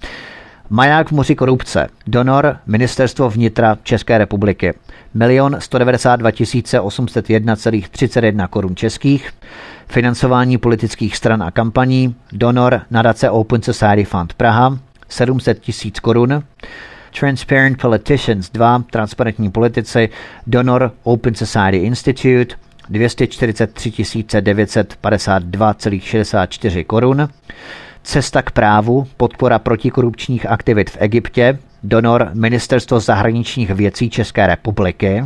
Maják 0.70 1.08
v 1.08 1.12
moři 1.12 1.34
korupce. 1.34 1.88
Donor 2.06 2.56
Ministerstvo 2.66 3.30
vnitra 3.30 3.78
České 3.82 4.18
republiky. 4.18 4.74
1 5.28 5.60
192 5.60 6.30
801,31 6.30 8.48
korun 8.48 8.76
českých. 8.76 9.30
Financování 9.86 10.58
politických 10.58 11.16
stran 11.16 11.42
a 11.42 11.50
kampaní. 11.50 12.14
Donor 12.32 12.80
nadace 12.90 13.30
Open 13.30 13.62
Society 13.62 14.04
Fund 14.04 14.32
Praha. 14.32 14.78
700 15.08 15.60
tisíc 15.60 16.00
korun. 16.00 16.42
Transparent 17.20 17.80
Politicians 17.80 18.50
2, 18.50 18.84
transparentní 18.90 19.50
politici, 19.50 20.08
donor 20.46 20.92
Open 21.02 21.34
Society 21.34 21.76
Institute, 21.76 22.54
243 22.88 23.90
952,64 23.90 26.84
korun. 26.84 27.28
Cesta 28.04 28.42
k 28.42 28.50
právu, 28.50 29.06
podpora 29.16 29.58
protikorupčních 29.58 30.46
aktivit 30.46 30.90
v 30.90 30.96
Egyptě, 31.00 31.58
donor 31.82 32.30
Ministerstvo 32.34 33.00
zahraničních 33.00 33.70
věcí 33.70 34.10
České 34.10 34.46
republiky, 34.46 35.24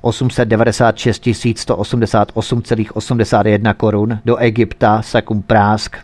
896 0.00 1.26
188,81 1.26 3.74
korun 3.74 4.18
do 4.24 4.36
Egypta, 4.36 5.02
Sakum 5.02 5.42
Prásk. 5.42 5.96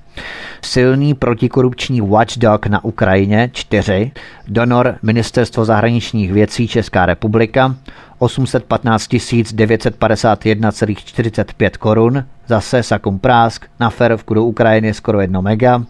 Silný 0.63 1.15
protikorupční 1.15 2.01
watchdog 2.01 2.67
na 2.67 2.85
Ukrajině 2.85 3.51
4, 3.53 4.13
donor 4.49 4.99
Ministerstvo 5.03 5.65
zahraničních 5.65 6.33
věcí 6.33 6.69
Česká 6.69 7.07
republika, 7.07 7.77
815 8.19 9.09
951,45 9.09 11.71
korun, 11.79 12.25
zase 12.47 12.83
Sakum 12.83 13.19
Prásk, 13.19 13.67
na 13.81 13.91
ferovku 13.91 14.35
do 14.35 14.45
Ukrajiny 14.45 14.95
skoro 14.95 15.21
1 15.21 15.41
mega. 15.41 15.83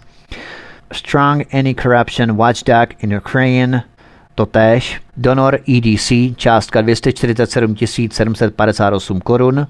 Strong 0.93 1.43
Anti-Corruption 1.53 2.37
Watchdog 2.37 2.95
in 3.01 3.13
Ukraine, 3.13 3.85
totéž. 4.35 5.01
Donor 5.17 5.61
EDC, 5.67 6.37
částka 6.37 6.83
247 6.83 7.77
758 8.11 9.21
korun. 9.21 9.67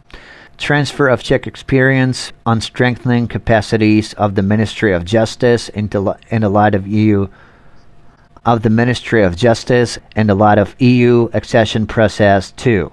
Transfer 0.57 1.09
of 1.09 1.23
Czech 1.23 1.47
experience 1.47 2.33
on 2.47 2.61
strengthening 2.61 3.27
capacities 3.27 4.15
of 4.15 4.35
the 4.35 4.43
Ministry 4.43 4.95
of 4.95 5.05
Justice 5.05 5.69
into, 5.75 6.15
in 6.31 6.43
the 6.43 6.49
light 6.49 6.75
of 6.75 6.87
EU 6.87 7.27
of 8.45 8.63
the 8.63 8.71
Ministry 8.71 9.23
of 9.23 9.37
Justice 9.37 10.01
in 10.17 10.27
the 10.27 10.35
light 10.35 10.59
of 10.59 10.75
EU 10.79 11.29
accession 11.33 11.87
process 11.87 12.53
2. 12.53 12.91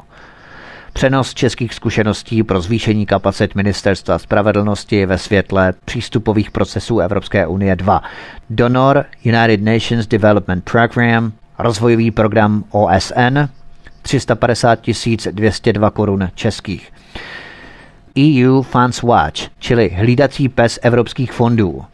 Přenos 0.93 1.33
českých 1.33 1.73
zkušeností 1.73 2.43
pro 2.43 2.61
zvýšení 2.61 3.05
kapacit 3.05 3.55
Ministerstva 3.55 4.19
spravedlnosti 4.19 5.05
ve 5.05 5.17
světle 5.17 5.73
přístupových 5.85 6.51
procesů 6.51 6.99
Evropské 6.99 7.47
unie 7.47 7.75
2. 7.75 8.01
Donor 8.49 9.05
United 9.23 9.61
Nations 9.61 10.07
Development 10.07 10.63
Program, 10.71 11.31
rozvojový 11.59 12.11
program 12.11 12.63
OSN, 12.71 13.39
350 14.01 14.79
202 15.31 15.89
korun 15.89 16.29
českých. 16.35 16.91
EU 18.19 18.61
Funds 18.61 19.01
Watch, 19.01 19.41
čili 19.59 19.89
hlídací 19.89 20.49
pes 20.49 20.79
evropských 20.81 21.31
fondů. 21.31 21.85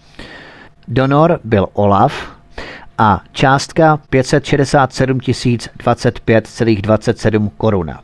Donor 0.88 1.40
byl 1.44 1.68
OLAF 1.74 2.36
a 2.98 3.22
částka 3.32 3.98
567 4.10 5.20
025,27 5.20 7.50
koruna. 7.58 8.02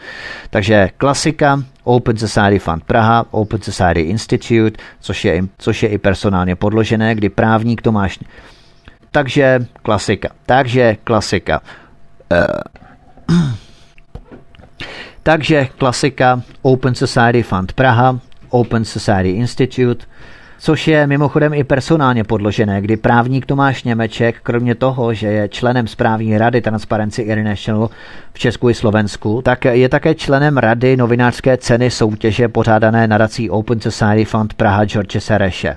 Takže 0.50 0.90
klasika 0.96 1.62
Open 1.84 2.16
Society 2.16 2.58
Fund 2.58 2.84
Praha, 2.84 3.26
Open 3.30 3.62
Society 3.62 4.00
Institute, 4.00 4.82
což 5.00 5.24
je, 5.24 5.42
což 5.58 5.82
je 5.82 5.88
i 5.88 5.98
personálně 5.98 6.56
podložené, 6.56 7.14
kdy 7.14 7.28
právník 7.28 7.82
Tomáš... 7.82 8.18
Takže 9.10 9.66
klasika. 9.82 10.28
Takže 10.46 10.96
klasika. 11.04 11.60
Uh. 13.28 13.38
Takže 15.22 15.68
klasika 15.78 16.42
Open 16.62 16.94
Society 16.94 17.42
Fund 17.42 17.72
Praha, 17.72 18.20
Open 18.48 18.84
Society 18.84 19.30
Institute, 19.30 20.06
což 20.62 20.88
je 20.88 21.06
mimochodem 21.06 21.54
i 21.54 21.64
personálně 21.64 22.24
podložené, 22.24 22.80
kdy 22.80 22.96
právník 22.96 23.46
Tomáš 23.46 23.84
Němeček, 23.84 24.36
kromě 24.42 24.74
toho, 24.74 25.14
že 25.14 25.26
je 25.26 25.48
členem 25.48 25.86
správní 25.86 26.38
rady 26.38 26.60
Transparency 26.60 27.22
International 27.22 27.90
v 28.32 28.38
Česku 28.38 28.70
i 28.70 28.74
Slovensku, 28.74 29.42
tak 29.44 29.64
je 29.64 29.88
také 29.88 30.14
členem 30.14 30.58
rady 30.58 30.96
novinářské 30.96 31.56
ceny 31.56 31.90
soutěže 31.90 32.48
pořádané 32.48 33.08
nadací 33.08 33.50
Open 33.50 33.80
Society 33.80 34.24
Fund 34.24 34.54
Praha 34.54 34.84
George 34.84 35.16
Sereše. 35.18 35.76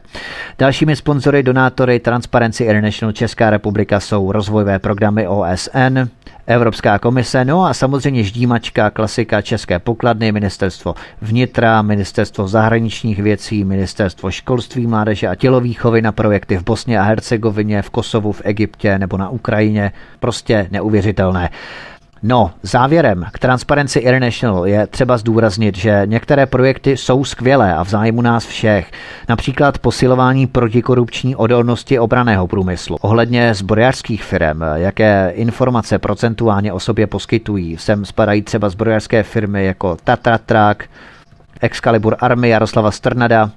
Dalšími 0.60 0.96
sponzory, 0.96 1.44
donátory 1.44 2.00
Transparency 2.00 2.64
International 2.64 3.12
Česká 3.12 3.50
republika 3.50 4.00
jsou 4.00 4.32
rozvojové 4.32 4.80
programy 4.80 5.28
OSN, 5.28 6.00
Evropská 6.48 7.00
komise, 7.00 7.46
no 7.46 7.66
a 7.66 7.74
samozřejmě 7.74 8.24
ždímačka, 8.24 8.90
klasika 8.90 9.42
České 9.42 9.80
pokladny, 9.80 10.32
ministerstvo 10.32 10.96
vnitra, 11.22 11.82
ministerstvo 11.82 12.48
zahraničních 12.48 13.20
věcí, 13.20 13.64
ministerstvo 13.64 14.32
školství, 14.32 14.88
mládeže 14.88 15.28
a 15.28 15.36
tělovýchovy 15.36 16.02
na 16.02 16.12
projekty 16.12 16.58
v 16.58 16.64
Bosně 16.64 17.00
a 17.00 17.04
Hercegovině, 17.04 17.82
v 17.82 17.90
Kosovu, 17.90 18.32
v 18.32 18.42
Egyptě 18.44 19.00
nebo 19.00 19.18
na 19.18 19.30
Ukrajině. 19.30 19.92
Prostě 20.20 20.68
neuvěřitelné. 20.72 21.50
No, 22.28 22.52
závěrem 22.62 23.26
k 23.32 23.40
Transparency 23.40 24.00
International 24.00 24.68
je 24.68 24.88
třeba 24.88 25.18
zdůraznit, 25.18 25.78
že 25.78 26.02
některé 26.06 26.46
projekty 26.46 26.98
jsou 26.98 27.24
skvělé 27.24 27.76
a 27.76 27.84
v 27.84 27.90
zájmu 27.90 28.22
nás 28.22 28.46
všech. 28.46 28.92
Například 29.30 29.78
posilování 29.78 30.48
protikorupční 30.48 31.36
odolnosti 31.36 32.00
obraného 32.00 32.48
průmyslu. 32.48 32.98
Ohledně 33.02 33.54
zbrojařských 33.54 34.24
firm, 34.24 34.62
jaké 34.76 35.32
informace 35.36 36.00
procentuálně 36.00 36.74
o 36.74 36.80
sobě 36.80 37.08
poskytují, 37.08 37.78
sem 37.78 38.06
spadají 38.06 38.42
třeba 38.42 38.70
zbrojařské 38.70 39.24
firmy 39.24 39.66
jako 39.66 39.98
Tatra 40.04 40.38
Track, 40.38 40.84
Excalibur 41.62 42.16
Army 42.20 42.50
Jaroslava 42.50 42.92
Strnada, 42.92 43.52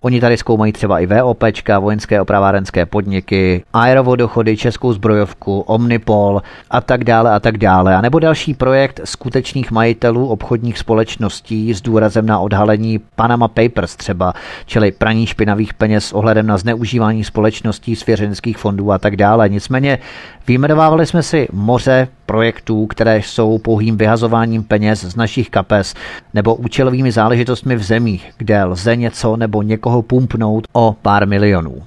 Oni 0.00 0.20
tady 0.20 0.36
zkoumají 0.36 0.72
třeba 0.72 1.00
i 1.00 1.06
VOPčka, 1.06 1.78
vojenské 1.78 2.20
opravárenské 2.20 2.86
podniky, 2.86 3.64
aerovodochody, 3.72 4.56
českou 4.56 4.92
zbrojovku, 4.92 5.60
Omnipol 5.60 6.42
a 6.70 6.80
tak 6.80 7.04
dále 7.04 7.34
a 7.34 7.40
tak 7.40 7.58
dále. 7.58 7.96
A 7.96 8.00
nebo 8.00 8.18
další 8.18 8.54
projekt 8.54 9.00
skutečných 9.04 9.70
majitelů 9.70 10.28
obchodních 10.28 10.78
společností 10.78 11.74
s 11.74 11.80
důrazem 11.80 12.26
na 12.26 12.38
odhalení 12.38 13.00
Panama 13.16 13.48
Papers 13.48 13.96
třeba, 13.96 14.32
čili 14.66 14.92
praní 14.92 15.26
špinavých 15.26 15.74
peněz 15.74 16.04
s 16.04 16.12
ohledem 16.12 16.46
na 16.46 16.58
zneužívání 16.58 17.24
společností, 17.24 17.96
svěřenských 17.96 18.58
fondů 18.58 18.92
a 18.92 18.98
tak 18.98 19.16
dále. 19.16 19.48
Nicméně 19.48 19.98
vyjmenovávali 20.46 21.06
jsme 21.06 21.22
si 21.22 21.48
moře 21.52 22.08
projektů, 22.28 22.86
které 22.86 23.18
jsou 23.18 23.58
pouhým 23.58 23.96
vyhazováním 23.96 24.62
peněz 24.62 25.00
z 25.04 25.16
našich 25.16 25.50
kapes 25.50 25.94
nebo 26.34 26.54
účelovými 26.54 27.12
záležitostmi 27.12 27.76
v 27.76 27.82
zemích, 27.82 28.30
kde 28.36 28.64
lze 28.64 28.96
něco 28.96 29.36
nebo 29.36 29.62
někoho 29.62 30.02
pumpnout 30.02 30.68
o 30.72 30.96
pár 31.02 31.26
milionů. 31.28 31.82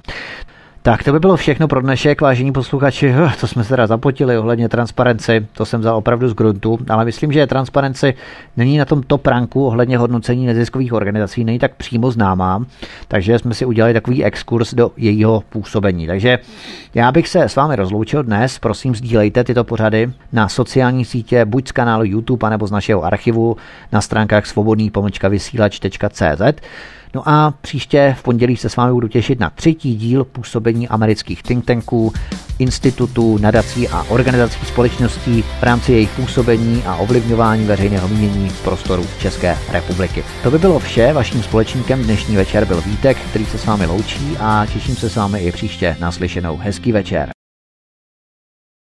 Tak 0.83 1.03
to 1.03 1.11
by 1.11 1.19
bylo 1.19 1.35
všechno 1.35 1.67
pro 1.67 1.81
dnešek, 1.81 2.21
vážení 2.21 2.51
posluchači. 2.51 3.13
To 3.39 3.47
jsme 3.47 3.63
se 3.63 3.69
teda 3.69 3.87
zapotili 3.87 4.37
ohledně 4.37 4.69
transparenci, 4.69 5.47
to 5.53 5.65
jsem 5.65 5.79
vzal 5.79 5.97
opravdu 5.97 6.29
z 6.29 6.33
gruntu, 6.33 6.79
ale 6.89 7.05
myslím, 7.05 7.31
že 7.31 7.47
transparenci 7.47 8.13
není 8.57 8.77
na 8.77 8.85
tom 8.85 9.03
top 9.03 9.27
ranku 9.27 9.65
ohledně 9.65 9.97
hodnocení 9.97 10.45
neziskových 10.45 10.93
organizací, 10.93 11.43
není 11.43 11.59
tak 11.59 11.75
přímo 11.75 12.11
známá, 12.11 12.65
takže 13.07 13.39
jsme 13.39 13.53
si 13.53 13.65
udělali 13.65 13.93
takový 13.93 14.23
exkurs 14.23 14.73
do 14.73 14.91
jejího 14.97 15.43
působení. 15.49 16.07
Takže 16.07 16.39
já 16.95 17.11
bych 17.11 17.27
se 17.27 17.43
s 17.43 17.55
vámi 17.55 17.75
rozloučil 17.75 18.23
dnes, 18.23 18.59
prosím 18.59 18.95
sdílejte 18.95 19.43
tyto 19.43 19.63
pořady 19.63 20.11
na 20.33 20.49
sociální 20.49 21.05
sítě, 21.05 21.45
buď 21.45 21.67
z 21.67 21.71
kanálu 21.71 22.03
YouTube, 22.03 22.49
nebo 22.49 22.67
z 22.67 22.71
našeho 22.71 23.03
archivu 23.03 23.57
na 23.91 24.01
stránkách 24.01 24.45
svobodný 24.45 24.91
vysílač.cz. 25.29 26.61
No 27.15 27.29
a 27.29 27.53
příště 27.61 28.15
v 28.19 28.23
pondělí 28.23 28.57
se 28.57 28.69
s 28.69 28.75
vámi 28.75 28.93
budu 28.93 29.07
těšit 29.07 29.39
na 29.39 29.49
třetí 29.49 29.95
díl 29.95 30.23
působení 30.23 30.87
amerických 30.87 31.43
think 31.43 31.65
tanků, 31.65 32.13
institutů, 32.59 33.37
nadací 33.37 33.87
a 33.87 34.03
organizací 34.03 34.65
společností 34.65 35.41
v 35.41 35.63
rámci 35.63 35.91
jejich 35.91 36.09
působení 36.09 36.83
a 36.85 36.95
ovlivňování 36.95 37.65
veřejného 37.65 38.07
mínění 38.07 38.49
v 38.49 38.63
prostoru 38.63 39.05
České 39.19 39.57
republiky. 39.71 40.23
To 40.43 40.51
by 40.51 40.59
bylo 40.59 40.79
vše, 40.79 41.13
vaším 41.13 41.43
společníkem 41.43 42.03
dnešní 42.03 42.35
večer 42.35 42.65
byl 42.65 42.81
Vítek, 42.81 43.17
který 43.17 43.45
se 43.45 43.57
s 43.57 43.65
vámi 43.65 43.85
loučí 43.85 44.37
a 44.39 44.65
těším 44.73 44.95
se 44.95 45.09
s 45.09 45.15
vámi 45.15 45.39
i 45.39 45.51
příště 45.51 45.97
naslyšenou. 45.99 46.57
Hezký 46.57 46.91
večer. 46.91 47.29